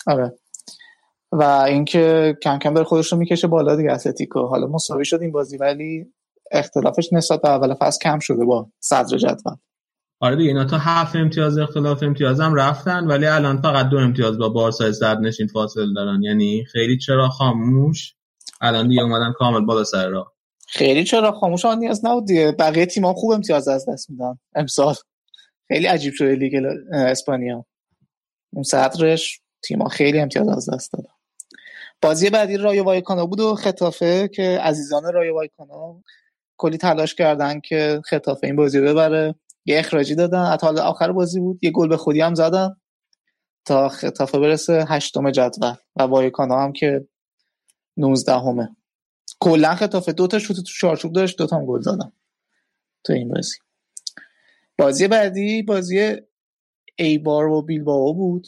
[0.07, 0.33] آره.
[1.31, 4.47] و اینکه کم کم داره خودش رو می‌کشه بالا دیگه اتلتیکو.
[4.47, 6.05] حالا مساوی شد این بازی ولی
[6.51, 9.55] اختلافش نسبت به اول فصل کم شده با صدر جدول.
[10.19, 14.37] آره دیگه اینا تا هفت امتیاز اختلاف امتیاز هم رفتن ولی الان فقط دو امتیاز
[14.37, 16.23] با بارسا صدر نشین فاصل دارن.
[16.23, 18.15] یعنی خیلی چرا خاموش؟
[18.61, 20.33] الان دیگه اومدن کامل بالا سر راه.
[20.71, 22.51] خیلی چرا خاموش آن نیاز نبود دیگه.
[22.51, 24.39] بقیه تیم‌ها خوب امتیاز از دست میدن.
[24.55, 24.95] امسال.
[25.67, 26.63] خیلی عجیب شده لیگ
[26.93, 27.65] اسپانیا.
[28.53, 31.13] اون صدرش تیم‌ها خیلی امتیاز از دست دادن.
[32.01, 36.01] بازی بعدی رایو وایکانو بود و ختافه که عزیزان رایو وایکانو
[36.57, 39.35] کلی تلاش کردن که ختافه این بازی ببره.
[39.65, 40.45] یه اخراجی دادن.
[40.45, 41.59] حتی آخر بازی بود.
[41.61, 42.75] یه گل به خودی هم زدن.
[43.65, 45.73] تا خطافه برسه هشتم جدول.
[45.95, 47.07] و وایکانو هم که
[47.97, 48.75] 19 همه
[49.39, 52.11] کلا خطافه دو تا شوت تو چارچوب داشت دو تا گل زدن
[53.03, 53.57] تو این بازی.
[54.77, 56.15] بازی بعدی بازی
[56.95, 58.47] ایبار و بیلباو بود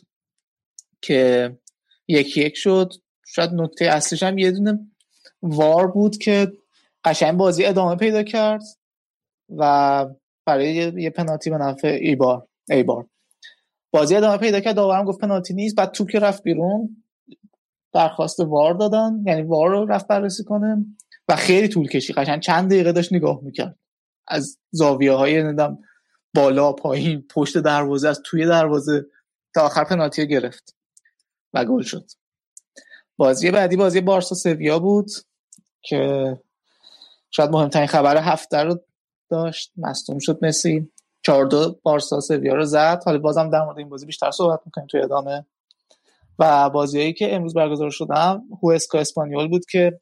[1.01, 1.51] که
[2.07, 2.93] یکی یک شد.
[3.25, 4.79] شاید نکته اصلیش هم یه دونه
[5.41, 6.51] وار بود که
[7.03, 8.63] قشنگ بازی ادامه پیدا کرد
[9.57, 10.05] و
[10.45, 13.07] برای یه پنالتی به نفع ایبار ایبار
[13.91, 17.00] بازی ادامه پیدا کرد داورم گفت پنالتی نیست بعد توپ که رفت بیرون.
[17.93, 20.85] درخواست وار دادن یعنی وار رو رفت بررسی کنه
[21.29, 23.79] و خیلی طول کشی قشنگ چند دقیقه داشت نگاه می‌کرد.
[24.27, 25.77] از زاویه های ندم
[26.35, 29.05] بالا پایین پشت دروازه از توی دروازه
[29.55, 30.75] تا آخر پنالتی گرفت
[31.53, 32.05] و گل شد.
[33.17, 35.11] بازی بعدی بازی بارسا سویا بود
[35.81, 36.37] که
[37.31, 38.79] شاید مهمترین خبر هفته رو
[39.29, 39.71] داشت.
[39.77, 40.91] مصدوم شد مسی.
[41.23, 43.01] چهار دو بارسا سویا رو زد.
[43.05, 45.45] حالا بازم در مورد این بازی بیشتر صحبت می‌کنیم توی ادامه.
[46.41, 49.99] و بازیایی که امروز برگزار شدن هوسکا اسپانیول بود که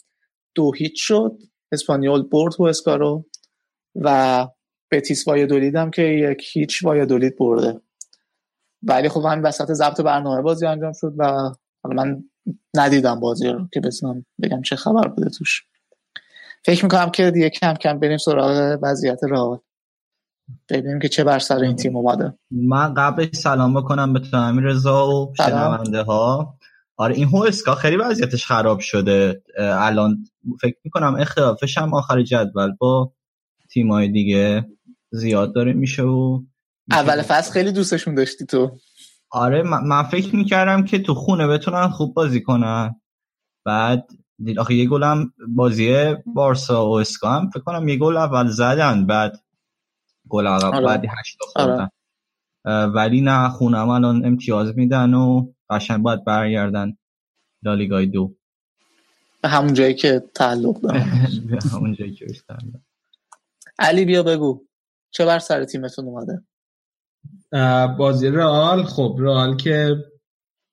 [0.56, 1.38] دو هیچ شد.
[1.72, 3.26] اسپانیول برد هوسکا رو
[3.95, 4.48] و
[4.91, 7.82] بتیس وایادولید هم که یک هیچ وایادولید برده.
[8.84, 11.52] ولی خب همین وسط ضبط برنامه بازی انجام شد و
[11.86, 12.24] من
[12.76, 15.64] ندیدم بازی رو که بتونم بگم چه خبر بوده توش.
[16.66, 19.60] فکر می‌کنم که دیگه کم کم بریم سراغ وضعیت رئال.
[20.69, 22.34] ببینیم که چه بر سر این تیم اومده.
[22.51, 26.55] من قبل سلام بکنم به تو امیر رضا و شنونده ها.
[26.97, 29.43] آره این هوسکا خیلی وضعیتش خراب شده.
[29.59, 30.17] الان
[30.61, 33.13] فکر می‌کنم اختلافش هم آخر جدول با
[33.71, 34.65] تیمای دیگه
[35.11, 36.41] زیاد داره میشه و
[36.91, 38.77] اول فصل خیلی دوستشون داشتی تو.
[39.30, 42.95] آره من فکر می‌کردم که تو خونه بتونن خوب بازی کنن.
[43.65, 44.07] بعد
[44.57, 49.39] آخه یه گلم بازی بارسا و اسکا هم فکر کنم یه گل اول زدن بعد
[50.30, 50.85] گل عقب آره.
[50.85, 51.89] بعدی هشتا خوردن.
[52.65, 52.85] آره.
[52.85, 56.97] ولی نه خونم الان امتیاز میدن و قشنگ باید برگردن
[57.64, 58.35] لالیگای دو.
[59.41, 61.27] به همون جایی که تعلق دارن.
[61.49, 62.27] به همون جایی که
[63.80, 64.65] علی بیا بگو.
[65.11, 66.43] چه بر سر تیمتون اومده؟
[67.97, 68.84] بازی رئال.
[68.84, 69.95] خب رئال که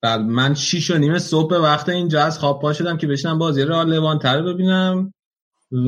[0.02, 3.38] بعد من شیش و نیم صبح به وقت اینجا از خواب پا شدم که بشنم
[3.38, 5.12] بازی رئال لوانتر ببینم.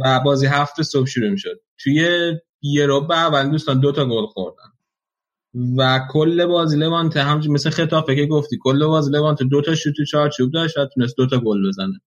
[0.05, 1.61] و بازی هفت صبح شروع می‌شد.
[1.79, 2.33] توی
[2.63, 4.73] یه رو به اول دوستان دوتا گل خوردن.
[5.77, 10.05] و کل بازی لوانته هم مثل خطافه که گفتی کل بازی لوانته دوتا شوت تو
[10.05, 12.01] چارچوب داشت و تونست دوتا گل بزنه.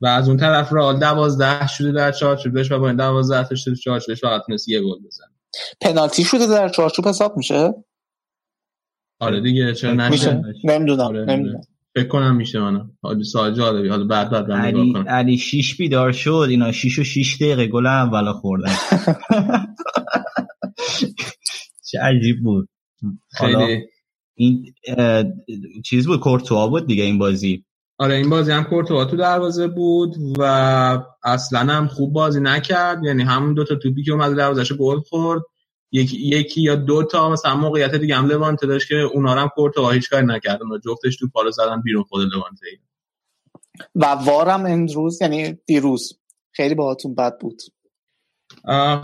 [0.00, 3.54] و از اون طرف رئال دوازده شده در چارچوب داشت و با این دوازده تا
[3.54, 5.30] شده چارچوبش فقط تونست یه گل بزنه.
[5.80, 7.74] پنالتی شده در چارچوب حساب میشه؟
[9.20, 11.00] آره دیگه چرا نشه نمی‌دونم.
[11.00, 11.60] آره، نمی‌دونم.
[11.94, 13.88] فکر کنم میشه منم حالا سوال جالبی.
[13.88, 15.08] حالا بعد بعد من علی کنم.
[15.08, 16.46] علی شیش بیدار شد.
[16.50, 18.72] اینا شیش و شیش دقیقه گل اولا خوردن.
[21.90, 22.68] چه عجیب بود.
[23.30, 23.86] خیلی.
[24.34, 24.74] این
[25.84, 27.64] چیز بود کورتوا بود دیگه این بازی.
[27.98, 30.42] آره این بازی هم کورتوا تو دروازه بود و
[31.24, 33.04] اصلا هم خوب بازی نکرد.
[33.04, 35.42] یعنی همون دو تا توپی که اومد دروازه‌شو گل خورد.
[35.92, 39.90] یکی یکی یا دو تا مثلا موقعیت دیگه هم لوانته داشت که اونا هم کورتوا
[39.90, 42.66] هیچ کاری نکرد اونا جفتش تو پالو زدن بیرون خود لوانته
[43.94, 46.18] و وارم امروز یعنی دیروز.
[46.52, 47.62] خیلی باهاتون بد بود.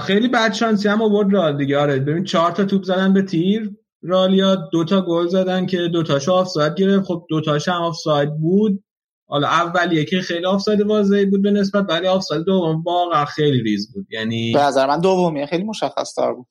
[0.01, 1.79] خیلی بد شانسی هم آورد رال دیگه.
[1.79, 3.75] آره ببین چهار تا توپ زدن به تیر.
[4.03, 7.07] رئالیا دو تا گل زدن که دو تاشو آفساید گرفت.
[7.07, 8.85] خب دو تاش هم آفساید بود.
[9.29, 13.93] حالا اولیه که خیلی آفساید واضحی بود به نسبت ولی آفساید دوم واقعا خیلی ریز
[13.93, 14.07] بود.
[14.11, 15.47] یعنی به نظر من دومیه.
[15.47, 16.47] خیلی مشخص تر بود.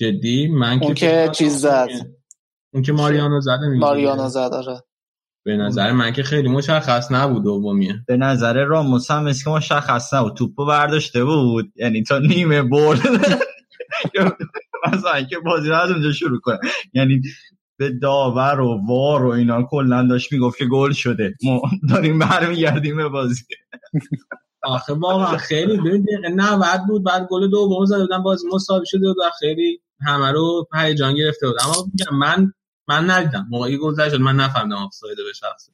[0.00, 1.88] جدی؟ من اون که چیز زد.
[2.74, 4.82] اون که ماریانو زده میگی ماریانو زد آره.
[5.44, 10.14] به نظر من که خیلی مشخص نبود دومیه به نظر راموس هم مثل که مشخص
[10.14, 10.36] نبود.
[10.36, 11.72] توپو برداشته بود.
[11.76, 13.00] یعنی تا نیمه برد.
[14.92, 16.58] مثلا که بازی رو از اونجا شروع کنه.
[16.94, 17.22] یعنی
[17.76, 21.34] به داور و وار و اینا کلا داشت می‌گفت که گل شده.
[21.44, 23.44] ما داریم برمیگردیم به بازی.
[24.62, 27.04] آخه واقعا خیلی دقیقه 90 بود.
[27.04, 28.22] بعد گل دوم زده بودن.
[28.22, 29.18] بازی مساوی شده بود.
[29.18, 31.56] و خیلی همه رو هیجان گرفته بود.
[31.64, 32.52] اما میگم من
[32.88, 33.46] من ندیدم.
[33.50, 33.78] موقعی
[34.10, 35.72] شد من نفهمیدم آفساید به شخصه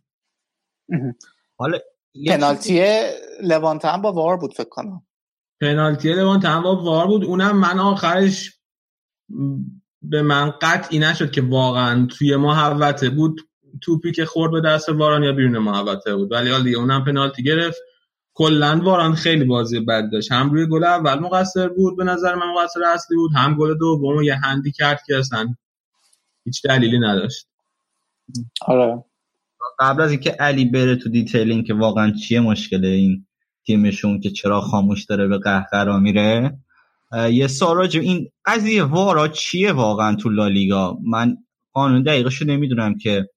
[1.59, 1.79] حالا
[2.29, 3.05] پنالتی
[3.43, 5.07] لوانته هم با وار بود فکر کنم.
[5.61, 7.25] پنالتی لوانته با VAR بود.
[7.25, 8.53] اونم من آخرش
[10.03, 13.41] به من قطعی نشد که واقعا توی محوطه بود.
[13.83, 16.33] توپی که خورد به دست واران یا بیرون محوطه بود.
[16.33, 17.79] ولی حالا دیگه اونم پنالتی گرفت.
[18.39, 20.33] کلا واران خیلی بازی بد داشت.
[20.33, 23.31] هم روی گل اول مقصر بود به نظر من مقصر اصلی بود.
[23.35, 25.55] هم گل دوم یه هندی کرد که اصلا
[26.45, 27.47] هیچ دلیلی نداشت.
[28.67, 29.05] آره.
[29.79, 33.27] قبل از اینکه علی بره تو detail اینکه واقعا چیه مشکل این
[33.67, 36.59] تیمشون که چرا خاموش داره به قهقرا میره؟
[37.31, 41.37] یه به این قضیه وارا چیه واقعا تو لالیگا؟ من
[41.73, 43.29] قانون دقیقش رو نمی‌دونم که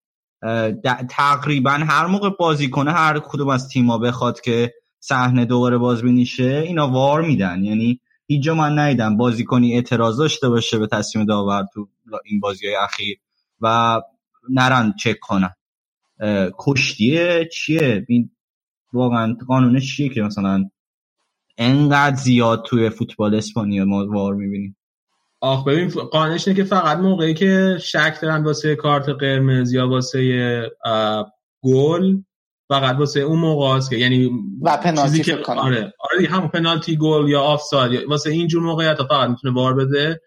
[1.10, 6.64] تقریبا هر موقع بازی کنه هر کدوم از تیما بخواد که صحنه دوباره بازبینی شه
[6.68, 7.64] اینا وار میدن.
[7.64, 11.88] یعنی هیچ جا من ندیدم بازیکنی اعتراض داشته باشه به تصمیم داور تو
[12.26, 13.18] این بازی های اخیر
[13.62, 14.02] و
[14.50, 15.54] نرن چک کنن.
[16.58, 18.32] کشتیه چیه؟ این
[18.94, 20.70] واقعا قانونش چیه که مثلا
[21.58, 24.76] انقدر زیاد توی فوتبال اسپانیا ما وار می‌بینیم؟
[25.42, 30.72] آخ ببین قانش اینه که فقط موقعی که شک دارن واسه کارت قرمز یا واسه
[31.62, 32.18] گل
[32.70, 34.32] فقط واسه اون موقع است که یعنی
[34.62, 35.52] و پنالتی چیزی که.
[35.52, 40.22] آره آره همون پنالتی گل یا آفساید واسه اینجور موقعیت فقط می‌تونه وار بده.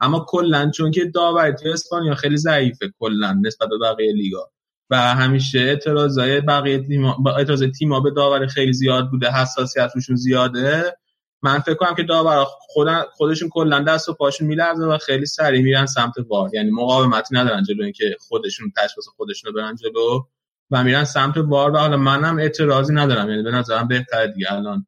[0.00, 4.50] اما کلا چون که داوری توی اسپانیا خیلی ضعیفه کلا نسبت به بقیه لیگا.
[4.90, 10.16] و همیشه اعتراضای بقیه تیما با اعتراض تیما به داور خیلی زیاد بوده حساسیت روشون
[10.16, 10.96] زیاده.
[11.42, 15.62] من فکر کنم که داورا خودن خودشون کلا دست و پاشون میلرزه و خیلی سریع
[15.62, 16.50] میرن سمت وار.
[16.54, 20.22] یعنی مقاومتی ندارن جلو اینکه خودشون تشخیص خودشون رو برن جلو.
[20.70, 23.30] و میرن سمت وار و حالا منم اعتراضی ندارم.
[23.30, 24.86] یعنی به نظرم بهتره دیگه الان.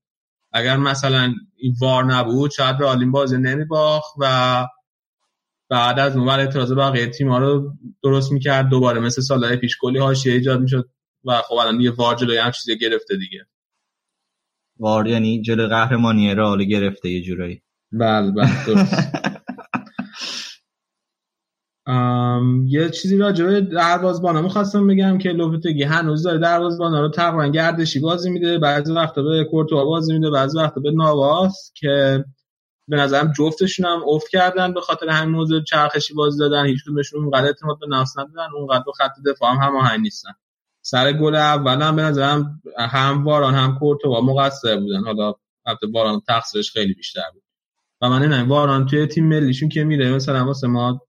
[0.52, 4.66] اگر مثلا این وار نبود شاید رالین بازی نمیباخت و
[5.70, 9.00] بعد از اون ور اعتراض بقیه تیم‌ها رو درست می‌کرد دوباره.
[9.00, 10.90] مثل سالهای پیش کلی حاشیه ایجاد می‌شد
[11.24, 13.46] و خب الان دیگه وار جلوی هم چیزی گرفته دیگه.
[14.78, 17.62] وار یعنی جلو قهرمانی رئال گرفته یه جورایی.
[17.92, 18.94] بله بله درست.
[22.66, 28.00] یه چیزی راجع به دروازه‌بانا می‌خواستم بگم که لوپتگی هنوز داره دروازه‌بانا رو تقریبا گردشی
[28.00, 28.58] بازی میده.
[28.58, 32.24] بعضی وقتا به کورتوا بازی میده بعضی وقتا به نواس که
[32.88, 36.66] به نظرم جفتشون هم افت کردن به خاطر همین موضوع چرخشی بازی دادن.
[36.66, 40.30] هیچ کدومشون اونقدر اعتماد به نفس ندارن اونقدر به خط دفاع هم هماهنگ نیستن.
[40.82, 45.04] سر گل اول هم به نظرم هم واران هم کورتوا مقصر بودن.
[45.04, 45.34] حالا
[45.66, 47.42] البته واران تقصیرش خیلی بیشتر بود.
[48.00, 51.00] و من نمی‌دونم واران توی تیم ملیشون که میره مثلا واسه ما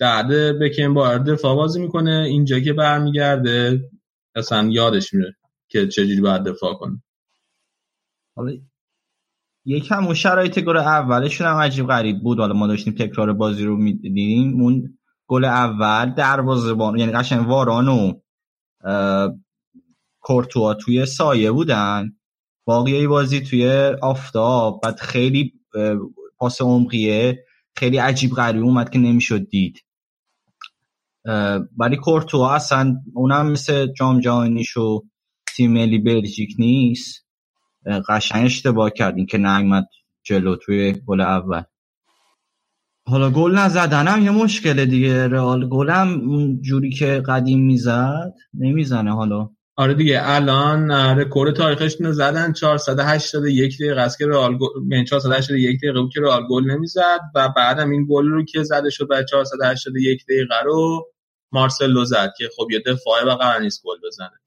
[0.00, 2.26] بعد بکن با دفاع بازی می‌کنه.
[2.28, 3.90] اینجا که برمیگرده
[4.34, 5.36] اصلا یادش میره
[5.68, 7.02] که چجوری باید دفاع کنه.
[8.36, 8.52] حالا
[9.66, 12.38] یکم اون شرایط گل اولشون هم عجیب غریب بود.
[12.38, 14.60] حالا ما داشتیم تکرار بازی رو می‌دیدیم.
[14.62, 18.12] اون گل اول دروازه‌بان یعنی قشنگ واران و
[20.20, 22.16] کورتوا توی سایه بودن.
[22.64, 24.80] باقی بازی توی آفتاب.
[24.82, 25.52] بعد خیلی
[26.38, 27.43] پاس عمقیه.
[27.76, 29.84] خیلی عجیب غریب اومد که نمی‌شد دید.
[31.78, 35.02] ولی کورتوا اصلا اونم مثل جام جهانیش و
[35.56, 37.26] تیم ملی بلژیک نیست.
[38.08, 39.88] قشنگ اشتباه کردین که نیومد
[40.22, 41.62] جلو توی گل اول.
[43.06, 45.68] حالا گل نزدنم یه مشکله دیگه رئال.
[45.68, 46.20] گلم
[46.60, 49.50] جوری که قدیم می‌زد نمی‌زنه حالا.
[49.76, 56.00] آره دیگه الان رکورد تاریخش رو زدن 481 دقیقه است که رئال گل 481 دقیقه
[56.00, 60.24] بود که رئال گل نمی‌زد و بعدم این گل رو که زده شد بعد 481
[60.24, 61.06] دقیقه رو
[61.52, 64.40] مارسلو زد که خب یه دفاعه و قرار نیست گل بزنه.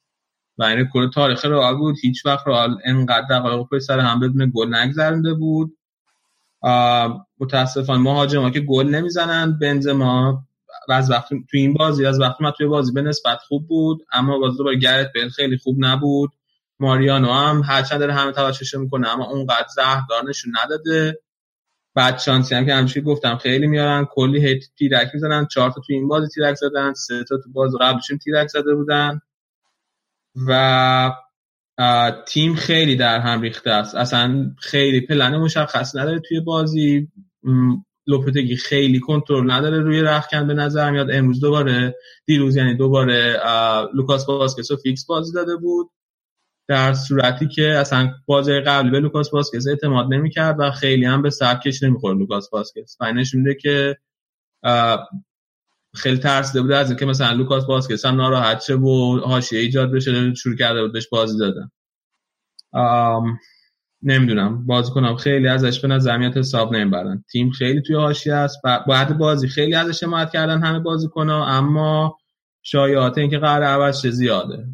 [0.57, 1.95] و این رکورد تاریخ رئال بود.
[2.01, 5.77] هیچ وقت رئال انقدر دقایق پشت سر هم بدون گل نگذرونده بود.
[7.39, 10.46] متاسفانه مهاجما که گل نمی‌زنن بنزما
[10.93, 14.39] از وقتی تو این بازی از وقتی ما توی بازی به نسبت خوب بود اما
[14.39, 16.31] بازی دوباره گرت بیل خیلی خوب نبود.
[16.79, 21.19] ماریانو هم هرچند داره همه توجهش می‌کنه اما اونقدر زهردار نشون نداده.
[21.95, 25.93] بعد شانسی هم که همیشه گفتم خیلی میارن کلی هیت تیرک می‌زنن چهار تا تو
[25.93, 29.21] این بازی تیرک زدن سه تا تو باز قبلشون تیرک زده بودن.
[30.47, 31.11] و
[32.27, 33.95] تیم خیلی در هم ریخته است.
[33.95, 37.07] اصلا خیلی پلن مشخص نداره توی بازی.
[38.07, 41.11] لوپتگی خیلی کنترل نداره روی رختکن به نظر میاد.
[41.11, 43.39] امروز دوباره دیروز یعنی دوباره
[43.93, 45.89] لوکاس باسکس فیکس بازی داده بود.
[46.69, 51.29] در صورتی که اصلا بازی قبلی به لوکاس باسکس اعتماد نمی‌کرد و خیلی هم به
[51.29, 53.97] سرکش نمی‌خورد لوکاس باسکس و نشون میده که
[55.95, 60.33] خیلی ترسیده بوده از اینکه مثلا لوکاس باسکس هم ناراحت شه و حاشیه ایجاد بشه
[60.33, 61.71] شروع کرده بود بهش بازی دادن.
[64.03, 64.65] نمی‌دونم.
[64.65, 67.23] بازیکنا هم خیلی ازش به نظر میاد حساب نمی‌برن.
[67.31, 68.57] تیم خیلی توی حاشیه است.
[68.63, 72.17] بعد بازی خیلی ازش حمایت کردن همه بازیکنا اما
[72.61, 74.65] شایعات اینکه قرار عوض شه زیاده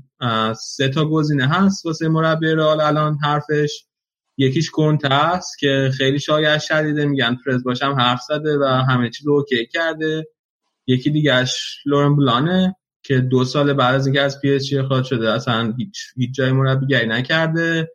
[0.58, 2.82] سه تا گزینه هست واسه مربی رئال.
[2.82, 3.86] الان حرفش
[4.38, 7.06] یکیش کونته هست که خیلی شایع شدیده.
[7.06, 10.28] میگن پرز باهاشم حرف زده و همه چیز OK کرده.
[10.88, 15.74] یکی دیگهش لورن بلانه که دو سال بعد از اینکه از PSG اخراج شده اصلا
[15.78, 17.90] هیچ, هیچ جای مربیگری نکرده.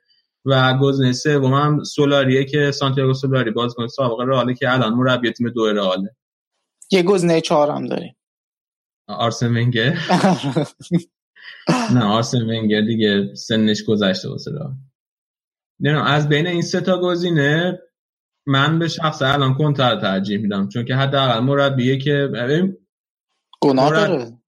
[0.48, 5.50] و گزینه سوم هم سولاریه که سانتیاگو سولاری بازیکن سابقه رئاله که الان مربی تیم
[5.50, 6.16] دو رئاله.
[6.90, 8.16] یه گزینه چهارم داریم.
[9.08, 9.98] آرسن ونگر.
[11.94, 14.74] نه آرسن ونگر دیگه سنش گذشته واسه رئال.
[15.80, 17.78] نه از بین این سه تا گزینه
[18.46, 22.28] من به شخص الان کنتر ترجیح میدم چون که حداقل مربیه که
[23.60, 24.38] گناه داره.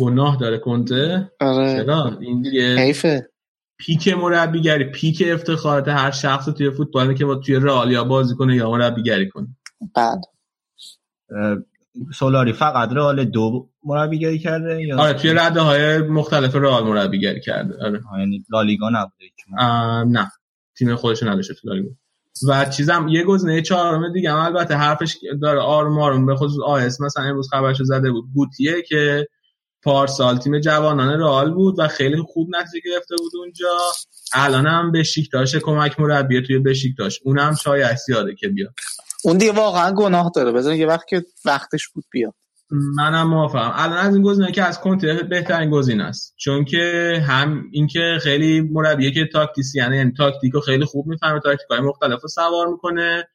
[0.00, 1.32] گناه داره کنته.
[1.40, 2.18] آره.
[2.20, 3.29] این دیگه حیفه.
[3.80, 8.56] پیک مربیگری پیک افتخارات هر شخص توی فوتبال که با توی رئال یا بازی کنه
[8.56, 9.48] یا مربیگری کنه.
[9.94, 10.20] بعد.
[12.14, 17.84] سولاری فقط رئال دو مربیگری کرده یا آره توی رده های مختلف رئال مربیگری کرده
[17.84, 18.00] آره.
[18.18, 19.24] یعنی لالیگا نبوده
[20.06, 20.30] نه.
[20.78, 21.90] تیم خودش نداشته تو لالیگا.
[22.48, 27.24] و چیزم یه گزینه چهارم دیگه هم البته حرفش داره آروم به خصوص آیس مثلا
[27.24, 28.24] امروز خبرشو زده بود.
[28.34, 29.26] گوتیه که
[29.82, 33.78] پارسال تیم جوانان رئال بود و خیلی خوب نتیجه گرفته بود اونجا.
[34.34, 38.74] الان هم بشیکتاش کمک مربی توی بشیکتاش اونم شایع زیاده که بیاد.
[39.24, 40.52] اون دیگه واقعا گناه داره.
[40.52, 42.34] بزن یه وقت که وقتش بود بیاد.
[42.70, 43.72] منم موافقم.
[43.74, 46.34] الان از این گزینه که از کنته بهترین گزینه است.
[46.36, 52.22] چون که هم اینکه خیلی مربیه که تاکتیسیانه یعنی تاکتیکو خیلی خوب می‌فهمه تاکتیکای مختلف
[52.22, 53.28] رو سوار می‌کنه.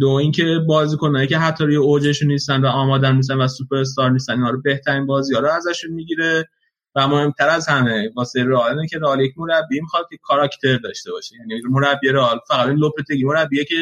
[0.00, 4.32] دو اینکه بازیکنایی که حتی روی اوجشون نیستن و آمادن نیستن و سوپر استار نیستن
[4.32, 6.48] اینا رو بهترین بازی ها رو ازشون می‌گیره
[6.94, 11.36] و مهمتر از همه واسه رئال که رئال یک مربی می‌خواد که کاراکتر داشته باشه.
[11.36, 13.74] یعنی مربی رئال فقط لوپتگی مربیه که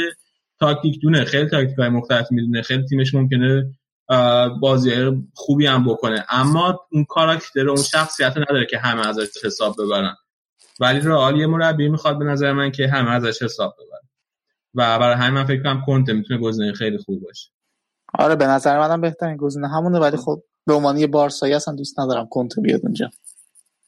[0.60, 2.62] تاکتیک دونه خیلی تاکتیک های مختلف می‌دونه.
[2.62, 3.64] خیلی تیمش ممکنه
[4.60, 4.90] بازی
[5.34, 6.24] خوبی هم بکنه.
[6.28, 10.16] اما اون کاراکتر اون شخصیت نداره که همه ازش حساب ببرن.
[10.80, 14.11] ولی رئال یه مربی می‌خواد به نظر من که همه ازش حساب ببرن.
[14.74, 17.50] و برای همین من فکر کنم کنته می‌تونه گزینه خیلی خوب باشه.
[18.18, 22.00] آره به نظر منم بهترین گزینه همونه ولی خب به عنوان یه بارسایی اصلا دوست
[22.00, 23.10] ندارم کنته بیاد اونجا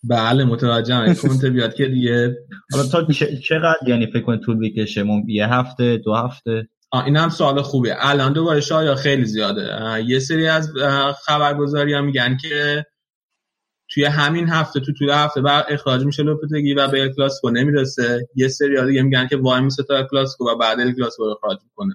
[0.04, 1.14] بله متوجهم.
[1.14, 2.36] کنته بیاد که دیگه
[2.72, 3.06] حالا تا
[3.48, 6.68] چقدر یعنی فکر کنید طول بکشه؟ یه هفته دو هفته؟
[7.06, 9.68] این هم سوال خوبه الان دوباره شاید خیلی زیاده.
[10.06, 10.72] یه سری از
[11.24, 12.84] خبرگزاری ها میگن که
[13.94, 18.28] توی همین هفته تو طول هفته بعد اخراج میشه لوپتگی و به ال کلاسیکو نمی‌رسه.
[18.34, 21.94] یه سری دیگه میگن که وای میسه تا کلاسیکو و بعد ال کلاسیکو اخراج می‌کنه.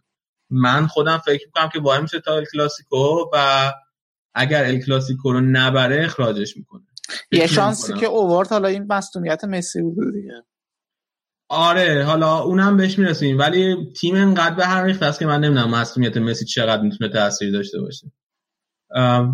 [0.49, 3.71] من خودم فکر می‌کنم که وای میشه تا ال کلاسیکو و
[4.33, 6.81] اگر ال کلاسیکو رو نبره اخراجش می‌کنه.
[7.31, 10.43] یه شانسی که اوورد حالا این مصونیت مسی بود دیگه.
[11.49, 13.37] آره حالا اونم بهش می‌رسیم.
[13.37, 17.51] ولی تیم انقدر به هم ریخته است که من نمی‌دونم مسئولیت مسی چقدر می‌تونه تاثیر
[17.51, 18.11] داشته باشه.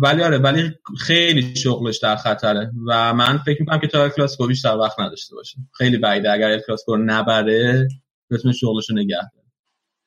[0.02, 4.76] ولی آره ولی خیلی شغلش در خطره و من فکر می‌کنم که تا کلاسیکو بیشتر
[4.76, 7.88] وقت نداشته باشه خیلی بعیده اگر ال کلاسیکو نبره
[8.30, 9.46] بتونه شغلش رو نگه داره.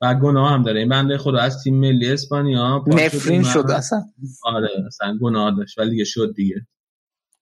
[0.01, 0.79] و گناه هم داره.
[0.79, 4.01] این بنده خدا از تیم ملی اسپانیا نفرین شد اصلا.
[4.43, 6.67] آره اصلا گناه داشت ولی دیگه شد دیگه.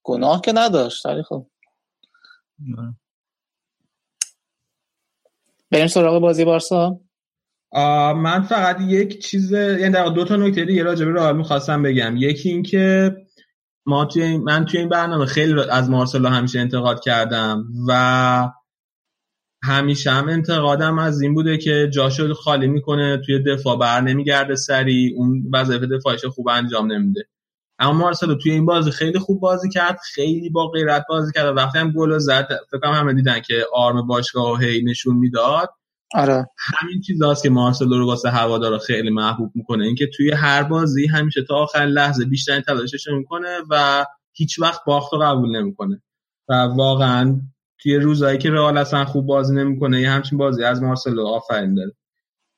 [0.03, 1.47] گناه که نداشت ولی خب.
[5.71, 6.99] بریم سراغ بازی بارسا.
[8.15, 12.17] من فقط یک چیز یعنی در دو تا نکته دیگه راجع به رئال می‌خواستم بگم.
[12.17, 13.15] یکی این که
[13.85, 18.49] ما توی من توی این برنامه خیلی از مارسلو همیشه انتقاد کردم و
[19.63, 25.13] همیشه هم انتقادم از این بوده که جاشو خالی می‌کنه توی دفاع بر نمیگرده سری
[25.17, 27.27] اون وظایف دفاعش خوب انجام نمیده.
[27.79, 31.53] اما مارسلو توی این بازی خیلی خوب بازی کرد خیلی با غیرت بازی کرد و
[31.53, 35.69] وقتی هم گل زد فکر کنم همه دیدن که آرم باشگاه هی نشون می‌داد
[36.13, 36.45] آره.
[36.57, 39.85] همین چیزاست که مارسلو رو واسه هوادارا خیلی محبوب می‌کنه.
[39.85, 45.13] اینکه توی هر بازی همیشه تا آخر لحظه بیشترین تلاشش می‌کنه و هیچ وقت باخت
[45.13, 46.01] رو قبول نمی‌کنه.
[46.49, 47.41] و واقعا
[47.79, 51.91] توی روزایی که رئال اصلا خوب بازی نمی‌کنه یه همچین بازی از مارسلو آفرین داره.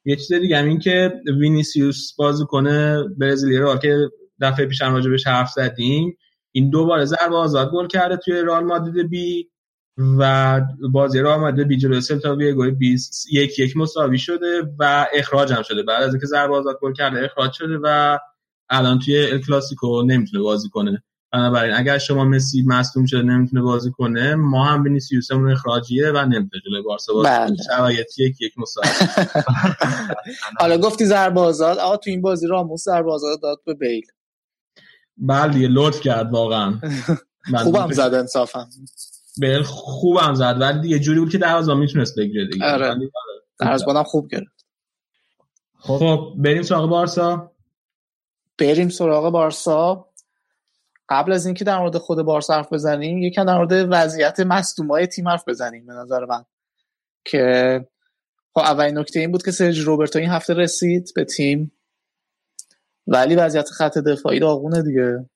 [0.06, 3.98] یه چیز دیگه هم این که وینیسیوس بازیکن برزیلی رئال که
[4.42, 6.18] دفعه پیش هم راجبش حرف زدیم
[6.52, 9.50] این دوباره ضربه آزاد گل کرده توی رئال مادرید بی
[10.00, 10.62] و
[10.92, 15.62] بازی رئال مادرید بی جلوی سلتا ویگو 20 یک یک مساوی شده و اخراج هم
[15.62, 15.84] شده.
[15.84, 18.18] بعد از اینکه ضربه آزاد گل کرده اخراج شده و
[18.70, 21.04] الان توی ال کلاسیکو نمی‌تونه بازی کنه.
[21.34, 26.62] بنابراین اگر شما مسی مصدوم شده نمی‌تونه بازی کنه ما هم وینیسیوسمون اخراجیه و نمی‌تونه
[26.66, 27.48] جلوی بارسا بازی بله.
[27.48, 28.88] کنه شرایط یک یک مساوی.
[30.60, 31.78] حالا گفتی ضربه آزاد.
[31.78, 34.06] آقا تو این بازی راموس ضربه آزاد داد به بیل.
[35.18, 36.74] بله دیگه لطف کرد واقعا.
[37.64, 38.68] خوبم زد انصافا.
[39.40, 40.58] بیل خوبم زد.
[40.60, 42.66] ولی دیگه جوری بود که دروازه می‌تونست بگیره دیگه.
[42.66, 42.90] آره.
[42.90, 43.12] ولی
[43.60, 44.66] درزبانم خوب گرفت.
[45.80, 46.34] خب.
[46.38, 47.52] بریم سراغ بارسا.
[48.58, 50.10] بریم سراغ بارسا.
[51.10, 55.28] قبل از اینکه در مورد خود بارسا حرف بزنیم یکم در مورد وضعیت مصدومای تیم
[55.28, 56.46] حرف بزنیم به نظر من.
[57.26, 57.88] که
[58.54, 61.72] خب اولین نکته این بود که سرج روبرتو این هفته رسید به تیم.
[63.08, 65.30] ولی وضعیت خط دفاعی داغونه دیگه.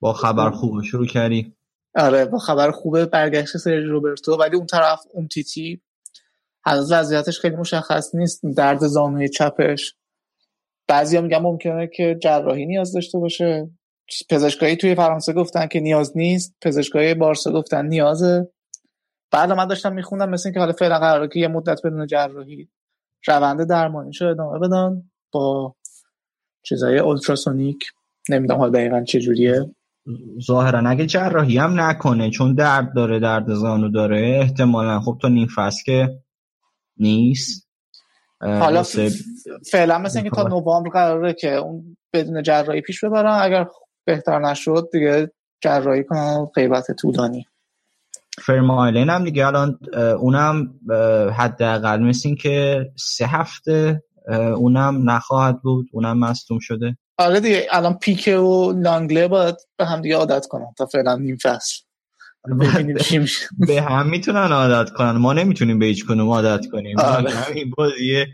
[0.00, 1.57] با خبر خوب شروع کردی
[1.94, 5.82] آره با خبر خوبه برگشت سرج روبرتو ولی اون طرف اون تیتی
[6.64, 9.94] هنوز وضعیتش خیلی مشخص نیست درد زانوی چپش.
[10.88, 13.70] بعضیا میگن ممکنه که جراحی نیاز داشته باشه.
[14.30, 18.48] پزشکایی توی فرانسه گفتن که نیاز نیست پزشکای بارسا گفتن نیازه.
[19.30, 22.68] بعد من داشتم میخوندم مثل اینکه حالا فعلا قراره که یه مدت بدون جراحی
[23.26, 25.76] روند درمانیشو ادامه بدن با
[26.62, 27.84] چیزای اولتراسونیک.
[28.30, 29.74] نمی‌دونم حالا دقیقا چه جوریه
[30.46, 35.48] ظاهرا اگه جراحی هم نکنه چون درد داره درد زانو داره احتمالا خب تا نیم
[35.56, 36.18] فصل که
[36.96, 37.68] نیست.
[38.40, 38.82] حالا
[39.70, 43.66] فعلا مثل اینکه تا نوامبر قراره که اون بدون جراحی پیش ببرن اگر
[44.04, 47.46] بهتر نشد دیگه جراحی کنن غیبت طولانی.
[48.42, 49.78] فرمایلین هم دیگه الان
[50.18, 50.74] اونم
[51.36, 54.02] حداقل مثل این که سه هفته
[54.56, 56.96] اونم نخواهد بود اونم مصدوم شده.
[57.18, 61.36] آره دیگه الان پیکه و لانگله باید به هم دیگه عادت کنن تا فعلا نیم
[61.36, 61.82] فصل.
[63.66, 65.10] به هم می‌تونن عادت کنن.
[65.10, 67.00] ما نمی‌تونیم به هیچ کنیم عادت کنیم.
[67.00, 67.50] آره.
[67.56, 68.24] این بازی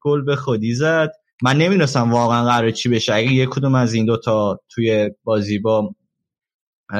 [0.00, 1.12] گل به خودی زد.
[1.42, 3.14] من نمی‌دونستم واقعا قرار چی بشه.
[3.14, 5.94] اگه یک کدوم از این دوتا توی بازی با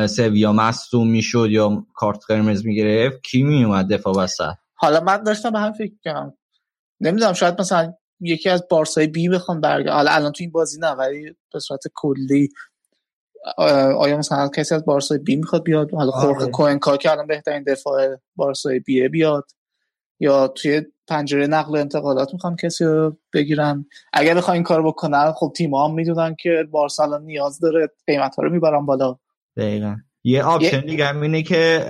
[0.08, 5.58] سویا مصدوم می‌شد یا کارت قرمز می‌گرفت کی میومد دفاع وسط؟ حالا من داشتم به
[5.58, 6.34] هم فکر کنم
[7.00, 9.92] نمی‌دونم شاید مثلا یکی از بارسای بی بخوام برگرد.
[9.92, 12.48] حالا الان تو این بازی نه ولی به صورت کلی
[13.98, 18.16] آیا مثلا کسی از بارسای بی می‌خواد بیاد؟ حالا خورخه کوئنکا که الان بهترین دفاع
[18.36, 19.50] بارسای بیه بیاد.
[20.20, 25.32] یا توی پنجره نقل و انتقالات می‌خوام کسی رو بگیرن؟ اگر بخوام این کار بکنن
[25.32, 29.16] خب تیم هم می‌دونن که بارسا الان نیاز داره قیمت ها رو می‌برن بالا.
[29.56, 29.96] دقیقا.
[30.24, 31.86] یه option دیگه هم اینه که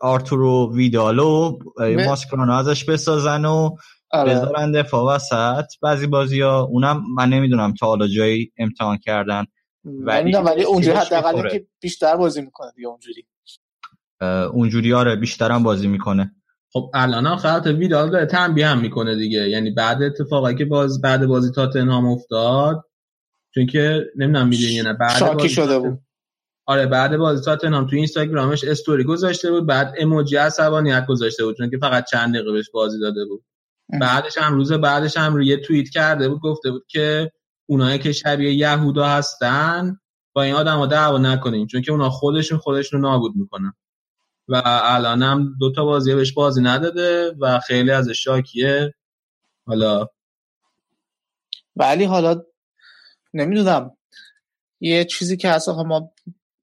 [0.00, 1.58] آرتورو ویدالو
[2.06, 3.76] ماسکرانو ازش بسازن و
[4.10, 4.34] آره.
[4.34, 5.64] بذارن دفاع وسط.
[5.82, 9.44] بعضی بازی ها اونم من نمی‌دونم تا حالا جایی امتحان کردن
[9.84, 13.26] ولی ولی اونجوری حداقل که بیشتر بازی می‌کنه دیگه اونجوری.
[14.52, 16.34] اونجوری آره بیشتر هم بازی می‌کنه.
[16.72, 19.48] خب الان هم خط ویدال داره تنبیه هم می‌کنه دیگه.
[19.48, 22.84] یعنی بعد اتفاقی که باز بعد بازی تاتنهام افتاد
[23.54, 26.00] چون که نمی‌دونم می‌دونی یا نه بعد شاکی شده بود.
[26.66, 31.70] آره بعد بازی تاتنهام تو اینستاگرامش استوری گذاشته بود بعد ایموجی عصبانیت گذاشته بود چون
[31.70, 33.44] که فقط چند دقیقه بهش بازی داده بود.
[34.00, 37.32] بعدش هم روز بعدش هم یه توییت کرده بود گفته بود که
[37.66, 40.00] اونایی که شبیه یهودا هستن
[40.32, 43.72] با این آدم ها دعوا نکنیم چون که اونا خودشون خودشون رو نابود می‌کنن.
[44.48, 48.94] و الان هم دوتا بازی بهش بازی نداده و خیلی از شاکیه.
[49.66, 50.08] حالا
[51.76, 52.42] ولی حالا
[53.34, 53.90] نمی‌دونم.
[54.80, 56.12] یه چیزی که اصلا ما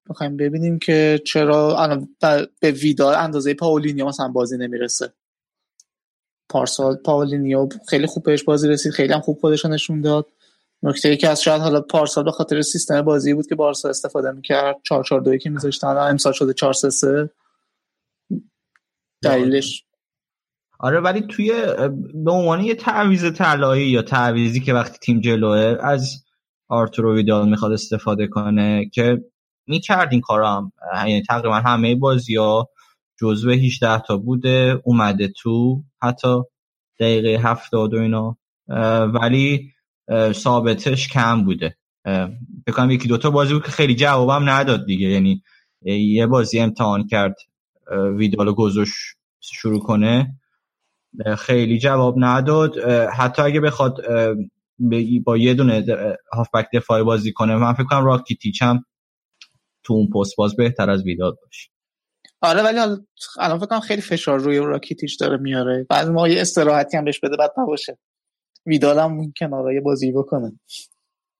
[0.10, 2.15] می‌خوایم ببینیم که چرا الان
[2.60, 5.14] به ویدال اندازه پاولینیو مثلا بازی نمی‌رسه.
[6.50, 10.28] پارسال پاولینیو خیلی خوب بهش بازی رسید خیلی هم خوب خودش نشون داد.
[10.84, 14.32] نکته ای که از شاید حالا پارسال به خاطر سیستم بازی بود که بارسا استفاده
[14.32, 17.30] می‌کرد 4 4 2 که میذاشتن امسال شده 4 3 3
[19.24, 19.86] دلیلش
[20.80, 21.52] آره ولی توی
[22.14, 26.24] به عنوان یه تعویض طلایی یا تعویزی که وقتی تیم جلوه از
[26.68, 29.24] آرتورو ویدال می‌خواد استفاده کنه که
[29.68, 30.72] می‌کرد این کارا هم.
[30.96, 32.70] یعنی تقریبا همه بازی ها
[33.22, 36.44] جزوه 18 تا بوده اومده تو حتی
[37.00, 38.38] دقیقه 70 و اینا.
[39.14, 39.72] ولی
[40.32, 41.78] ثابتش کم بوده.
[42.68, 45.08] بکنم یکی دوتا بازی بود که خیلی جوابم نداد دیگه.
[45.08, 45.44] یعنی
[45.82, 47.36] یه بازی امتحان کرد
[48.18, 48.94] ویدالو گذاشت
[49.40, 50.40] شروع کنه.
[51.38, 52.78] خیلی جواب نداد.
[53.18, 53.98] حتی اگه بخواد
[55.24, 55.86] با یه دونه
[56.34, 58.86] هافبک دفاعی بازی کنه من فکر کنم راکیتیچ هم
[59.84, 61.70] تو اون پست باز بهتر از ویدال باشه.
[62.46, 62.80] آره ولی
[63.40, 65.86] الان فکر کنم خیلی فشار روی راکیتیچ داره میاره.
[65.90, 67.98] بعد ما یه استراحتی هم بهش بده بعد نباشه.
[68.66, 70.60] ویدال هم اون کنارای بازی بکنه.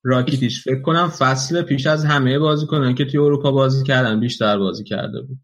[0.03, 4.57] راکیتیش فکر کنم فصل پیش از همه بازی کنن که توی اروپا بازی کردن بیشتر
[4.57, 5.38] بازی کرده بود.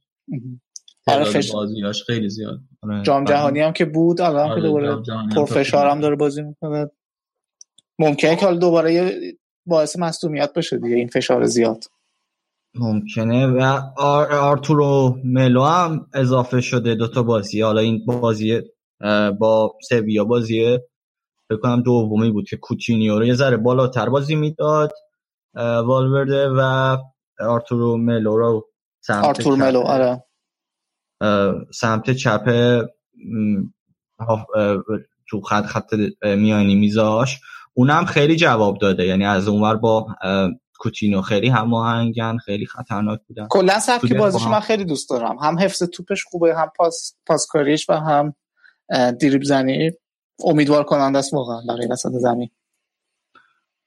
[1.08, 1.52] آره فش...
[1.52, 2.60] بازیاش خیلی زیاد.
[2.84, 3.04] آره.
[3.04, 4.96] جام جهانی هم که بود الان آره که دوباره
[5.36, 6.92] پرفشار هم داره بازی می‌کنه.
[8.00, 9.14] ممکنه که حالا دوباره
[9.66, 11.84] باعث مصدومیت بشه دیگه این فشار زیاد.
[12.76, 14.32] ممکنه و آر...
[14.32, 17.62] آرتورو ملو هم اضافه شده دوتا بازی.
[17.62, 18.62] حالا این بازی
[19.40, 20.80] با سویا بازی
[21.50, 24.94] فکر کنم دومی بود که کوچینیو رو یه ذره بالاتر بازی می‌داد
[25.56, 26.98] والورده و
[27.40, 28.70] آرتورو ملو رو
[29.00, 30.24] سمت آرتور ملو آره.
[31.74, 32.46] سمت چپ
[35.30, 35.94] تو خط خط
[36.24, 37.40] میانی میذاش.
[37.74, 39.06] اونم خیلی جواب داده.
[39.06, 40.08] یعنی از اونور با
[40.82, 43.48] کوتینو خیلی هماهنگن خیلی خطرناک بودن.
[43.50, 45.38] کلا سبک بازیش من خیلی دوست دارم.
[45.38, 48.36] هم حفظ توپش خوبه هم پاس پاسکاریش و هم
[48.90, 49.92] دریب زنی.
[50.44, 52.50] امیدوار کننده است واقعا برای وسط زمین.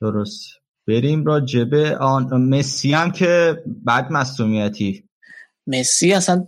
[0.00, 0.44] درست.
[0.88, 5.08] بریم را جبه آن مسی هم که بعد مصومیتی.
[5.66, 6.46] مسی اصلا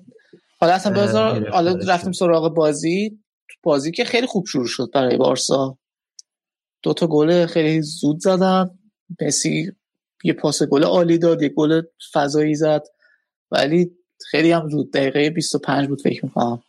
[0.60, 3.18] حالا اصلا بذار حالا رفتیم سراغ بازی.
[3.62, 5.78] بازی که خیلی خوب شروع شد برای بارسا.
[6.82, 8.78] دو تا گل خیلی زود زدن.
[9.20, 9.72] مسی
[10.24, 11.82] یه پاس گل عالی داد یه گل
[12.12, 12.82] فضایی زد.
[13.50, 13.90] ولی
[14.30, 16.62] خیلی هم زود دقیقه 25 بود فکر می‌کنم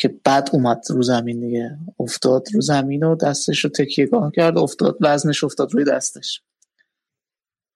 [0.00, 1.78] که بعد اومد رو زمین دیگه.
[2.00, 6.42] افتاد رو زمین و دستش رو تکیه گاه کرد افتاد وزنش افتاد روی دستش.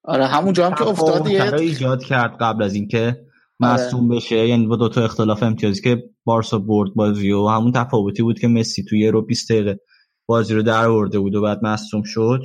[0.03, 3.25] آره همون هم که افتاد یه ایجاد کرد قبل از اینکه
[3.59, 4.15] مصوم آره.
[4.15, 4.47] بشه.
[4.47, 8.47] یعنی با دو تا اختلاف امتیازی که بارسا برد بازی و همون تفاوتی بود که
[8.47, 9.79] مسی توی رو 20 دقیقه
[10.25, 12.41] بازی رو در آورده بود و بعد مصوم شد.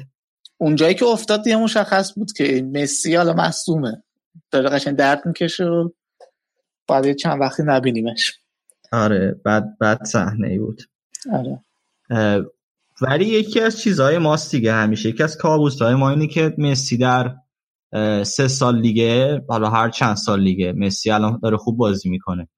[0.59, 4.03] اونجایی که افتاد یه مشخص بود که مسی حالا مصومه
[4.51, 5.89] داره قشنگ درد می‌کشه و
[6.89, 8.33] بعد چند وقتی نبینیمش.
[8.93, 10.83] آره بعد بعد صحنه ای بود.
[11.33, 11.63] آره.
[13.01, 15.09] ولی یکی از چیزهای ماست دیگه همیشه.
[15.09, 17.35] یکی از کابوس ما اینه که مسی در
[18.25, 22.49] سه سال لیگه حالا هر چند سال لیگه مسی الان داره خوب بازی می‌کنه.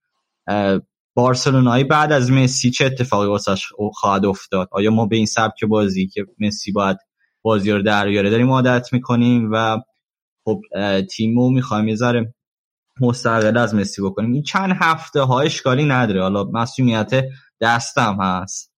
[1.14, 6.06] بارسلونایی بعد از مسی چه اتفاقی واسش خواهد افتاد؟ آیا ما به این سبک بازی
[6.06, 6.96] که مسی باید
[7.42, 8.30] بازی رو در بیاره.
[8.30, 9.78] داریم عادت می‌کنیم و
[10.44, 10.60] خب
[11.10, 12.34] تیمو می‌خوایم یه ذره
[13.00, 14.32] مستقل از مسی بکنیم.
[14.32, 16.22] این چند هفته ها اشکالی نداره.
[16.22, 17.24] حالا مسئولیت
[17.60, 18.72] دستم هست.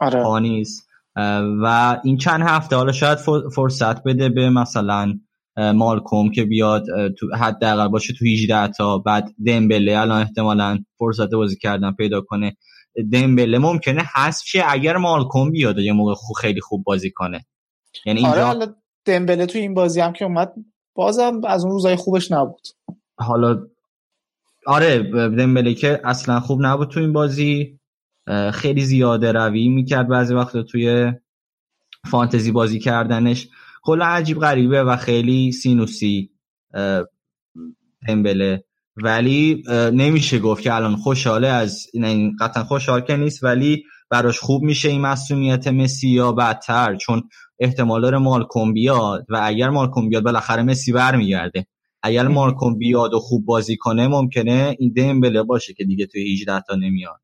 [0.00, 0.22] آره.
[1.62, 3.18] و این چند هفته حالا شاید
[3.54, 5.14] فرصت بده به مثلا
[5.56, 6.84] مالکوم که بیاد
[7.18, 9.98] تو حداقل باشه تو 18 تا بعد دمبله.
[9.98, 12.56] الان احتمالا فرصت بازی کردن پیدا کنه.
[13.12, 17.46] دمبله ممکنه حذف شه اگر مالکوم بیاد یه موقع خوب خیلی خوب بازی کنه.
[18.06, 18.32] یعنی اینجا...
[18.32, 20.54] آره حالا دمبله تو این بازی هم که اومد
[20.94, 22.66] بازم از اون روزای خوبش نبود.
[23.16, 23.66] حالا
[24.66, 27.78] آره دمبله که اصلا خوب نبود تو این بازی.
[28.52, 31.12] خیلی زیاده روی می‌کرد بعضی وقتا توی
[32.10, 33.48] فانتزی بازی کردنش.
[33.82, 36.30] کلا عجیب غریبه و خیلی سینوسی
[38.08, 38.64] دمبله.
[38.96, 39.62] ولی
[39.92, 44.88] نمیشه گفت که الان خوشحاله از این قطعا خوشحال که نیست ولی براش خوب میشه
[44.88, 46.96] این مسئولیت مسی یا بدتر.
[46.96, 47.28] چون
[47.58, 51.66] احتمال داره مالکوم بیاد و اگر مالکوم بیاد بالاخره مسی برمیگرده.
[52.02, 56.60] اگر مالکوم بیاد و خوب بازی کنه ممکنه این دمبله باشه که دیگه توی 18
[56.60, 57.20] تا نمیاد.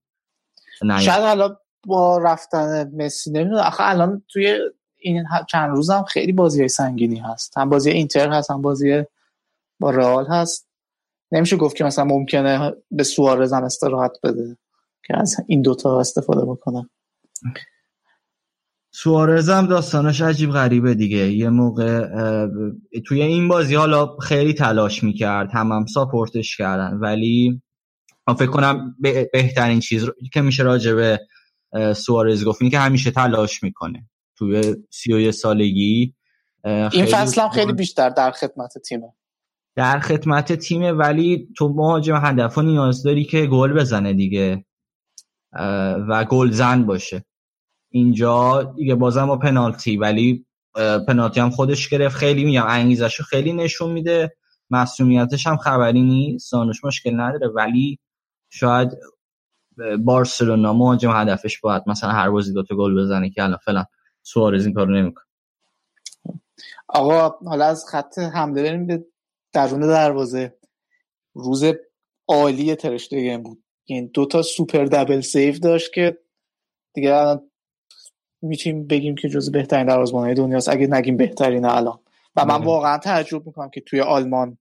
[1.01, 3.63] شاید حالا با رفتن مسی نمی‌دونم.
[3.63, 4.59] آخه الان توی
[4.99, 7.59] این چند روز هم خیلی بازی سنگینی هست.
[7.59, 9.03] هم بازی اینتر هست هم بازی
[9.81, 10.69] با رئال هست.
[11.33, 14.57] نمیشه گفت که مثلا ممکنه به سوارز هم استراحت بده
[15.07, 16.91] که از این دوتا استفاده بکنه.
[18.93, 21.33] سوارز هم داستانش عجیب غریبه دیگه.
[21.33, 22.09] یه موقع
[23.07, 26.97] توی این بازی حالا خیلی تلاش می‌کرد هم هم ساپورتش کردن.
[26.97, 27.63] ولی
[28.39, 28.97] فکر کنم
[29.33, 31.21] بهترین چیز که میشه راجع به
[31.95, 34.09] سوارز گفت که همیشه تلاش می‌کنه.
[34.37, 36.15] توی سی و سالگی
[36.65, 39.13] این فصل هم خیلی بیشتر در خدمت تیمه.
[39.77, 44.65] در خدمت تیمه ولی تو مهاجم هدف نیاز داری که گل بزنه دیگه
[46.09, 47.25] و گل زن باشه.
[47.91, 50.47] اینجا دیگه بازم با پنالتی ولی
[51.09, 52.17] پنالتی هم خودش گرفت.
[52.17, 54.37] خیلی میگم انگیزش رو خیلی نشون میده.
[54.71, 56.51] مسئولیتش هم خبری نیست.
[56.51, 57.49] سانوش مشکل نداره.
[57.49, 57.99] ولی
[58.49, 58.89] شاید
[60.05, 63.85] بارسلونا مهاجم هدفش باید مثلا هر بازی دوتا گل بزنه که الان فعلا
[64.23, 65.25] سوارز این کارو نمی‌کنه.
[66.89, 69.05] آقا حالا از خط حمله بریم به
[69.53, 70.59] درون دروازه.
[71.35, 71.65] روز
[72.29, 73.65] عالی ترشتگن بود.
[73.85, 76.19] این دوتا سوپر دبل سیف داشت که
[76.95, 77.50] دیگه الان
[78.43, 81.99] می‌تونیم بگیم که جز بهترین دروازه‌بانای دنیاست اگه نگیم بهترین الان.
[82.37, 84.59] و من واقعا تعجب می‌کنم که توی آلمان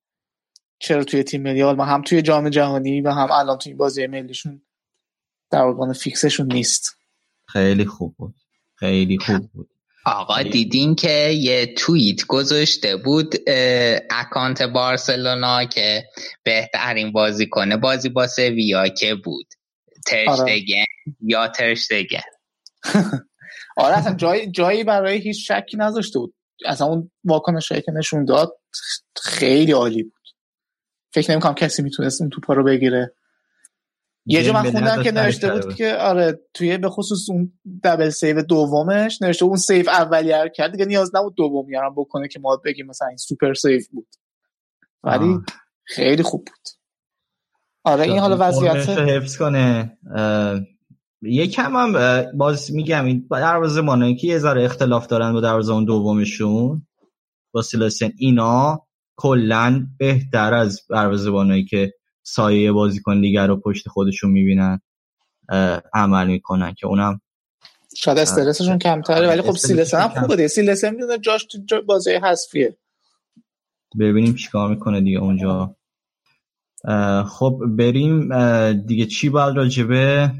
[0.79, 4.61] چرا توی تیم ملی آلمان هم توی جام جهانی و هم الان توی بازی ملیشون
[5.51, 6.97] دروازه‌بان فیکسشون نیست.
[7.47, 8.35] خیلی خوب بود.
[8.75, 9.69] خیلی خوب بود.
[10.05, 13.35] آقا دیدین که یه توییت گذاشته بود
[14.09, 16.03] اکانت بارسلونا که
[16.43, 19.53] بهترین بازی کنه بازی با سویا که بود.
[20.07, 20.85] ترشتگن
[21.21, 22.21] یا ترشتگن
[23.79, 26.33] آره اصلا جایی, جایی برای هیچ شکی نذاشته بود.
[26.65, 28.59] اصلا اون واکنش که نشون داد
[29.23, 30.13] خیلی عالی بود.
[31.13, 33.13] فکر نمی کنم کسی می‌تونست اون توپا رو بگیره.
[34.25, 37.53] یه جا من خوندم که نوشته بود که آره توی به خصوص اون
[37.83, 40.71] double save دومش نوشته اون save اولیه کرد.
[40.71, 44.07] دیگه نیاز نبود دومی هم بکنه که ما بگیم مثلا این super save بود.
[45.03, 45.37] ولی
[45.83, 46.67] خیلی خوب بود.
[47.83, 49.97] آره این حالا وضعیت حفظ کنه.
[51.21, 55.85] یکم هم باز میگم این دروازه مانایی که یه ذره اختلاف دارن با دروازه اون
[55.85, 56.87] دومشون.
[57.51, 61.93] با سیلاسن اینا کلا بهتر از دروازه که
[62.23, 64.81] سایه بازیکن دیگر رو پشت خودشون می‌بینن
[65.93, 67.21] عمل می‌کنن که اونم
[67.97, 72.77] شاید استرسشون کمتره ولی خب سیلسن هم خوبه دیگه سیلسن می‌دونه جاش تو بازی حذفیه.
[73.99, 75.75] ببینیم چیکار می‌کنه دیگه اونجا.
[77.27, 78.29] خب بریم
[78.73, 80.31] دیگه چی باید راجبه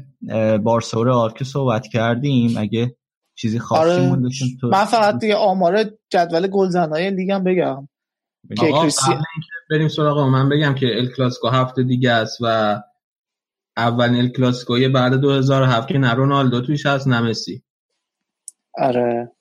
[0.62, 2.58] بارسا که صحبت کردیم.
[2.58, 2.96] اگه
[3.34, 4.20] چیزی خاصی آره.
[4.60, 7.88] تو من فقط دیگه آمار جدول گلزنای لیگ هم بگم
[8.48, 9.12] که کریسی...
[9.70, 12.76] بریم سراغ من بگم که ال کلاسیکو هفته دیگه است و
[13.76, 17.62] اولین ال کلاسیکو بعد 2007 که نه رونالدو توش هست نه مسی.
[18.74, 19.32] آره.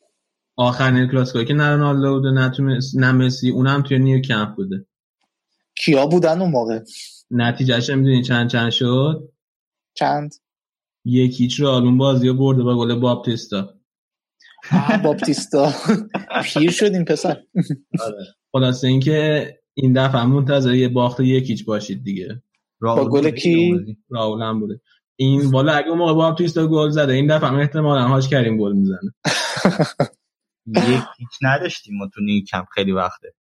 [0.55, 2.51] آخرین ال کلاسیکو که نه رونالدو بوده
[2.95, 4.85] نه مسی اونم توی نیو کمپ بوده.
[5.75, 6.79] کیا بودن اون موقع؟
[7.31, 9.29] نتیجهش می‌دونی چند چند شد؟
[9.93, 10.35] چند؟
[11.09, 13.73] یکیچ رو آلون بازی برده با گل بابتیستا
[15.03, 15.73] بابتیستا
[16.43, 17.37] پیر شد این پسر.
[17.99, 18.25] آره.
[18.51, 22.43] خلاصه اینکه این دفعه منتظر یه باخت یکیچ باشید دیگه.
[22.81, 24.81] با گل کی؟ راول هم بوده.
[25.15, 29.13] این والا اگه موقع بابتیستا گل زده این دفعه احتمالاً هاش کریم گل می‌زنه.
[30.67, 32.21] یکیچ نداشتیم ما تو
[32.51, 33.33] کم خیلی وقته.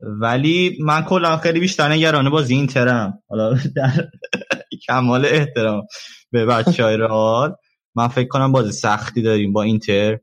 [0.00, 3.22] ولی من کلا خیلی بیشتر نگرانه بازی اینترم.
[3.28, 4.08] حالا در
[4.86, 5.86] کمال احترام.
[6.34, 7.56] به بچه های رئال
[7.94, 10.18] من فکر کنم بازی سختی داریم با اینتر.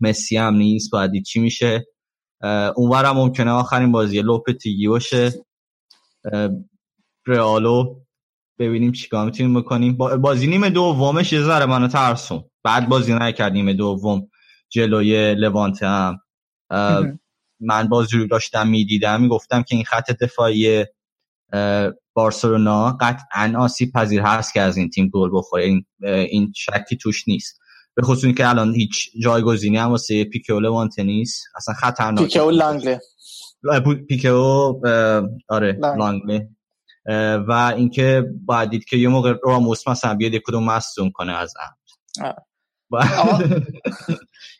[0.00, 0.90] مسی هم نیست.
[0.90, 1.86] باید چی میشه.
[2.76, 5.32] اونور هم ممکنه آخرین بازی لوپتیگی باشه.
[7.26, 8.00] رئالو.
[8.58, 9.96] ببینیم چیکار می‌تونیم بکنیم.
[9.96, 12.44] بازی نیمه دومش یه ذره منو ترسون.
[12.64, 14.30] بعد بازی نکرد نیمه دوم.
[14.68, 16.20] جلوی لوانته هم.
[17.60, 19.20] من بازی رو داشتم می‌دیدم.
[19.22, 20.84] می‌گفتم که این خط دفاعی
[22.14, 25.64] بارسلونا قطعا آسیب پذیر هست که از این تیم گل بخوره.
[25.64, 27.60] این, این شکی توش نیست.
[27.94, 31.44] به خصوص که الان هیچ جایگزینی هم واسه لوانته نیست.
[31.56, 32.26] اصلا خطرناکه.
[32.26, 33.00] پیکو لانگله
[34.08, 34.80] پیکو
[35.48, 36.48] آره لانگله
[37.48, 41.54] و اینکه باید دید که یه موقع راموس مثلا بیاد کدوم مصدوم کنه از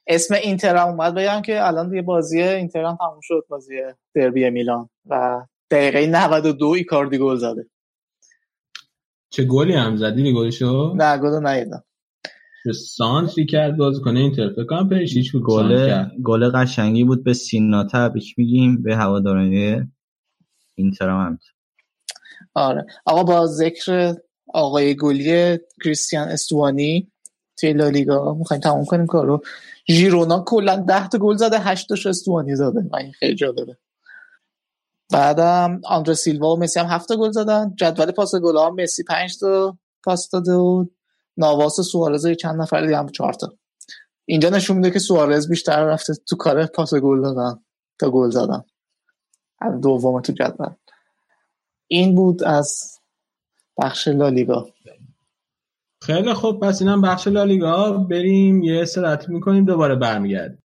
[0.07, 3.75] اسم اینتر هم اومد بگم که الان دیگه بازی اینتر هم تموم شد بازی
[4.15, 4.89] دربی میلان.
[5.07, 5.43] و
[5.75, 7.67] دقیقه 92 ایکاردی گل زده.
[9.31, 11.85] چه گلی هم زدی گلشو نه گل نیدم.
[12.97, 14.51] سانتری کرد باز کنه اینتر.
[14.53, 19.93] فکر کنم پیش هیچ گل گل قشنگی بود به سینا تبریک میگیم به هواداران
[20.75, 21.39] اینتر هم
[22.55, 22.86] آره.
[23.05, 24.15] آقا با ذکر
[24.55, 27.12] آقای گلی کریستیان استوانی
[27.57, 29.43] توی لالیگا می‌خوایم تموم کنیم کارو.
[29.91, 32.81] ژیرونا کلا 10 تا گل زده 8 تاش استوانی زده.
[32.93, 33.77] من این خیلی جالبه.
[35.12, 37.74] بعدم آندر سیلوا و مسی هم 7 گل زدن.
[37.76, 40.84] جدول پاس گل ها مسی 5 تا پاس داده و
[41.36, 43.52] نواس سوارز چند نفر دیگه هم 4 تا.
[44.24, 47.65] اینجا نشون میده که سوارز بیشتر رفته تو کار پاس گل دادن
[47.99, 48.65] تا گل زدن.
[49.83, 50.70] دوم تو جدول.
[51.86, 52.99] این بود از
[53.83, 54.68] بخش لالیگا.
[56.02, 57.92] خیلی خوب پس اینم بخش لالیگا.
[57.92, 60.64] بریم یه استراحتی می‌کنیم دوباره برمیگردیم.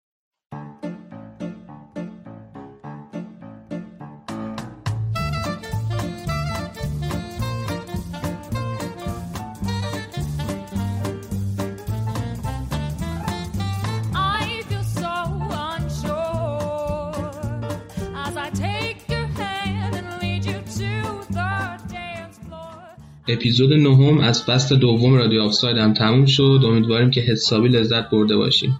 [23.29, 26.61] اپیزود نهم از فصل دوم رادیو آفساید هم تموم شد.
[26.63, 28.79] امیدواریم که حسابی لذت برده باشین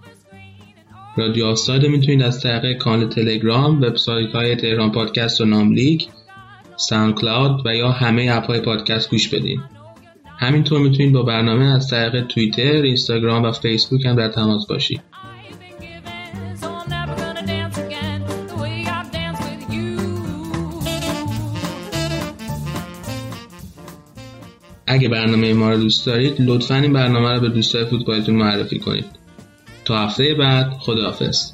[1.16, 6.08] رادیو آفساید می‌تونید از طریق کانال تلگرام وبسایت های تهران پادکست و نملیک
[6.76, 9.60] SoundCloud و یا همه app های پادکست گوش بدین.
[10.38, 15.09] همینطور می‌تونید با برنامه از طریق توییتر، اینستاگرام و فیسبوک هم در تماس باشید
[24.90, 29.04] اگه برنامه ما رو دوست دارید لطفا این برنامه رو به دوستای فوتبالتون معرفی کنید.
[29.84, 31.52] تا هفته بعد خداحافظ.